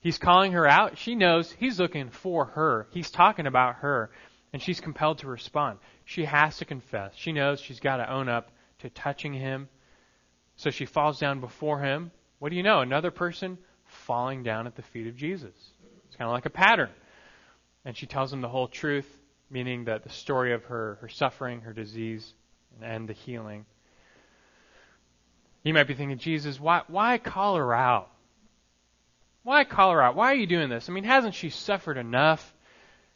He's 0.00 0.18
calling 0.18 0.52
her 0.52 0.66
out. 0.66 0.98
She 0.98 1.14
knows 1.14 1.50
he's 1.50 1.80
looking 1.80 2.10
for 2.10 2.44
her. 2.44 2.86
He's 2.90 3.10
talking 3.10 3.46
about 3.46 3.76
her. 3.76 4.10
And 4.52 4.62
she's 4.62 4.80
compelled 4.80 5.18
to 5.18 5.28
respond. 5.28 5.78
She 6.04 6.24
has 6.24 6.58
to 6.58 6.64
confess. 6.64 7.12
She 7.16 7.32
knows 7.32 7.60
she's 7.60 7.80
got 7.80 7.96
to 7.96 8.10
own 8.10 8.28
up 8.28 8.50
to 8.78 8.90
touching 8.90 9.34
him. 9.34 9.68
So 10.58 10.70
she 10.70 10.86
falls 10.86 11.18
down 11.20 11.40
before 11.40 11.80
him. 11.80 12.10
What 12.40 12.50
do 12.50 12.56
you 12.56 12.64
know? 12.64 12.80
Another 12.80 13.12
person 13.12 13.58
falling 13.86 14.42
down 14.42 14.66
at 14.66 14.74
the 14.74 14.82
feet 14.82 15.06
of 15.06 15.16
Jesus. 15.16 15.54
It's 16.06 16.16
kind 16.16 16.28
of 16.28 16.34
like 16.34 16.46
a 16.46 16.50
pattern. 16.50 16.90
And 17.84 17.96
she 17.96 18.06
tells 18.06 18.32
him 18.32 18.40
the 18.40 18.48
whole 18.48 18.66
truth, 18.66 19.08
meaning 19.50 19.84
that 19.84 20.02
the 20.02 20.10
story 20.10 20.52
of 20.52 20.64
her, 20.64 20.98
her 21.00 21.08
suffering, 21.08 21.60
her 21.60 21.72
disease, 21.72 22.34
and 22.82 23.08
the 23.08 23.12
healing. 23.12 23.66
You 25.62 25.74
might 25.74 25.86
be 25.86 25.94
thinking, 25.94 26.18
Jesus, 26.18 26.58
why, 26.58 26.82
why 26.88 27.18
call 27.18 27.56
her 27.56 27.72
out? 27.72 28.10
Why 29.44 29.62
call 29.62 29.92
her 29.92 30.02
out? 30.02 30.16
Why 30.16 30.32
are 30.32 30.36
you 30.36 30.48
doing 30.48 30.68
this? 30.68 30.88
I 30.88 30.92
mean, 30.92 31.04
hasn't 31.04 31.34
she 31.34 31.50
suffered 31.50 31.96
enough? 31.96 32.54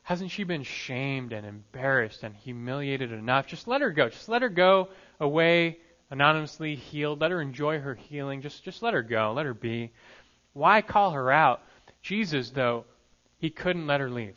Hasn't 0.04 0.30
she 0.30 0.44
been 0.44 0.62
shamed 0.62 1.32
and 1.32 1.44
embarrassed 1.44 2.22
and 2.22 2.36
humiliated 2.36 3.10
enough? 3.10 3.48
Just 3.48 3.66
let 3.66 3.80
her 3.80 3.90
go. 3.90 4.08
Just 4.08 4.28
let 4.28 4.42
her 4.42 4.48
go 4.48 4.88
away 5.18 5.78
anonymously 6.12 6.76
healed. 6.76 7.22
Let 7.22 7.30
her 7.30 7.40
enjoy 7.40 7.80
her 7.80 7.94
healing. 7.94 8.42
Just, 8.42 8.62
just 8.62 8.82
let 8.82 8.92
her 8.92 9.02
go. 9.02 9.32
Let 9.34 9.46
her 9.46 9.54
be. 9.54 9.92
Why 10.52 10.82
call 10.82 11.12
her 11.12 11.32
out? 11.32 11.62
Jesus, 12.02 12.50
though, 12.50 12.84
he 13.38 13.48
couldn't 13.48 13.86
let 13.86 14.00
her 14.00 14.10
leave. 14.10 14.36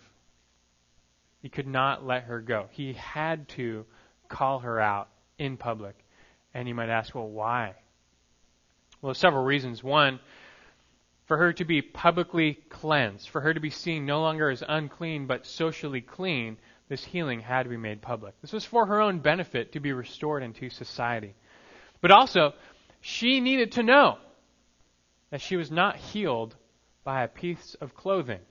He 1.42 1.50
could 1.50 1.68
not 1.68 2.06
let 2.06 2.24
her 2.24 2.40
go. 2.40 2.68
He 2.72 2.94
had 2.94 3.50
to 3.50 3.86
call 4.30 4.60
her 4.60 4.80
out 4.80 5.10
in 5.38 5.58
public. 5.58 5.96
And 6.54 6.68
you 6.68 6.74
might 6.74 6.90
ask, 6.90 7.14
well, 7.14 7.28
why? 7.28 7.74
Well, 9.02 9.14
several 9.14 9.44
reasons. 9.44 9.84
One, 9.84 10.22
for 11.26 11.36
her 11.36 11.52
to 11.54 11.66
be 11.66 11.82
publicly 11.82 12.58
cleansed, 12.70 13.28
for 13.30 13.42
her 13.42 13.54
to 13.54 13.60
be 13.60 13.70
seen 13.70 14.06
no 14.06 14.22
longer 14.22 14.50
as 14.50 14.64
unclean 14.66 15.28
but 15.28 15.46
socially 15.46 16.00
clean, 16.00 16.58
this 16.88 17.04
healing 17.04 17.42
had 17.42 17.64
to 17.64 17.70
be 17.70 17.78
made 17.78 18.02
public. 18.02 18.40
This 18.42 18.54
was 18.54 18.64
for 18.64 18.86
her 18.86 19.02
own 19.02 19.20
benefit 19.20 19.74
to 19.74 19.82
be 19.82 19.92
restored 19.92 20.42
into 20.42 20.70
society. 20.70 21.36
But 22.02 22.12
also, 22.12 22.54
she 23.02 23.40
needed 23.40 23.74
to 23.74 23.84
know 23.84 24.18
that 25.32 25.42
she 25.42 25.56
was 25.56 25.72
not 25.72 25.98
healed 25.98 26.56
by 27.04 27.24
a 27.24 27.28
piece 27.28 27.76
of 27.82 27.96
clothing. 27.96 28.42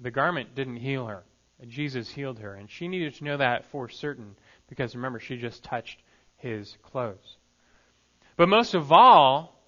The 0.00 0.10
garment 0.10 0.54
didn't 0.54 0.76
heal 0.76 1.06
her. 1.06 1.24
Jesus 1.66 2.08
healed 2.08 2.38
her. 2.38 2.54
And 2.54 2.70
she 2.70 2.88
needed 2.88 3.14
to 3.14 3.24
know 3.24 3.36
that 3.38 3.64
for 3.70 3.88
certain 3.88 4.36
because 4.68 4.94
remember, 4.94 5.18
she 5.18 5.36
just 5.36 5.64
touched 5.64 6.00
his 6.36 6.76
clothes. 6.82 7.36
But 8.36 8.48
most 8.48 8.74
of 8.74 8.92
all, 8.92 9.60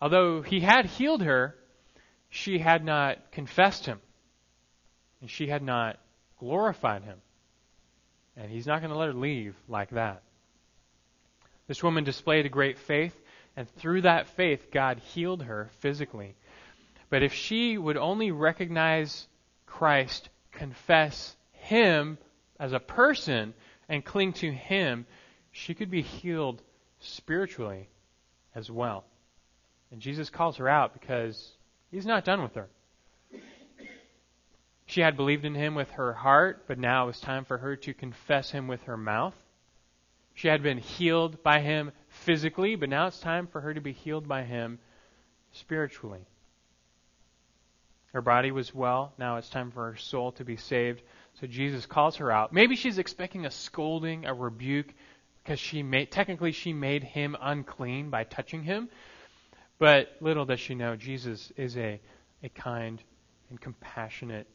although 0.00 0.42
he 0.42 0.60
had 0.60 0.86
healed 0.86 1.22
her, 1.22 1.54
she 2.28 2.58
had 2.58 2.84
not 2.84 3.32
confessed 3.32 3.86
him. 3.86 4.00
And 5.20 5.30
she 5.30 5.46
had 5.46 5.62
not 5.62 5.98
glorified 6.38 7.04
him. 7.04 7.18
And 8.36 8.50
he's 8.50 8.66
not 8.66 8.80
going 8.80 8.92
to 8.92 8.98
let 8.98 9.06
her 9.06 9.14
leave 9.14 9.54
like 9.68 9.90
that. 9.90 10.22
This 11.66 11.82
woman 11.82 12.04
displayed 12.04 12.46
a 12.46 12.50
great 12.50 12.78
faith, 12.78 13.18
and 13.56 13.68
through 13.76 14.02
that 14.02 14.28
faith, 14.28 14.70
God 14.70 14.98
healed 14.98 15.42
her 15.42 15.70
physically. 15.78 16.34
But 17.08 17.22
if 17.22 17.32
she 17.32 17.78
would 17.78 17.96
only 17.96 18.30
recognize 18.32 19.26
Christ, 19.66 20.28
confess 20.52 21.36
Him 21.52 22.18
as 22.58 22.72
a 22.72 22.80
person, 22.80 23.54
and 23.88 24.04
cling 24.04 24.32
to 24.34 24.50
Him, 24.50 25.06
she 25.52 25.74
could 25.74 25.90
be 25.90 26.02
healed 26.02 26.62
spiritually 27.00 27.88
as 28.54 28.70
well. 28.70 29.04
And 29.90 30.00
Jesus 30.00 30.30
calls 30.30 30.56
her 30.56 30.68
out 30.68 30.92
because 30.92 31.52
He's 31.90 32.06
not 32.06 32.24
done 32.24 32.42
with 32.42 32.54
her. 32.54 32.68
She 34.86 35.00
had 35.00 35.16
believed 35.16 35.44
in 35.44 35.54
Him 35.54 35.74
with 35.74 35.90
her 35.92 36.12
heart, 36.12 36.64
but 36.66 36.78
now 36.78 37.04
it 37.04 37.06
was 37.06 37.20
time 37.20 37.44
for 37.44 37.58
her 37.58 37.76
to 37.76 37.94
confess 37.94 38.50
Him 38.50 38.68
with 38.68 38.82
her 38.82 38.96
mouth. 38.96 39.34
She 40.34 40.48
had 40.48 40.62
been 40.62 40.78
healed 40.78 41.42
by 41.42 41.60
Him 41.60 41.92
physically, 42.08 42.74
but 42.76 42.88
now 42.88 43.06
it's 43.06 43.20
time 43.20 43.46
for 43.46 43.60
her 43.60 43.72
to 43.72 43.80
be 43.80 43.92
healed 43.92 44.28
by 44.28 44.42
Him 44.42 44.78
spiritually. 45.52 46.26
Her 48.12 48.22
body 48.22 48.52
was 48.52 48.74
well. 48.74 49.12
Now 49.18 49.36
it's 49.38 49.48
time 49.48 49.70
for 49.70 49.90
her 49.90 49.96
soul 49.96 50.32
to 50.32 50.44
be 50.44 50.56
saved. 50.56 51.02
So 51.40 51.48
Jesus 51.48 51.84
calls 51.84 52.16
her 52.16 52.30
out. 52.30 52.52
Maybe 52.52 52.76
she's 52.76 52.98
expecting 52.98 53.44
a 53.44 53.50
scolding, 53.50 54.24
a 54.24 54.32
rebuke, 54.32 54.94
because 55.42 55.58
she 55.58 55.82
made, 55.82 56.10
technically 56.10 56.52
she 56.52 56.72
made 56.72 57.02
him 57.02 57.36
unclean 57.40 58.10
by 58.10 58.24
touching 58.24 58.62
him. 58.62 58.88
But 59.78 60.16
little 60.20 60.44
does 60.44 60.60
she 60.60 60.74
know, 60.74 60.94
Jesus 60.94 61.52
is 61.56 61.76
a, 61.76 62.00
a 62.42 62.48
kind 62.50 63.02
and 63.50 63.60
compassionate 63.60 64.46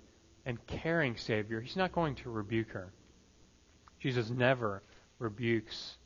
and 0.45 0.65
caring 0.65 1.17
Savior. 1.17 1.59
He's 1.59 1.75
not 1.75 1.91
going 1.91 2.15
to 2.15 2.29
rebuke 2.29 2.71
her. 2.71 2.93
Jesus 3.99 4.29
never 4.29 4.81
rebukes 5.19 5.97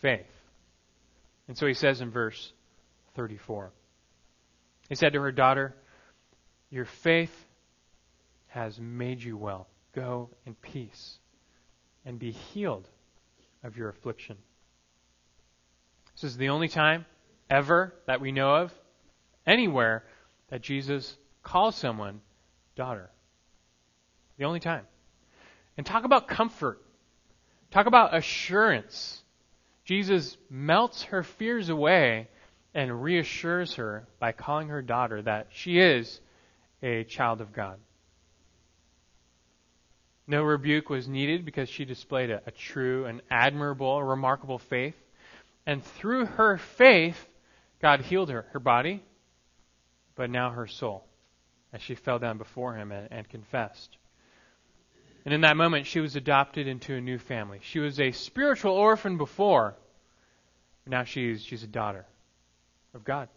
faith. 0.00 0.26
And 1.48 1.56
so 1.56 1.66
he 1.66 1.74
says 1.74 2.00
in 2.00 2.10
verse 2.10 2.52
34 3.14 3.70
He 4.88 4.94
said 4.94 5.12
to 5.12 5.20
her 5.20 5.32
daughter, 5.32 5.74
Your 6.70 6.86
faith 6.86 7.34
has 8.48 8.80
made 8.80 9.22
you 9.22 9.36
well. 9.36 9.68
Go 9.94 10.30
in 10.44 10.54
peace 10.54 11.18
and 12.04 12.18
be 12.18 12.32
healed 12.32 12.88
of 13.62 13.76
your 13.76 13.88
affliction. 13.88 14.36
This 16.14 16.24
is 16.30 16.36
the 16.36 16.48
only 16.48 16.68
time 16.68 17.04
ever 17.50 17.94
that 18.06 18.20
we 18.20 18.32
know 18.32 18.56
of, 18.56 18.72
anywhere, 19.46 20.04
that 20.48 20.62
Jesus 20.62 21.16
calls 21.42 21.76
someone 21.76 22.20
daughter. 22.74 23.10
The 24.38 24.44
only 24.44 24.60
time. 24.60 24.86
And 25.76 25.84
talk 25.84 26.04
about 26.04 26.28
comfort. 26.28 26.80
Talk 27.70 27.86
about 27.86 28.14
assurance. 28.14 29.22
Jesus 29.84 30.36
melts 30.50 31.02
her 31.04 31.22
fears 31.22 31.68
away 31.68 32.28
and 32.74 33.02
reassures 33.02 33.74
her 33.74 34.06
by 34.18 34.32
calling 34.32 34.68
her 34.68 34.82
daughter 34.82 35.22
that 35.22 35.48
she 35.50 35.78
is 35.78 36.20
a 36.82 37.04
child 37.04 37.40
of 37.40 37.52
God. 37.52 37.78
No 40.26 40.42
rebuke 40.42 40.90
was 40.90 41.06
needed 41.06 41.44
because 41.44 41.68
she 41.68 41.84
displayed 41.84 42.30
a, 42.30 42.42
a 42.46 42.50
true 42.50 43.04
and 43.04 43.22
admirable, 43.30 43.96
a 43.96 44.04
remarkable 44.04 44.58
faith. 44.58 44.96
And 45.66 45.84
through 45.84 46.26
her 46.26 46.58
faith, 46.58 47.28
God 47.80 48.00
healed 48.00 48.30
her, 48.30 48.46
her 48.52 48.60
body, 48.60 49.02
but 50.16 50.30
now 50.30 50.50
her 50.50 50.66
soul, 50.66 51.04
as 51.72 51.80
she 51.82 51.94
fell 51.94 52.18
down 52.18 52.38
before 52.38 52.74
him 52.74 52.90
and, 52.90 53.08
and 53.10 53.28
confessed. 53.28 53.96
And 55.26 55.34
in 55.34 55.40
that 55.40 55.56
moment, 55.56 55.86
she 55.86 55.98
was 55.98 56.14
adopted 56.14 56.68
into 56.68 56.94
a 56.94 57.00
new 57.00 57.18
family. 57.18 57.58
She 57.60 57.80
was 57.80 57.98
a 57.98 58.12
spiritual 58.12 58.74
orphan 58.74 59.18
before. 59.18 59.74
Now 60.86 61.02
she's, 61.02 61.42
she's 61.42 61.64
a 61.64 61.66
daughter 61.66 62.06
of 62.94 63.02
God. 63.02 63.28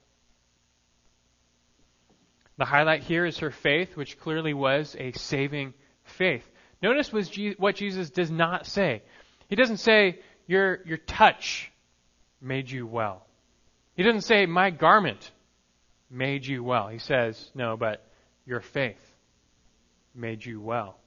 The 2.59 2.65
highlight 2.65 3.01
here 3.01 3.25
is 3.25 3.39
her 3.39 3.49
faith, 3.49 3.97
which 3.97 4.19
clearly 4.19 4.53
was 4.53 4.95
a 4.99 5.13
saving 5.13 5.73
faith. 6.03 6.47
Notice 6.79 7.11
what 7.57 7.75
Jesus 7.75 8.11
does 8.11 8.29
not 8.29 8.67
say. 8.67 9.01
He 9.47 9.55
doesn't 9.55 9.77
say, 9.77 10.19
your, 10.45 10.83
your 10.85 10.97
touch 10.97 11.71
made 12.39 12.69
you 12.69 12.85
well. 12.85 13.25
He 13.95 14.03
doesn't 14.03 14.21
say, 14.21 14.45
My 14.45 14.69
garment 14.69 15.31
made 16.07 16.45
you 16.45 16.63
well. 16.63 16.87
He 16.87 16.99
says, 16.99 17.49
No, 17.55 17.77
but 17.77 18.05
your 18.45 18.61
faith 18.61 19.01
made 20.13 20.45
you 20.45 20.61
well. 20.61 20.98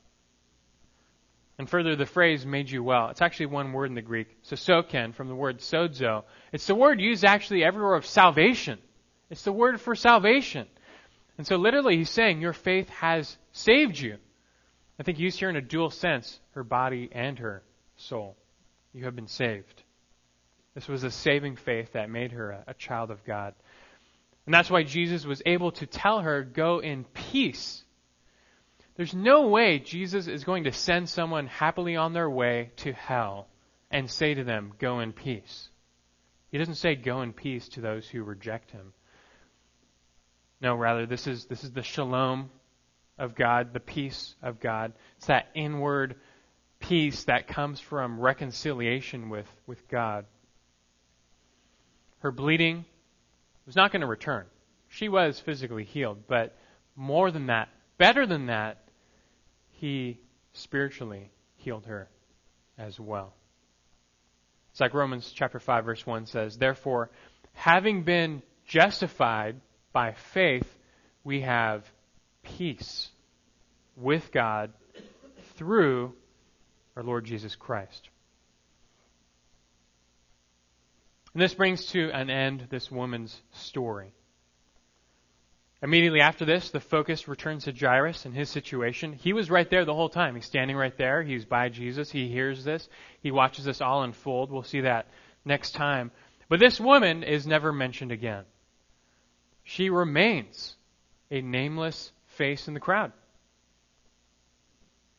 And 1.58 1.68
further, 1.68 1.96
the 1.96 2.06
phrase 2.06 2.46
made 2.46 2.70
you 2.70 2.82
well, 2.82 3.08
it's 3.08 3.22
actually 3.22 3.46
one 3.46 3.72
word 3.72 3.86
in 3.86 3.94
the 3.94 4.02
Greek, 4.02 4.42
sosoken, 4.42 5.14
from 5.14 5.28
the 5.28 5.34
word 5.34 5.58
sozo. 5.58 6.24
It's 6.50 6.66
the 6.66 6.74
word 6.74 7.00
used 7.00 7.24
actually 7.24 7.62
everywhere 7.62 7.94
of 7.94 8.06
salvation. 8.06 8.78
It's 9.30 9.44
the 9.44 9.52
word 9.52 9.80
for 9.80 9.94
salvation. 9.94 10.66
And 11.38 11.46
so 11.46 11.56
literally 11.56 11.96
he's 11.96 12.10
saying 12.10 12.40
your 12.40 12.52
faith 12.52 12.88
has 12.88 13.36
saved 13.52 13.98
you. 13.98 14.16
I 14.98 15.02
think 15.02 15.18
used 15.18 15.38
here 15.38 15.50
in 15.50 15.56
a 15.56 15.62
dual 15.62 15.90
sense, 15.90 16.40
her 16.52 16.64
body 16.64 17.08
and 17.12 17.38
her 17.38 17.62
soul. 17.96 18.36
You 18.92 19.04
have 19.04 19.16
been 19.16 19.28
saved. 19.28 19.82
This 20.74 20.88
was 20.88 21.04
a 21.04 21.10
saving 21.10 21.56
faith 21.56 21.92
that 21.92 22.10
made 22.10 22.32
her 22.32 22.50
a, 22.50 22.64
a 22.68 22.74
child 22.74 23.10
of 23.10 23.24
God. 23.24 23.54
And 24.46 24.54
that's 24.54 24.70
why 24.70 24.82
Jesus 24.82 25.24
was 25.24 25.42
able 25.46 25.72
to 25.72 25.86
tell 25.86 26.20
her, 26.20 26.42
go 26.42 26.80
in 26.80 27.04
peace. 27.04 27.81
There's 28.96 29.14
no 29.14 29.48
way 29.48 29.78
Jesus 29.78 30.26
is 30.28 30.44
going 30.44 30.64
to 30.64 30.72
send 30.72 31.08
someone 31.08 31.46
happily 31.46 31.96
on 31.96 32.12
their 32.12 32.28
way 32.28 32.72
to 32.76 32.92
hell 32.92 33.48
and 33.90 34.10
say 34.10 34.34
to 34.34 34.44
them, 34.44 34.72
go 34.78 35.00
in 35.00 35.12
peace. 35.12 35.68
He 36.50 36.58
doesn't 36.58 36.74
say 36.74 36.94
go 36.94 37.22
in 37.22 37.32
peace 37.32 37.68
to 37.70 37.80
those 37.80 38.06
who 38.06 38.22
reject 38.22 38.70
him. 38.70 38.92
No, 40.60 40.74
rather, 40.74 41.06
this 41.06 41.26
is, 41.26 41.46
this 41.46 41.64
is 41.64 41.72
the 41.72 41.82
shalom 41.82 42.50
of 43.18 43.34
God, 43.34 43.72
the 43.72 43.80
peace 43.80 44.34
of 44.42 44.60
God. 44.60 44.92
It's 45.16 45.26
that 45.26 45.48
inward 45.54 46.16
peace 46.78 47.24
that 47.24 47.48
comes 47.48 47.80
from 47.80 48.20
reconciliation 48.20 49.30
with, 49.30 49.46
with 49.66 49.88
God. 49.88 50.26
Her 52.18 52.30
bleeding 52.30 52.84
was 53.66 53.74
not 53.74 53.90
going 53.90 54.02
to 54.02 54.06
return. 54.06 54.44
She 54.88 55.08
was 55.08 55.40
physically 55.40 55.84
healed, 55.84 56.26
but 56.28 56.56
more 56.94 57.30
than 57.30 57.46
that, 57.46 57.68
better 57.98 58.26
than 58.26 58.46
that, 58.46 58.81
he 59.82 60.16
spiritually 60.52 61.28
healed 61.56 61.86
her 61.86 62.08
as 62.78 63.00
well. 63.00 63.34
It's 64.70 64.80
like 64.80 64.94
Romans 64.94 65.32
chapter 65.34 65.58
5 65.58 65.84
verse 65.84 66.06
1 66.06 66.26
says, 66.26 66.56
Therefore, 66.56 67.10
having 67.52 68.04
been 68.04 68.42
justified 68.64 69.60
by 69.92 70.12
faith, 70.12 70.72
we 71.24 71.40
have 71.40 71.84
peace 72.44 73.08
with 73.96 74.30
God 74.30 74.72
through 75.56 76.14
our 76.94 77.02
Lord 77.02 77.24
Jesus 77.24 77.56
Christ. 77.56 78.08
And 81.34 81.42
this 81.42 81.54
brings 81.54 81.86
to 81.86 82.08
an 82.12 82.30
end 82.30 82.68
this 82.70 82.88
woman's 82.88 83.36
story. 83.50 84.12
Immediately 85.82 86.20
after 86.20 86.44
this, 86.44 86.70
the 86.70 86.80
focus 86.80 87.26
returns 87.26 87.64
to 87.64 87.72
Jairus 87.72 88.24
and 88.24 88.34
his 88.34 88.48
situation. 88.48 89.12
He 89.12 89.32
was 89.32 89.50
right 89.50 89.68
there 89.68 89.84
the 89.84 89.94
whole 89.94 90.08
time. 90.08 90.36
He's 90.36 90.46
standing 90.46 90.76
right 90.76 90.96
there. 90.96 91.22
He's 91.22 91.44
by 91.44 91.68
Jesus. 91.70 92.10
He 92.10 92.28
hears 92.28 92.62
this. 92.62 92.88
He 93.20 93.32
watches 93.32 93.64
this 93.64 93.80
all 93.80 94.04
unfold. 94.04 94.52
We'll 94.52 94.62
see 94.62 94.82
that 94.82 95.08
next 95.44 95.72
time. 95.72 96.12
But 96.48 96.60
this 96.60 96.78
woman 96.78 97.24
is 97.24 97.46
never 97.46 97.72
mentioned 97.72 98.12
again 98.12 98.44
she 99.64 99.90
remains 99.90 100.76
a 101.30 101.40
nameless 101.40 102.12
face 102.26 102.68
in 102.68 102.74
the 102.74 102.80
crowd. 102.80 103.12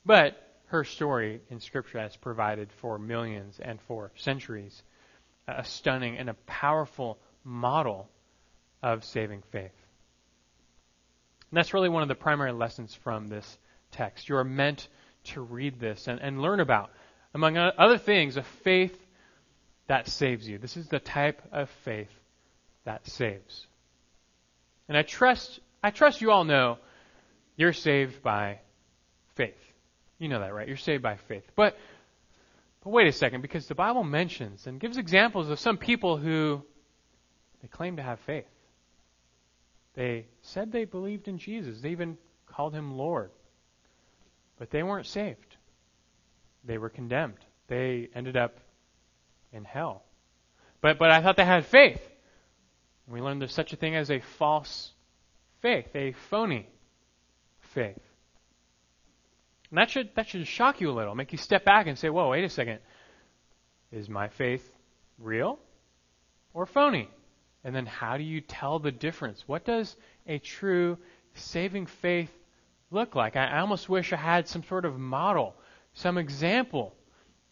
But 0.05 0.37
her 0.67 0.83
story 0.83 1.41
in 1.49 1.59
Scripture 1.59 1.99
has 1.99 2.15
provided 2.15 2.71
for 2.73 2.99
millions 2.99 3.59
and 3.59 3.79
for 3.81 4.11
centuries 4.15 4.83
a 5.47 5.63
stunning 5.63 6.17
and 6.17 6.29
a 6.29 6.35
powerful 6.45 7.17
model 7.43 8.09
of 8.81 9.03
saving 9.03 9.43
faith. 9.51 9.71
And 11.53 11.57
that's 11.59 11.71
really 11.71 11.87
one 11.87 12.01
of 12.01 12.07
the 12.07 12.15
primary 12.15 12.51
lessons 12.51 12.95
from 13.03 13.27
this 13.27 13.59
text. 13.91 14.27
You 14.27 14.37
are 14.37 14.43
meant 14.43 14.87
to 15.25 15.41
read 15.41 15.79
this 15.79 16.07
and, 16.07 16.19
and 16.19 16.41
learn 16.41 16.59
about, 16.59 16.89
among 17.35 17.57
other 17.57 17.99
things, 17.99 18.37
a 18.37 18.43
faith 18.63 18.97
that 19.85 20.07
saves 20.07 20.49
you. 20.49 20.57
This 20.57 20.77
is 20.77 20.87
the 20.87 20.97
type 20.97 21.43
of 21.51 21.69
faith 21.85 22.09
that 22.85 23.05
saves. 23.05 23.67
And 24.89 24.97
I 24.97 25.03
trust, 25.03 25.59
I 25.83 25.91
trust 25.91 26.21
you 26.21 26.31
all 26.31 26.43
know 26.43 26.79
you're 27.55 27.71
saved 27.71 28.23
by 28.23 28.57
faith. 29.35 29.53
You 30.17 30.29
know 30.29 30.39
that, 30.39 30.55
right? 30.55 30.67
You're 30.67 30.75
saved 30.75 31.03
by 31.03 31.17
faith. 31.17 31.45
But, 31.55 31.77
but 32.83 32.89
wait 32.89 33.05
a 33.05 33.11
second, 33.11 33.41
because 33.41 33.67
the 33.67 33.75
Bible 33.75 34.03
mentions 34.03 34.65
and 34.65 34.79
gives 34.79 34.97
examples 34.97 35.51
of 35.51 35.59
some 35.59 35.77
people 35.77 36.17
who 36.17 36.63
they 37.61 37.67
claim 37.67 37.97
to 37.97 38.01
have 38.01 38.19
faith. 38.21 38.47
They 39.95 40.27
said 40.41 40.71
they 40.71 40.85
believed 40.85 41.27
in 41.27 41.37
Jesus. 41.37 41.81
They 41.81 41.89
even 41.89 42.17
called 42.47 42.73
him 42.73 42.97
Lord. 42.97 43.31
But 44.57 44.71
they 44.71 44.83
weren't 44.83 45.05
saved. 45.05 45.57
They 46.63 46.77
were 46.77 46.89
condemned. 46.89 47.39
They 47.67 48.09
ended 48.15 48.37
up 48.37 48.59
in 49.51 49.63
hell. 49.65 50.03
But 50.81 50.97
but 50.97 51.11
I 51.11 51.21
thought 51.21 51.37
they 51.37 51.45
had 51.45 51.65
faith. 51.65 52.01
We 53.07 53.21
learned 53.21 53.41
there's 53.41 53.53
such 53.53 53.73
a 53.73 53.75
thing 53.75 53.95
as 53.95 54.09
a 54.09 54.19
false 54.19 54.91
faith, 55.61 55.87
a 55.95 56.13
phony 56.29 56.69
faith. 57.73 57.99
And 59.69 59.77
that 59.79 59.89
should, 59.89 60.11
that 60.15 60.27
should 60.27 60.45
shock 60.47 60.81
you 60.81 60.91
a 60.91 60.93
little, 60.93 61.15
make 61.15 61.31
you 61.31 61.37
step 61.37 61.65
back 61.65 61.87
and 61.87 61.97
say, 61.97 62.09
whoa, 62.09 62.29
wait 62.29 62.43
a 62.43 62.49
second. 62.49 62.79
Is 63.91 64.07
my 64.07 64.27
faith 64.27 64.71
real 65.17 65.59
or 66.53 66.65
phony? 66.65 67.09
And 67.63 67.75
then 67.75 67.85
how 67.85 68.17
do 68.17 68.23
you 68.23 68.41
tell 68.41 68.79
the 68.79 68.91
difference? 68.91 69.43
What 69.47 69.65
does 69.65 69.95
a 70.27 70.39
true 70.39 70.97
saving 71.35 71.85
faith 71.85 72.31
look 72.91 73.15
like? 73.15 73.35
I, 73.35 73.59
almost 73.59 73.87
wish 73.87 74.11
I 74.11 74.17
had 74.17 74.47
some 74.47 74.63
sort 74.63 74.85
of 74.85 74.99
model, 74.99 75.55
some 75.93 76.17
example 76.17 76.93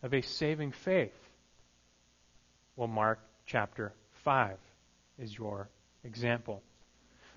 of 0.03 0.13
a 0.13 0.21
saving 0.21 0.71
faith. 0.71 1.15
Well, 2.75 2.87
Mark 2.87 3.19
chapter 3.45 3.93
5 4.23 4.57
is 5.19 5.37
your 5.37 5.69
example. 6.03 6.61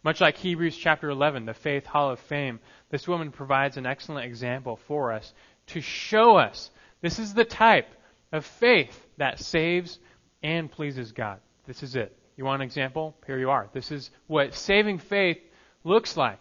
Much 0.03 0.21
like 0.21 0.37
Hebrews 0.37 0.77
chapter 0.77 1.09
11, 1.09 1.47
the 1.47 1.55
Faith 1.55 1.87
Hall 1.87 2.11
of 2.11 2.19
Fame, 2.21 2.61
this 2.91 3.09
woman 3.09 3.31
provides 3.31 3.77
an 3.77 3.87
excellent 3.87 4.27
example 4.27 4.77
for 4.77 5.13
us 5.13 5.33
to 5.69 5.81
show 5.81 6.37
us 6.37 6.71
this 7.01 7.19
is 7.19 7.35
the 7.35 7.45
type 7.45 7.89
of 8.33 8.45
faith 8.45 9.07
that 9.17 9.39
saves 9.39 9.99
and 10.43 10.71
pleases 10.71 11.13
God. 11.13 11.41
This 11.67 11.83
is 11.83 11.97
it. 11.97 12.17
You 12.37 12.45
want 12.45 12.63
an 12.63 12.67
example? 12.67 13.17
Here 13.27 13.39
you 13.39 13.51
are. 13.51 13.69
This 13.73 13.93
is 13.93 14.11
what 14.27 14.55
saving 14.55 14.99
faith 14.99 15.39
looks 15.85 16.17
like. 16.17 16.41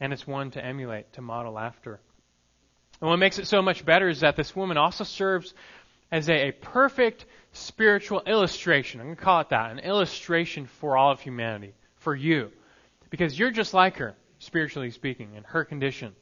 And 0.00 0.12
it's 0.12 0.26
one 0.26 0.50
to 0.52 0.64
emulate, 0.64 1.12
to 1.14 1.22
model 1.22 1.58
after. 1.58 2.00
And 3.00 3.10
what 3.10 3.18
makes 3.18 3.38
it 3.38 3.46
so 3.46 3.62
much 3.62 3.84
better 3.84 4.08
is 4.08 4.20
that 4.20 4.36
this 4.36 4.54
woman 4.54 4.76
also 4.76 5.04
serves 5.04 5.54
as 6.10 6.28
a, 6.28 6.48
a 6.48 6.52
perfect 6.52 7.26
spiritual 7.52 8.22
illustration. 8.26 9.00
I'm 9.00 9.06
going 9.06 9.16
to 9.16 9.22
call 9.22 9.40
it 9.40 9.50
that 9.50 9.70
an 9.70 9.78
illustration 9.78 10.66
for 10.66 10.96
all 10.96 11.12
of 11.12 11.20
humanity, 11.20 11.74
for 11.96 12.14
you. 12.14 12.50
Because 13.10 13.38
you're 13.38 13.50
just 13.50 13.74
like 13.74 13.96
her, 13.98 14.14
spiritually 14.38 14.90
speaking, 14.90 15.34
in 15.34 15.44
her 15.44 15.64
condition. 15.64 16.14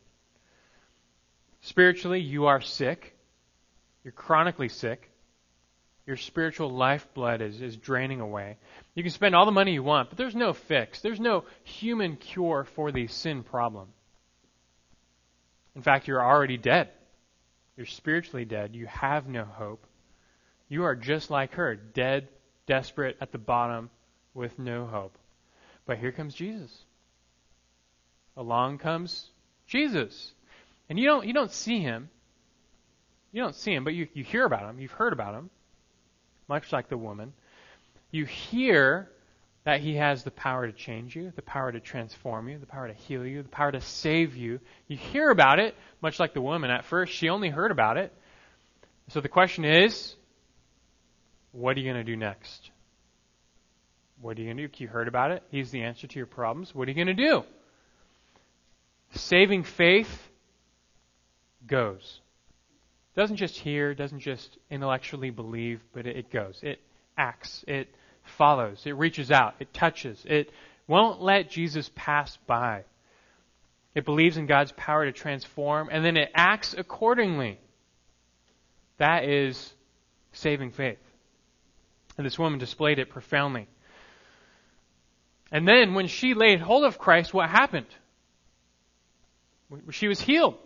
Spiritually, 1.63 2.21
you 2.21 2.47
are 2.47 2.61
sick. 2.61 3.17
You're 4.05 4.13
chronically 4.13 4.69
sick. 4.69 5.11
Your 6.07 6.17
spiritual 6.17 6.71
lifeblood 6.71 7.41
is, 7.41 7.61
is 7.61 7.77
draining 7.77 8.21
away. 8.21 8.59
You 8.95 9.03
can 9.03 9.11
spend 9.11 9.35
all 9.35 9.45
the 9.45 9.51
money 9.51 9.73
you 9.73 9.83
want, 9.83 10.09
but 10.09 10.17
there's 10.17 10.37
no 10.37 10.53
fix. 10.53 11.01
There's 11.01 11.19
no 11.19 11.45
human 11.65 12.17
cure 12.17 12.65
for 12.65 12.93
the 12.93 13.09
sin 13.09 13.43
problem. 13.43 13.89
In 15.75 15.83
fact, 15.83 16.07
you're 16.07 16.25
already 16.25 16.57
dead. 16.57 16.91
You're 17.77 17.87
spiritually 17.87 18.45
dead. 18.45 18.75
You 18.75 18.87
have 18.87 19.27
no 19.27 19.45
hope. 19.45 19.85
You 20.69 20.85
are 20.85 20.95
just 20.95 21.31
like 21.31 21.55
her, 21.55 21.75
dead, 21.75 22.29
desperate, 22.67 23.17
at 23.21 23.33
the 23.33 23.39
bottom, 23.39 23.91
with 24.33 24.59
no 24.59 24.87
hope. 24.87 25.17
But 25.87 25.99
here 25.99 26.13
comes 26.13 26.35
Jesus. 26.35 26.73
Along 28.37 28.79
comes 28.79 29.29
Jesus. 29.67 30.33
And 30.89 30.99
you 30.99 31.07
don't, 31.07 31.27
you 31.27 31.33
don't 31.33 31.53
see 31.53 31.81
him. 31.81 32.11
You 33.33 33.43
don't 33.43 33.55
see 33.55 33.75
him, 33.75 33.85
but 33.85 33.95
you, 33.95 34.09
you 34.15 34.25
hear 34.25 34.45
about 34.45 34.69
him. 34.69 34.79
You've 34.79 34.93
heard 34.93 35.13
about 35.13 35.35
him. 35.35 35.51
Much 36.49 36.73
like 36.73 36.89
the 36.89 36.99
woman. 36.99 37.33
You 38.11 38.25
hear 38.25 39.11
that 39.65 39.81
he 39.81 39.97
has 39.97 40.23
the 40.23 40.31
power 40.31 40.67
to 40.67 40.73
change 40.73 41.17
you, 41.17 41.33
the 41.35 41.43
power 41.43 41.73
to 41.73 41.81
transform 41.81 42.49
you, 42.49 42.57
the 42.57 42.67
power 42.67 42.87
to 42.87 42.95
heal 42.95 43.27
you, 43.27 43.43
the 43.43 43.49
power 43.49 43.73
to 43.73 43.81
save 43.81 44.37
you. 44.37 44.61
You 44.87 44.97
hear 44.97 45.31
about 45.31 45.59
it, 45.59 45.75
much 46.01 46.21
like 46.21 46.35
the 46.35 46.41
woman. 46.41 46.71
At 46.71 46.85
first, 46.85 47.13
she 47.13 47.29
only 47.29 47.49
heard 47.49 47.73
about 47.73 47.97
it. 47.97 48.13
So 49.09 49.21
the 49.21 49.29
question 49.29 49.65
is, 49.65 50.15
what 51.51 51.77
are 51.77 51.81
you 51.81 51.93
going 51.93 52.05
to 52.05 52.11
do 52.11 52.17
next? 52.17 52.71
What 54.21 54.39
are 54.39 54.41
you 54.41 54.47
going 54.47 54.57
to 54.59 54.69
do? 54.69 54.83
You 54.85 54.89
heard 54.89 55.09
about 55.09 55.33
it. 55.33 55.43
He's 55.51 55.73
the 55.73 55.83
answer 55.83 56.07
to 56.07 56.17
your 56.17 56.27
problems. 56.27 56.75
What 56.75 56.87
are 56.87 56.93
you 56.93 57.05
going 57.05 57.17
to 57.17 57.29
do? 57.29 57.43
Saving 59.15 59.65
faith 59.65 60.29
goes. 61.67 62.21
Doesn't 63.17 63.37
just 63.37 63.57
hear, 63.57 63.95
doesn't 63.95 64.21
just 64.21 64.59
intellectually 64.71 65.31
believe, 65.31 65.81
but 65.95 66.07
it 66.07 66.31
goes. 66.31 66.61
It 66.63 66.81
acts. 67.17 67.65
It 67.67 67.89
follows. 68.23 68.83
It 68.85 68.97
reaches 68.97 69.31
out. 69.31 69.55
It 69.59 69.73
touches. 69.73 70.23
It 70.29 70.51
won't 70.87 71.23
let 71.23 71.51
Jesus 71.51 71.91
pass 71.95 72.37
by. 72.47 72.85
It 73.95 74.05
believes 74.05 74.37
in 74.37 74.45
God's 74.45 74.73
power 74.73 75.07
to 75.07 75.13
transform, 75.13 75.89
and 75.91 76.05
then 76.05 76.19
it 76.19 76.31
acts 76.35 76.75
accordingly. 76.77 77.59
That 78.99 79.25
is 79.25 79.73
saving 80.33 80.73
faith. 80.73 80.99
And 82.19 82.27
this 82.27 82.39
woman 82.39 82.59
displayed 82.59 82.99
it 82.99 83.09
profoundly. 83.09 83.67
And 85.51 85.67
then 85.67 85.95
when 85.95 86.09
she 86.09 86.35
laid 86.35 86.61
hold 86.61 86.85
of 86.85 86.99
Christ, 86.99 87.33
what 87.33 87.49
happened? 87.49 87.87
She 89.91 90.09
was 90.09 90.21
healed. 90.21 90.59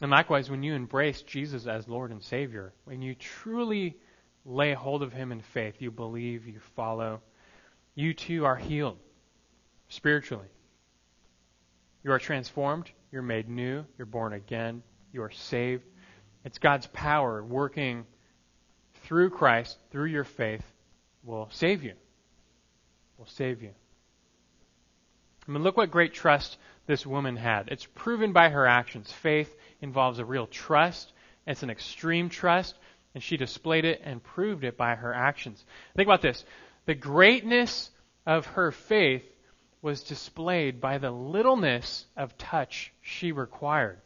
And 0.00 0.10
likewise, 0.10 0.50
when 0.50 0.62
you 0.62 0.74
embrace 0.74 1.22
Jesus 1.22 1.66
as 1.66 1.88
Lord 1.88 2.10
and 2.10 2.22
Savior, 2.22 2.72
when 2.84 3.02
you 3.02 3.14
truly 3.14 3.96
lay 4.44 4.72
hold 4.72 5.02
of 5.02 5.12
Him 5.12 5.30
in 5.30 5.40
faith, 5.40 5.74
you 5.78 5.90
believe, 5.90 6.46
you 6.46 6.60
follow, 6.74 7.20
you 7.94 8.14
too 8.14 8.46
are 8.46 8.56
healed 8.56 8.98
spiritually. 9.88 10.48
You 12.02 12.12
are 12.12 12.18
transformed, 12.18 12.90
you're 13.12 13.20
made 13.20 13.48
new, 13.48 13.84
you're 13.98 14.06
born 14.06 14.32
again, 14.32 14.82
you 15.12 15.22
are 15.22 15.30
saved. 15.30 15.84
It's 16.44 16.58
God's 16.58 16.86
power 16.86 17.44
working 17.44 18.06
through 19.02 19.30
Christ, 19.30 19.78
through 19.90 20.06
your 20.06 20.24
faith, 20.24 20.64
will 21.24 21.48
save 21.52 21.82
you. 21.84 21.92
Will 23.18 23.26
save 23.26 23.62
you. 23.62 23.72
I 25.46 25.52
mean, 25.52 25.62
look 25.62 25.76
what 25.76 25.90
great 25.90 26.14
trust 26.14 26.56
this 26.90 27.06
woman 27.06 27.36
had. 27.36 27.68
It's 27.68 27.86
proven 27.86 28.32
by 28.32 28.48
her 28.48 28.66
actions. 28.66 29.12
Faith 29.12 29.54
involves 29.80 30.18
a 30.18 30.24
real 30.24 30.48
trust. 30.48 31.12
It's 31.46 31.62
an 31.62 31.70
extreme 31.70 32.28
trust, 32.28 32.74
and 33.14 33.22
she 33.22 33.36
displayed 33.36 33.84
it 33.84 34.00
and 34.04 34.22
proved 34.22 34.64
it 34.64 34.76
by 34.76 34.96
her 34.96 35.14
actions. 35.14 35.64
Think 35.94 36.08
about 36.08 36.20
this. 36.20 36.44
The 36.86 36.96
greatness 36.96 37.90
of 38.26 38.44
her 38.46 38.72
faith 38.72 39.22
was 39.82 40.02
displayed 40.02 40.80
by 40.80 40.98
the 40.98 41.12
littleness 41.12 42.06
of 42.16 42.36
touch 42.36 42.92
she 43.00 43.30
required. 43.30 43.98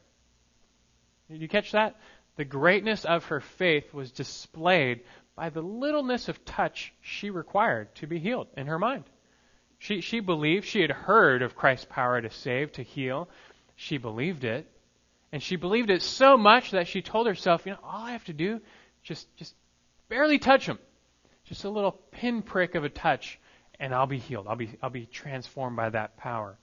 Did 1.30 1.40
you 1.40 1.48
catch 1.48 1.72
that? 1.72 1.96
The 2.36 2.44
greatness 2.44 3.06
of 3.06 3.24
her 3.26 3.40
faith 3.40 3.94
was 3.94 4.12
displayed 4.12 5.00
by 5.34 5.48
the 5.48 5.62
littleness 5.62 6.28
of 6.28 6.44
touch 6.44 6.92
she 7.00 7.30
required 7.30 7.94
to 7.96 8.06
be 8.06 8.18
healed 8.18 8.48
in 8.58 8.66
her 8.66 8.78
mind. 8.78 9.04
She, 9.84 10.00
she 10.00 10.20
believed, 10.20 10.64
she 10.64 10.80
had 10.80 10.90
heard 10.90 11.42
of 11.42 11.54
Christ's 11.54 11.84
power 11.84 12.18
to 12.18 12.30
save, 12.30 12.72
to 12.72 12.82
heal. 12.82 13.28
She 13.76 13.98
believed 13.98 14.44
it. 14.44 14.66
And 15.30 15.42
she 15.42 15.56
believed 15.56 15.90
it 15.90 16.00
so 16.00 16.38
much 16.38 16.70
that 16.70 16.88
she 16.88 17.02
told 17.02 17.26
herself, 17.26 17.66
you 17.66 17.72
know, 17.72 17.78
all 17.84 18.02
I 18.02 18.12
have 18.12 18.24
to 18.24 18.32
do, 18.32 18.62
just, 19.02 19.28
just 19.36 19.54
barely 20.08 20.38
touch 20.38 20.64
him. 20.64 20.78
Just 21.44 21.64
a 21.64 21.68
little 21.68 21.92
pinprick 22.12 22.76
of 22.76 22.84
a 22.84 22.88
touch, 22.88 23.38
and 23.78 23.94
I'll 23.94 24.06
be 24.06 24.16
healed. 24.16 24.46
I'll 24.48 24.56
be, 24.56 24.70
I'll 24.82 24.88
be 24.88 25.04
transformed 25.04 25.76
by 25.76 25.90
that 25.90 26.16
power. 26.16 26.56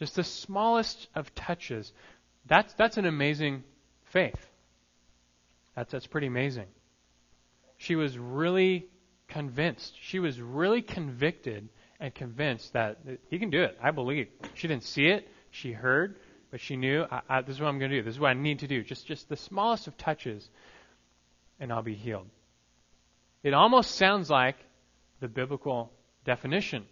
Just 0.00 0.16
the 0.16 0.24
smallest 0.24 1.06
of 1.14 1.32
touches. 1.36 1.92
That's, 2.46 2.74
that's 2.74 2.96
an 2.96 3.06
amazing 3.06 3.62
faith. 4.06 4.44
That's, 5.76 5.92
that's 5.92 6.08
pretty 6.08 6.26
amazing. 6.26 6.66
She 7.76 7.94
was 7.94 8.18
really 8.18 8.88
convinced. 9.28 9.94
She 10.02 10.18
was 10.18 10.40
really 10.40 10.82
convicted 10.82 11.68
and 12.00 12.14
convinced 12.14 12.72
that 12.72 12.98
he 13.30 13.38
can 13.38 13.50
do 13.50 13.62
it. 13.62 13.78
I 13.82 13.90
believe. 13.90 14.28
She 14.54 14.68
didn't 14.68 14.84
see 14.84 15.06
it. 15.06 15.28
She 15.50 15.72
heard, 15.72 16.16
but 16.50 16.60
she 16.60 16.76
knew 16.76 17.04
I, 17.10 17.20
I, 17.28 17.40
this 17.42 17.56
is 17.56 17.60
what 17.60 17.68
I'm 17.68 17.78
going 17.78 17.90
to 17.90 17.98
do. 17.98 18.02
This 18.02 18.14
is 18.14 18.20
what 18.20 18.30
I 18.30 18.34
need 18.34 18.60
to 18.60 18.66
do. 18.66 18.82
Just, 18.82 19.06
just 19.06 19.28
the 19.28 19.36
smallest 19.36 19.86
of 19.86 19.96
touches, 19.96 20.48
and 21.60 21.72
I'll 21.72 21.82
be 21.82 21.94
healed. 21.94 22.26
It 23.42 23.54
almost 23.54 23.92
sounds 23.92 24.30
like 24.30 24.56
the 25.20 25.28
biblical 25.28 25.92
definition 26.24 26.84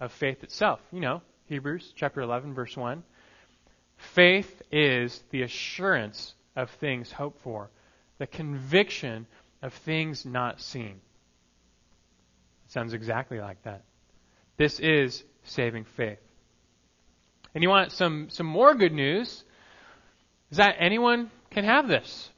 of 0.00 0.12
faith 0.12 0.42
itself. 0.42 0.80
You 0.92 1.00
know, 1.00 1.22
Hebrews 1.46 1.92
chapter 1.96 2.20
11, 2.20 2.54
verse 2.54 2.76
1. 2.76 3.02
Faith 3.96 4.62
is 4.70 5.22
the 5.30 5.42
assurance 5.42 6.34
of 6.54 6.70
things 6.70 7.10
hoped 7.10 7.42
for, 7.42 7.70
the 8.18 8.26
conviction 8.26 9.26
of 9.62 9.72
things 9.72 10.24
not 10.24 10.60
seen. 10.60 11.00
It 12.66 12.72
sounds 12.72 12.92
exactly 12.92 13.40
like 13.40 13.62
that. 13.64 13.82
This 14.56 14.80
is 14.80 15.24
saving 15.44 15.84
faith. 15.96 16.18
And 17.54 17.62
you 17.62 17.68
want 17.68 17.92
some, 17.92 18.28
some 18.30 18.46
more 18.46 18.74
good 18.74 18.92
news? 18.92 19.44
Is 20.50 20.58
that 20.58 20.76
anyone 20.78 21.30
can 21.50 21.64
have 21.64 21.88
this. 21.88 22.30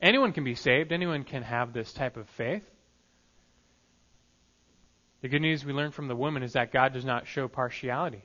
Anyone 0.00 0.32
can 0.32 0.44
be 0.44 0.54
saved. 0.54 0.92
Anyone 0.92 1.24
can 1.24 1.42
have 1.42 1.72
this 1.72 1.92
type 1.92 2.16
of 2.16 2.28
faith. 2.30 2.68
The 5.22 5.28
good 5.28 5.42
news 5.42 5.64
we 5.64 5.72
learn 5.72 5.90
from 5.90 6.08
the 6.08 6.14
woman 6.14 6.42
is 6.42 6.52
that 6.52 6.72
God 6.72 6.92
does 6.92 7.04
not 7.04 7.26
show 7.26 7.48
partiality. 7.48 8.24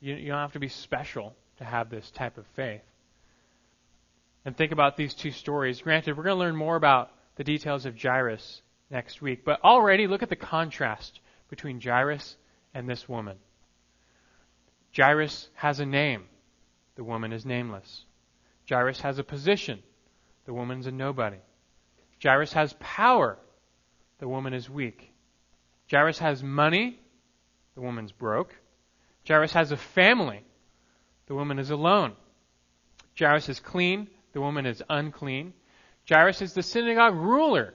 You, 0.00 0.14
you 0.14 0.28
don't 0.28 0.38
have 0.38 0.52
to 0.52 0.58
be 0.58 0.68
special 0.68 1.34
to 1.58 1.64
have 1.64 1.90
this 1.90 2.10
type 2.10 2.38
of 2.38 2.46
faith. 2.54 2.82
And 4.44 4.56
think 4.56 4.72
about 4.72 4.96
these 4.96 5.14
two 5.14 5.32
stories. 5.32 5.82
Granted, 5.82 6.16
we're 6.16 6.24
going 6.24 6.36
to 6.36 6.40
learn 6.40 6.56
more 6.56 6.76
about 6.76 7.10
the 7.36 7.44
details 7.44 7.84
of 7.84 8.00
Jairus 8.00 8.62
next 8.90 9.20
week, 9.20 9.44
but 9.44 9.62
already 9.62 10.06
look 10.06 10.22
at 10.22 10.30
the 10.30 10.36
contrast 10.36 11.20
between 11.48 11.80
Jairus 11.80 12.36
and 12.74 12.88
this 12.88 13.08
woman. 13.08 13.36
Jairus 14.96 15.48
has 15.54 15.80
a 15.80 15.86
name. 15.86 16.24
The 16.96 17.04
woman 17.04 17.32
is 17.32 17.44
nameless. 17.44 18.04
Jairus 18.68 19.00
has 19.00 19.18
a 19.18 19.24
position. 19.24 19.82
The 20.46 20.54
woman's 20.54 20.86
a 20.86 20.92
nobody. 20.92 21.38
Jairus 22.22 22.52
has 22.54 22.74
power. 22.80 23.38
The 24.18 24.28
woman 24.28 24.54
is 24.54 24.70
weak. 24.70 25.12
Jairus 25.90 26.18
has 26.18 26.42
money. 26.42 26.98
The 27.74 27.82
woman's 27.82 28.12
broke. 28.12 28.54
Jairus 29.28 29.52
has 29.52 29.72
a 29.72 29.76
family. 29.76 30.42
The 31.26 31.34
woman 31.34 31.58
is 31.58 31.70
alone. 31.70 32.14
Jairus 33.18 33.48
is 33.48 33.60
clean. 33.60 34.08
The 34.32 34.40
woman 34.40 34.66
is 34.66 34.82
unclean. 34.88 35.52
Jairus 36.08 36.40
is 36.42 36.54
the 36.54 36.62
synagogue 36.62 37.16
ruler. 37.16 37.74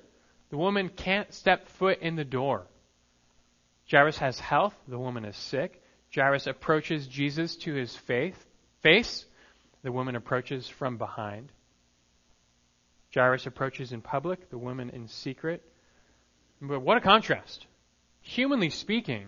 The 0.49 0.57
woman 0.57 0.89
can't 0.89 1.33
step 1.33 1.67
foot 1.67 1.99
in 1.99 2.15
the 2.15 2.25
door. 2.25 2.67
Jairus 3.91 4.17
has 4.19 4.39
health. 4.39 4.73
The 4.87 4.97
woman 4.97 5.25
is 5.25 5.35
sick. 5.35 5.81
Jairus 6.15 6.47
approaches 6.47 7.07
Jesus 7.07 7.55
to 7.57 7.73
his 7.73 7.95
faith, 7.95 8.37
face. 8.81 9.25
The 9.83 9.91
woman 9.91 10.15
approaches 10.15 10.67
from 10.67 10.97
behind. 10.97 11.51
Jairus 13.13 13.45
approaches 13.45 13.91
in 13.91 14.01
public, 14.01 14.49
the 14.49 14.57
woman 14.57 14.89
in 14.91 15.07
secret. 15.07 15.63
But 16.61 16.81
what 16.81 16.97
a 16.97 17.01
contrast. 17.01 17.65
Humanly 18.21 18.69
speaking, 18.69 19.27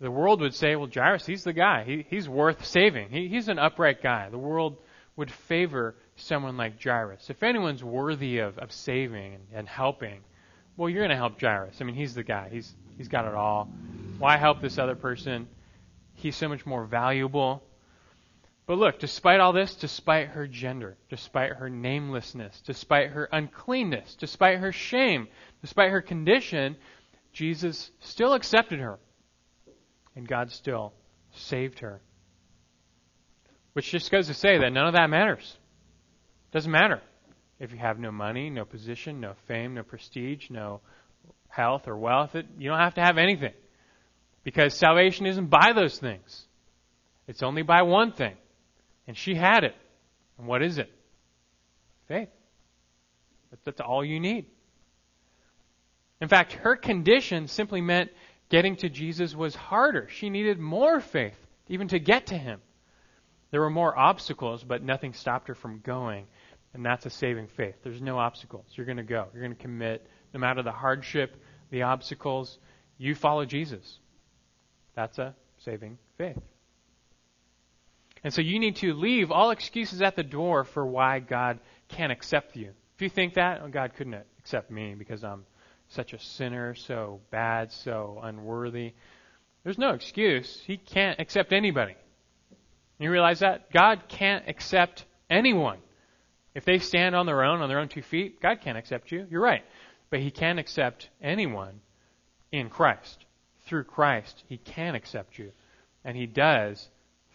the 0.00 0.10
world 0.10 0.40
would 0.40 0.54
say, 0.54 0.74
well, 0.74 0.88
Jairus, 0.92 1.24
he's 1.24 1.44
the 1.44 1.52
guy. 1.52 1.84
He, 1.84 2.06
he's 2.08 2.28
worth 2.28 2.66
saving. 2.66 3.10
He, 3.10 3.28
he's 3.28 3.48
an 3.48 3.58
upright 3.58 4.02
guy. 4.02 4.28
The 4.28 4.38
world 4.38 4.78
would 5.16 5.30
favor 5.30 5.94
someone 6.16 6.56
like 6.56 6.82
Jairus. 6.82 7.30
If 7.30 7.42
anyone's 7.42 7.84
worthy 7.84 8.38
of, 8.38 8.58
of 8.58 8.72
saving 8.72 9.34
and, 9.34 9.44
and 9.54 9.68
helping, 9.68 10.20
well, 10.76 10.88
you're 10.88 11.02
going 11.02 11.10
to 11.10 11.16
help 11.16 11.40
Jairus. 11.40 11.76
I 11.80 11.84
mean, 11.84 11.94
he's 11.94 12.14
the 12.14 12.24
guy. 12.24 12.48
He's, 12.50 12.74
he's 12.96 13.08
got 13.08 13.26
it 13.26 13.34
all. 13.34 13.68
Why 14.18 14.36
help 14.36 14.60
this 14.60 14.78
other 14.78 14.94
person? 14.94 15.48
He's 16.14 16.36
so 16.36 16.48
much 16.48 16.64
more 16.64 16.84
valuable. 16.84 17.62
But 18.66 18.78
look, 18.78 18.98
despite 18.98 19.40
all 19.40 19.52
this, 19.52 19.74
despite 19.74 20.28
her 20.28 20.46
gender, 20.46 20.96
despite 21.10 21.52
her 21.54 21.68
namelessness, 21.68 22.62
despite 22.64 23.10
her 23.10 23.28
uncleanness, 23.32 24.14
despite 24.14 24.58
her 24.58 24.72
shame, 24.72 25.28
despite 25.60 25.90
her 25.90 26.00
condition, 26.00 26.76
Jesus 27.32 27.90
still 28.00 28.34
accepted 28.34 28.78
her. 28.78 28.98
And 30.14 30.28
God 30.28 30.50
still 30.52 30.92
saved 31.32 31.80
her. 31.80 32.00
Which 33.72 33.90
just 33.90 34.10
goes 34.10 34.28
to 34.28 34.34
say 34.34 34.58
that 34.58 34.72
none 34.72 34.86
of 34.86 34.94
that 34.94 35.10
matters. 35.10 35.56
Doesn't 36.52 36.70
matter 36.70 37.00
if 37.58 37.72
you 37.72 37.78
have 37.78 37.98
no 37.98 38.12
money, 38.12 38.50
no 38.50 38.64
position, 38.64 39.20
no 39.20 39.34
fame, 39.48 39.74
no 39.74 39.82
prestige, 39.82 40.50
no 40.50 40.80
health 41.52 41.86
or 41.86 41.96
wealth. 41.96 42.34
It, 42.34 42.46
you 42.58 42.70
don't 42.70 42.78
have 42.78 42.94
to 42.94 43.02
have 43.02 43.18
anything. 43.18 43.52
Because 44.42 44.74
salvation 44.74 45.26
isn't 45.26 45.46
by 45.46 45.72
those 45.74 45.98
things. 45.98 46.46
It's 47.28 47.42
only 47.42 47.62
by 47.62 47.82
one 47.82 48.12
thing. 48.12 48.34
And 49.06 49.16
she 49.16 49.34
had 49.34 49.62
it. 49.64 49.76
And 50.38 50.46
what 50.46 50.62
is 50.62 50.78
it? 50.78 50.90
Faith. 52.08 52.30
That's 53.64 53.80
all 53.80 54.04
you 54.04 54.18
need. 54.18 54.46
In 56.20 56.28
fact, 56.28 56.54
her 56.54 56.74
condition 56.74 57.48
simply 57.48 57.80
meant 57.80 58.10
getting 58.48 58.76
to 58.76 58.88
Jesus 58.88 59.34
was 59.34 59.54
harder. 59.54 60.08
She 60.08 60.30
needed 60.30 60.58
more 60.58 61.00
faith 61.00 61.36
even 61.68 61.88
to 61.88 61.98
get 61.98 62.28
to 62.28 62.38
him. 62.38 62.60
There 63.50 63.60
were 63.60 63.70
more 63.70 63.96
obstacles, 63.96 64.64
but 64.64 64.82
nothing 64.82 65.12
stopped 65.12 65.48
her 65.48 65.54
from 65.54 65.80
going. 65.80 66.26
And 66.74 66.84
that's 66.84 67.04
a 67.04 67.10
saving 67.10 67.48
faith. 67.48 67.74
There's 67.82 68.00
no 68.00 68.18
obstacles. 68.18 68.64
You're 68.74 68.86
going 68.86 68.96
to 68.96 69.02
go. 69.02 69.26
You're 69.34 69.42
going 69.42 69.54
to 69.54 69.62
commit. 69.62 70.06
No 70.32 70.40
matter 70.40 70.62
the 70.62 70.72
hardship, 70.72 71.36
the 71.70 71.82
obstacles, 71.82 72.58
you 72.98 73.14
follow 73.14 73.44
Jesus. 73.44 73.98
That's 74.94 75.18
a 75.18 75.34
saving 75.58 75.98
faith. 76.18 76.38
And 78.24 78.32
so 78.32 78.40
you 78.40 78.58
need 78.58 78.76
to 78.76 78.94
leave 78.94 79.30
all 79.30 79.50
excuses 79.50 80.00
at 80.00 80.16
the 80.16 80.22
door 80.22 80.64
for 80.64 80.86
why 80.86 81.18
God 81.18 81.58
can't 81.88 82.12
accept 82.12 82.56
you. 82.56 82.70
If 82.94 83.02
you 83.02 83.08
think 83.08 83.34
that, 83.34 83.60
oh, 83.62 83.68
God 83.68 83.94
couldn't 83.96 84.14
accept 84.38 84.70
me 84.70 84.94
because 84.94 85.24
I'm 85.24 85.44
such 85.88 86.12
a 86.12 86.18
sinner, 86.18 86.74
so 86.74 87.20
bad, 87.30 87.72
so 87.72 88.20
unworthy. 88.22 88.94
There's 89.64 89.78
no 89.78 89.90
excuse. 89.90 90.62
He 90.66 90.76
can't 90.76 91.20
accept 91.20 91.52
anybody. 91.52 91.96
You 92.98 93.10
realize 93.10 93.40
that? 93.40 93.72
God 93.72 94.04
can't 94.08 94.48
accept 94.48 95.04
anyone. 95.28 95.78
If 96.54 96.64
they 96.64 96.78
stand 96.78 97.16
on 97.16 97.26
their 97.26 97.42
own, 97.42 97.60
on 97.60 97.68
their 97.68 97.80
own 97.80 97.88
two 97.88 98.02
feet, 98.02 98.40
God 98.40 98.60
can't 98.60 98.78
accept 98.78 99.10
you. 99.10 99.26
You're 99.30 99.42
right. 99.42 99.64
But 100.12 100.20
He 100.20 100.30
can 100.30 100.58
accept 100.58 101.08
anyone 101.22 101.80
in 102.52 102.68
Christ. 102.68 103.24
Through 103.64 103.84
Christ, 103.84 104.44
He 104.46 104.58
can 104.58 104.94
accept 104.94 105.38
you. 105.38 105.52
And 106.04 106.14
He 106.14 106.26
does 106.26 106.86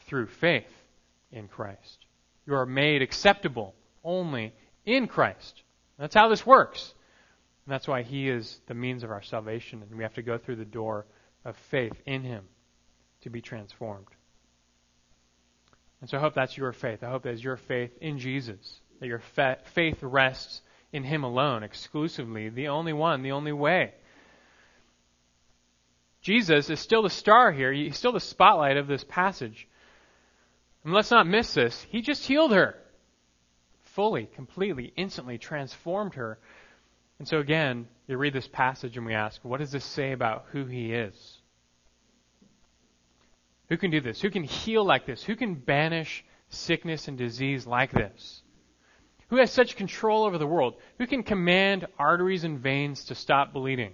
through 0.05 0.27
faith 0.27 0.71
in 1.31 1.47
Christ. 1.47 2.05
You 2.45 2.53
are 2.53 2.67
made 2.67 3.01
acceptable 3.01 3.73
only 4.03 4.53
in 4.85 5.07
Christ. 5.07 5.63
That's 5.97 6.13
how 6.13 6.29
this 6.29 6.45
works. 6.45 6.93
And 7.65 7.73
that's 7.73 7.87
why 7.87 8.03
He 8.03 8.29
is 8.29 8.59
the 8.67 8.75
means 8.75 9.03
of 9.03 9.09
our 9.09 9.23
salvation, 9.23 9.81
and 9.81 9.97
we 9.97 10.03
have 10.03 10.13
to 10.13 10.21
go 10.21 10.37
through 10.37 10.57
the 10.57 10.63
door 10.63 11.07
of 11.43 11.57
faith 11.71 11.99
in 12.05 12.21
Him 12.21 12.43
to 13.21 13.31
be 13.31 13.41
transformed. 13.41 14.05
And 15.99 16.07
so 16.07 16.19
I 16.19 16.21
hope 16.21 16.35
that's 16.35 16.55
your 16.55 16.73
faith. 16.73 17.03
I 17.03 17.09
hope 17.09 17.23
that 17.23 17.33
is 17.33 17.43
your 17.43 17.57
faith 17.57 17.97
in 18.01 18.19
Jesus, 18.19 18.81
that 18.99 19.07
your 19.07 19.23
fa- 19.35 19.57
faith 19.73 19.97
rests 20.03 20.61
in 20.91 21.03
Him 21.03 21.23
alone, 21.23 21.63
exclusively, 21.63 22.49
the 22.49 22.69
only 22.69 22.93
one, 22.93 23.21
the 23.21 23.31
only 23.31 23.51
way. 23.51 23.93
Jesus 26.21 26.69
is 26.69 26.79
still 26.79 27.03
the 27.03 27.09
star 27.09 27.51
here. 27.51 27.71
He's 27.71 27.97
still 27.97 28.11
the 28.11 28.19
spotlight 28.19 28.77
of 28.77 28.87
this 28.87 29.03
passage. 29.03 29.67
And 30.83 30.93
let's 30.93 31.11
not 31.11 31.27
miss 31.27 31.53
this. 31.53 31.85
He 31.89 32.01
just 32.01 32.25
healed 32.25 32.51
her. 32.53 32.75
Fully, 33.83 34.29
completely, 34.35 34.93
instantly 34.95 35.37
transformed 35.37 36.15
her. 36.15 36.37
And 37.19 37.27
so 37.27 37.39
again, 37.39 37.87
you 38.07 38.17
read 38.17 38.33
this 38.33 38.47
passage 38.47 38.97
and 38.97 39.05
we 39.05 39.13
ask, 39.13 39.43
what 39.43 39.59
does 39.59 39.71
this 39.71 39.85
say 39.85 40.11
about 40.11 40.45
who 40.51 40.65
he 40.65 40.93
is? 40.93 41.39
Who 43.69 43.77
can 43.77 43.91
do 43.91 44.01
this? 44.01 44.21
Who 44.21 44.29
can 44.29 44.43
heal 44.43 44.85
like 44.85 45.05
this? 45.05 45.23
Who 45.23 45.35
can 45.35 45.55
banish 45.55 46.23
sickness 46.49 47.07
and 47.07 47.17
disease 47.17 47.65
like 47.67 47.91
this? 47.91 48.41
Who 49.29 49.37
has 49.37 49.51
such 49.51 49.75
control 49.75 50.23
over 50.23 50.37
the 50.37 50.47
world? 50.47 50.75
Who 50.97 51.07
can 51.07 51.23
command 51.23 51.87
arteries 51.99 52.43
and 52.43 52.59
veins 52.59 53.05
to 53.05 53.15
stop 53.15 53.53
bleeding? 53.53 53.93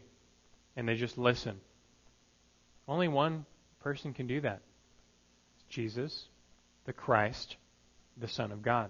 And 0.76 0.88
they 0.88 0.96
just 0.96 1.18
listen. 1.18 1.60
Only 2.88 3.08
one 3.08 3.46
person 3.82 4.14
can 4.14 4.28
do 4.28 4.42
that. 4.42 4.62
It's 5.56 5.66
Jesus, 5.70 6.28
the 6.86 6.94
Christ, 6.94 7.58
the 8.18 8.28
Son 8.28 8.52
of 8.52 8.62
God. 8.62 8.90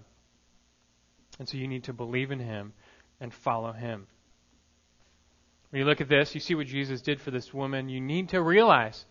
And 1.40 1.48
so 1.48 1.58
you 1.58 1.68
need 1.68 1.86
to 1.86 1.94
believe 1.94 2.32
in 2.32 2.40
him 2.40 2.74
and 3.20 3.34
follow 3.34 3.72
him. 3.72 4.08
When 5.70 5.80
you 5.80 5.86
look 5.86 6.02
at 6.02 6.10
this, 6.10 6.36
you 6.36 6.42
see 6.42 6.56
what 6.56 6.68
Jesus 6.68 7.02
did 7.02 7.20
for 7.22 7.32
this 7.32 7.54
woman. 7.54 7.90
You 7.90 8.00
need 8.00 8.30
to 8.30 8.42
realize 8.42 9.06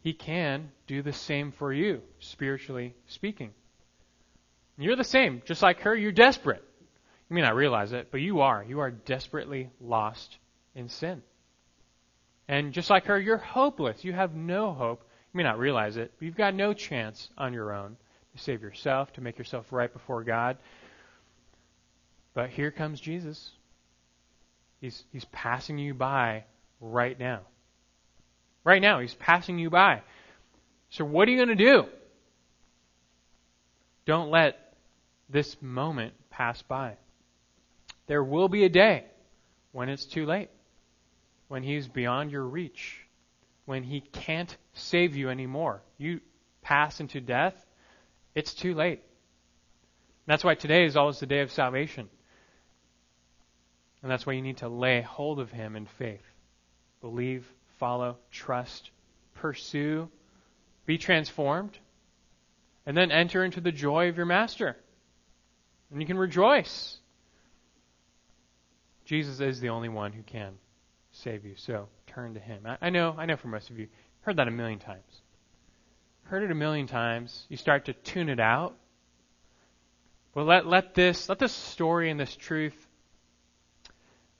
he 0.00 0.14
can 0.14 0.70
do 0.86 1.02
the 1.02 1.12
same 1.12 1.52
for 1.52 1.72
you, 1.72 2.00
spiritually 2.20 2.94
speaking. 3.06 3.50
You're 4.78 4.96
the 4.96 5.04
same, 5.04 5.42
just 5.44 5.62
like 5.62 5.80
her, 5.80 5.94
you're 5.94 6.12
desperate. 6.12 6.62
You 7.28 7.34
may 7.34 7.42
not 7.42 7.56
realize 7.56 7.92
it, 7.92 8.08
but 8.10 8.20
you 8.20 8.40
are. 8.40 8.64
You 8.66 8.80
are 8.80 8.90
desperately 8.90 9.70
lost 9.80 10.38
in 10.74 10.88
sin. 10.88 11.22
And 12.48 12.72
just 12.72 12.90
like 12.90 13.06
her, 13.06 13.18
you're 13.18 13.36
hopeless. 13.36 14.04
You 14.04 14.12
have 14.12 14.34
no 14.34 14.72
hope. 14.72 15.02
You 15.32 15.38
may 15.38 15.42
not 15.42 15.58
realize 15.58 15.96
it, 15.96 16.12
but 16.18 16.26
you've 16.26 16.36
got 16.36 16.54
no 16.54 16.72
chance 16.72 17.28
on 17.36 17.52
your 17.52 17.72
own 17.72 17.96
to 18.34 18.42
save 18.42 18.62
yourself, 18.62 19.12
to 19.14 19.20
make 19.20 19.38
yourself 19.38 19.72
right 19.72 19.92
before 19.92 20.22
God. 20.22 20.56
But 22.34 22.50
here 22.50 22.70
comes 22.70 23.00
Jesus. 23.00 23.50
He's, 24.80 25.04
he's 25.10 25.24
passing 25.26 25.78
you 25.78 25.94
by 25.94 26.44
right 26.80 27.18
now. 27.18 27.40
Right 28.62 28.82
now, 28.82 29.00
he's 29.00 29.14
passing 29.14 29.58
you 29.58 29.70
by. 29.70 30.02
So, 30.90 31.04
what 31.04 31.28
are 31.28 31.30
you 31.30 31.36
going 31.38 31.56
to 31.56 31.64
do? 31.64 31.86
Don't 34.04 34.30
let 34.30 34.74
this 35.28 35.56
moment 35.60 36.14
pass 36.30 36.62
by. 36.62 36.96
There 38.06 38.22
will 38.22 38.48
be 38.48 38.64
a 38.64 38.68
day 38.68 39.04
when 39.72 39.88
it's 39.88 40.04
too 40.04 40.26
late, 40.26 40.50
when 41.48 41.62
he's 41.62 41.88
beyond 41.88 42.30
your 42.30 42.44
reach, 42.44 42.98
when 43.64 43.82
he 43.82 44.00
can't 44.00 44.56
save 44.74 45.16
you 45.16 45.28
anymore. 45.28 45.82
You 45.98 46.20
pass 46.62 47.00
into 47.00 47.20
death, 47.20 47.54
it's 48.34 48.54
too 48.54 48.74
late. 48.74 49.02
That's 50.26 50.44
why 50.44 50.54
today 50.54 50.84
is 50.84 50.96
always 50.96 51.20
the 51.20 51.26
day 51.26 51.40
of 51.40 51.52
salvation. 51.52 52.08
And 54.02 54.10
that's 54.10 54.26
why 54.26 54.34
you 54.34 54.42
need 54.42 54.58
to 54.58 54.68
lay 54.68 55.00
hold 55.00 55.40
of 55.40 55.50
him 55.50 55.76
in 55.76 55.86
faith. 55.86 56.22
Believe, 57.00 57.46
follow, 57.78 58.18
trust, 58.30 58.90
pursue, 59.34 60.08
be 60.84 60.98
transformed, 60.98 61.78
and 62.84 62.96
then 62.96 63.10
enter 63.10 63.44
into 63.44 63.60
the 63.60 63.72
joy 63.72 64.08
of 64.08 64.16
your 64.16 64.26
master. 64.26 64.76
And 65.90 66.00
you 66.00 66.06
can 66.06 66.18
rejoice. 66.18 66.98
Jesus 69.06 69.40
is 69.40 69.60
the 69.60 69.70
only 69.70 69.88
one 69.88 70.12
who 70.12 70.22
can 70.22 70.54
save 71.12 71.46
you. 71.46 71.54
So 71.56 71.88
turn 72.06 72.34
to 72.34 72.40
him. 72.40 72.62
I, 72.66 72.76
I 72.82 72.90
know, 72.90 73.14
I 73.16 73.24
know 73.24 73.36
for 73.36 73.48
most 73.48 73.70
of 73.70 73.78
you, 73.78 73.88
heard 74.20 74.36
that 74.36 74.48
a 74.48 74.50
million 74.50 74.80
times. 74.80 75.22
Heard 76.24 76.42
it 76.42 76.50
a 76.50 76.56
million 76.56 76.88
times. 76.88 77.46
You 77.48 77.56
start 77.56 77.84
to 77.84 77.92
tune 77.92 78.28
it 78.28 78.40
out. 78.40 78.74
But 80.34 80.44
let, 80.44 80.66
let 80.66 80.94
this 80.94 81.28
let 81.28 81.38
this 81.38 81.52
story 81.52 82.10
and 82.10 82.20
this 82.20 82.34
truth 82.34 82.74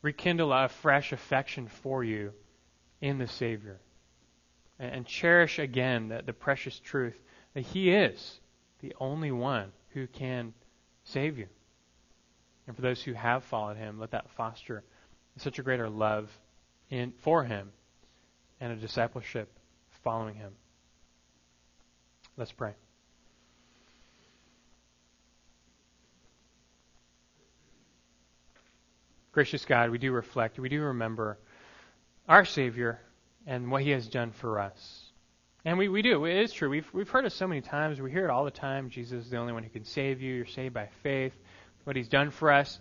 rekindle 0.02 0.52
a 0.52 0.68
fresh 0.68 1.12
affection 1.12 1.68
for 1.68 2.04
you 2.04 2.32
in 3.00 3.18
the 3.18 3.28
Savior. 3.28 3.78
And, 4.78 4.96
and 4.96 5.06
cherish 5.06 5.58
again 5.58 6.08
the, 6.08 6.22
the 6.26 6.32
precious 6.32 6.78
truth 6.80 7.16
that 7.54 7.62
He 7.62 7.90
is 7.90 8.40
the 8.80 8.94
only 9.00 9.30
one 9.30 9.72
who 9.90 10.06
can 10.08 10.52
save 11.04 11.38
you. 11.38 11.46
And 12.66 12.74
for 12.74 12.82
those 12.82 13.02
who 13.02 13.12
have 13.12 13.44
followed 13.44 13.76
Him, 13.76 13.98
let 14.00 14.10
that 14.10 14.30
foster 14.30 14.82
such 15.38 15.58
a 15.58 15.62
greater 15.62 15.88
love 15.88 16.30
in, 16.90 17.12
for 17.22 17.44
Him 17.44 17.70
and 18.60 18.72
a 18.72 18.76
discipleship 18.76 19.48
following 20.02 20.34
Him. 20.34 20.52
Let's 22.36 22.52
pray. 22.52 22.74
Gracious 29.32 29.66
God, 29.66 29.90
we 29.90 29.98
do 29.98 30.12
reflect, 30.12 30.58
we 30.58 30.70
do 30.70 30.80
remember 30.82 31.38
our 32.26 32.46
Savior 32.46 32.98
and 33.46 33.70
what 33.70 33.82
He 33.82 33.90
has 33.90 34.08
done 34.08 34.32
for 34.32 34.58
us. 34.58 35.02
And 35.66 35.76
we, 35.76 35.88
we 35.88 36.00
do. 36.00 36.24
It 36.24 36.36
is 36.36 36.52
true. 36.52 36.70
We've, 36.70 36.88
we've 36.94 37.08
heard 37.08 37.26
it 37.26 37.32
so 37.32 37.46
many 37.46 37.60
times. 37.60 38.00
We 38.00 38.10
hear 38.10 38.24
it 38.24 38.30
all 38.30 38.44
the 38.44 38.50
time. 38.50 38.88
Jesus 38.88 39.24
is 39.24 39.30
the 39.30 39.36
only 39.36 39.52
one 39.52 39.62
who 39.64 39.68
can 39.68 39.84
save 39.84 40.22
you. 40.22 40.32
You're 40.32 40.46
saved 40.46 40.72
by 40.74 40.88
faith, 41.02 41.32
what 41.86 41.96
He's 41.96 42.08
done 42.08 42.30
for 42.30 42.52
us. 42.52 42.78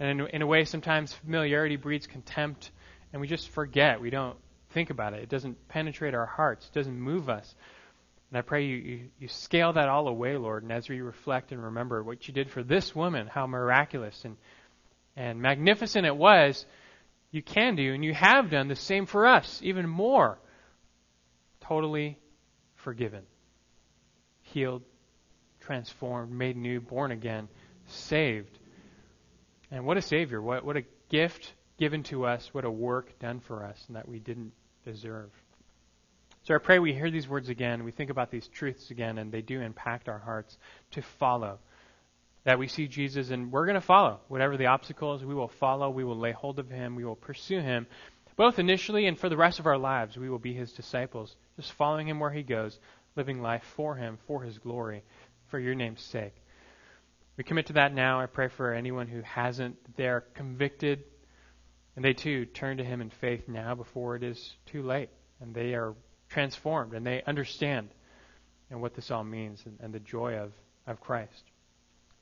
And 0.00 0.20
in, 0.20 0.26
in 0.28 0.42
a 0.42 0.46
way, 0.46 0.64
sometimes 0.64 1.12
familiarity 1.12 1.76
breeds 1.76 2.06
contempt, 2.06 2.70
and 3.12 3.20
we 3.20 3.28
just 3.28 3.50
forget. 3.50 4.00
We 4.00 4.10
don't 4.10 4.36
think 4.70 4.90
about 4.90 5.12
it. 5.12 5.22
It 5.22 5.28
doesn't 5.28 5.68
penetrate 5.68 6.14
our 6.14 6.26
hearts, 6.26 6.66
it 6.66 6.74
doesn't 6.74 6.98
move 6.98 7.28
us. 7.28 7.54
And 8.30 8.38
I 8.38 8.42
pray 8.42 8.64
you, 8.64 8.76
you, 8.76 9.00
you 9.20 9.28
scale 9.28 9.74
that 9.74 9.88
all 9.88 10.08
away, 10.08 10.36
Lord. 10.36 10.62
And 10.64 10.72
as 10.72 10.88
we 10.88 11.00
reflect 11.00 11.52
and 11.52 11.62
remember 11.62 12.02
what 12.02 12.26
you 12.26 12.34
did 12.34 12.50
for 12.50 12.62
this 12.62 12.94
woman, 12.94 13.28
how 13.28 13.46
miraculous 13.46 14.24
and 14.24 14.36
and 15.16 15.40
magnificent 15.40 16.04
it 16.04 16.16
was, 16.16 16.66
you 17.30 17.42
can 17.42 17.76
do 17.76 17.94
and 17.94 18.04
you 18.04 18.14
have 18.14 18.50
done 18.50 18.68
the 18.68 18.76
same 18.76 19.06
for 19.06 19.26
us, 19.26 19.60
even 19.62 19.88
more. 19.88 20.38
Totally 21.60 22.18
forgiven, 22.74 23.22
healed, 24.42 24.82
transformed, 25.60 26.32
made 26.32 26.56
new, 26.56 26.80
born 26.80 27.10
again, 27.10 27.48
saved. 27.86 28.58
And 29.70 29.84
what 29.84 29.96
a 29.96 30.02
Savior. 30.02 30.40
What, 30.40 30.64
what 30.64 30.76
a 30.76 30.84
gift 31.08 31.52
given 31.78 32.02
to 32.04 32.26
us. 32.26 32.48
What 32.52 32.64
a 32.64 32.70
work 32.70 33.18
done 33.18 33.40
for 33.40 33.64
us 33.64 33.82
and 33.88 33.96
that 33.96 34.08
we 34.08 34.18
didn't 34.18 34.52
deserve. 34.84 35.30
So 36.44 36.54
I 36.54 36.58
pray 36.58 36.78
we 36.78 36.94
hear 36.94 37.10
these 37.10 37.28
words 37.28 37.48
again, 37.48 37.82
we 37.82 37.90
think 37.90 38.08
about 38.08 38.30
these 38.30 38.46
truths 38.46 38.92
again, 38.92 39.18
and 39.18 39.32
they 39.32 39.42
do 39.42 39.60
impact 39.60 40.08
our 40.08 40.20
hearts 40.20 40.56
to 40.92 41.02
follow 41.02 41.58
that 42.46 42.60
we 42.60 42.68
see 42.68 42.86
Jesus 42.86 43.30
and 43.30 43.50
we're 43.50 43.66
going 43.66 43.74
to 43.74 43.80
follow. 43.80 44.20
Whatever 44.28 44.56
the 44.56 44.66
obstacles, 44.66 45.24
we 45.24 45.34
will 45.34 45.48
follow. 45.48 45.90
We 45.90 46.04
will 46.04 46.16
lay 46.16 46.30
hold 46.30 46.60
of 46.60 46.70
him. 46.70 46.94
We 46.94 47.04
will 47.04 47.16
pursue 47.16 47.60
him, 47.60 47.88
both 48.36 48.60
initially 48.60 49.06
and 49.08 49.18
for 49.18 49.28
the 49.28 49.36
rest 49.36 49.58
of 49.58 49.66
our 49.66 49.76
lives. 49.76 50.16
We 50.16 50.30
will 50.30 50.38
be 50.38 50.54
his 50.54 50.70
disciples, 50.70 51.34
just 51.56 51.72
following 51.72 52.06
him 52.06 52.20
where 52.20 52.30
he 52.30 52.44
goes, 52.44 52.78
living 53.16 53.42
life 53.42 53.64
for 53.74 53.96
him, 53.96 54.18
for 54.28 54.44
his 54.44 54.58
glory, 54.58 55.02
for 55.48 55.58
your 55.58 55.74
name's 55.74 56.02
sake. 56.02 56.36
We 57.36 57.44
commit 57.44 57.66
to 57.66 57.74
that 57.74 57.92
now. 57.92 58.20
I 58.20 58.26
pray 58.26 58.48
for 58.48 58.72
anyone 58.72 59.08
who 59.08 59.20
hasn't, 59.22 59.76
they're 59.96 60.22
convicted, 60.34 61.04
and 61.94 62.04
they 62.04 62.14
too 62.14 62.46
turn 62.46 62.78
to 62.78 62.84
him 62.84 63.00
in 63.00 63.10
faith 63.10 63.48
now 63.48 63.74
before 63.74 64.16
it 64.16 64.22
is 64.22 64.56
too 64.66 64.82
late. 64.82 65.10
And 65.40 65.54
they 65.54 65.74
are 65.74 65.94
transformed 66.28 66.94
and 66.94 67.06
they 67.06 67.22
understand 67.26 67.88
and 68.70 68.80
what 68.80 68.94
this 68.94 69.10
all 69.10 69.24
means 69.24 69.62
and, 69.64 69.78
and 69.80 69.92
the 69.92 70.00
joy 70.00 70.34
of, 70.38 70.52
of 70.86 71.00
Christ. 71.00 71.44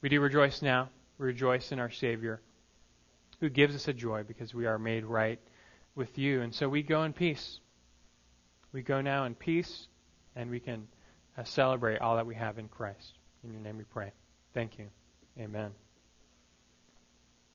We 0.02 0.08
do 0.08 0.20
rejoice 0.20 0.62
now. 0.62 0.90
We 1.18 1.26
rejoice 1.26 1.72
in 1.72 1.78
our 1.78 1.90
Savior, 1.90 2.42
who 3.40 3.48
gives 3.48 3.74
us 3.74 3.88
a 3.88 3.92
joy 3.92 4.24
because 4.24 4.52
we 4.52 4.66
are 4.66 4.78
made 4.78 5.04
right 5.04 5.40
with 5.94 6.18
you. 6.18 6.42
And 6.42 6.54
so 6.54 6.68
we 6.68 6.82
go 6.82 7.04
in 7.04 7.12
peace. 7.12 7.60
We 8.72 8.82
go 8.82 9.00
now 9.00 9.24
in 9.24 9.34
peace, 9.36 9.86
and 10.34 10.50
we 10.50 10.58
can 10.58 10.88
uh, 11.38 11.44
celebrate 11.44 12.00
all 12.00 12.16
that 12.16 12.26
we 12.26 12.34
have 12.34 12.58
in 12.58 12.68
Christ. 12.68 13.12
In 13.44 13.52
your 13.52 13.62
name 13.62 13.78
we 13.78 13.84
pray. 13.84 14.12
Thank 14.52 14.78
you. 14.78 14.86
Amen. 15.38 15.74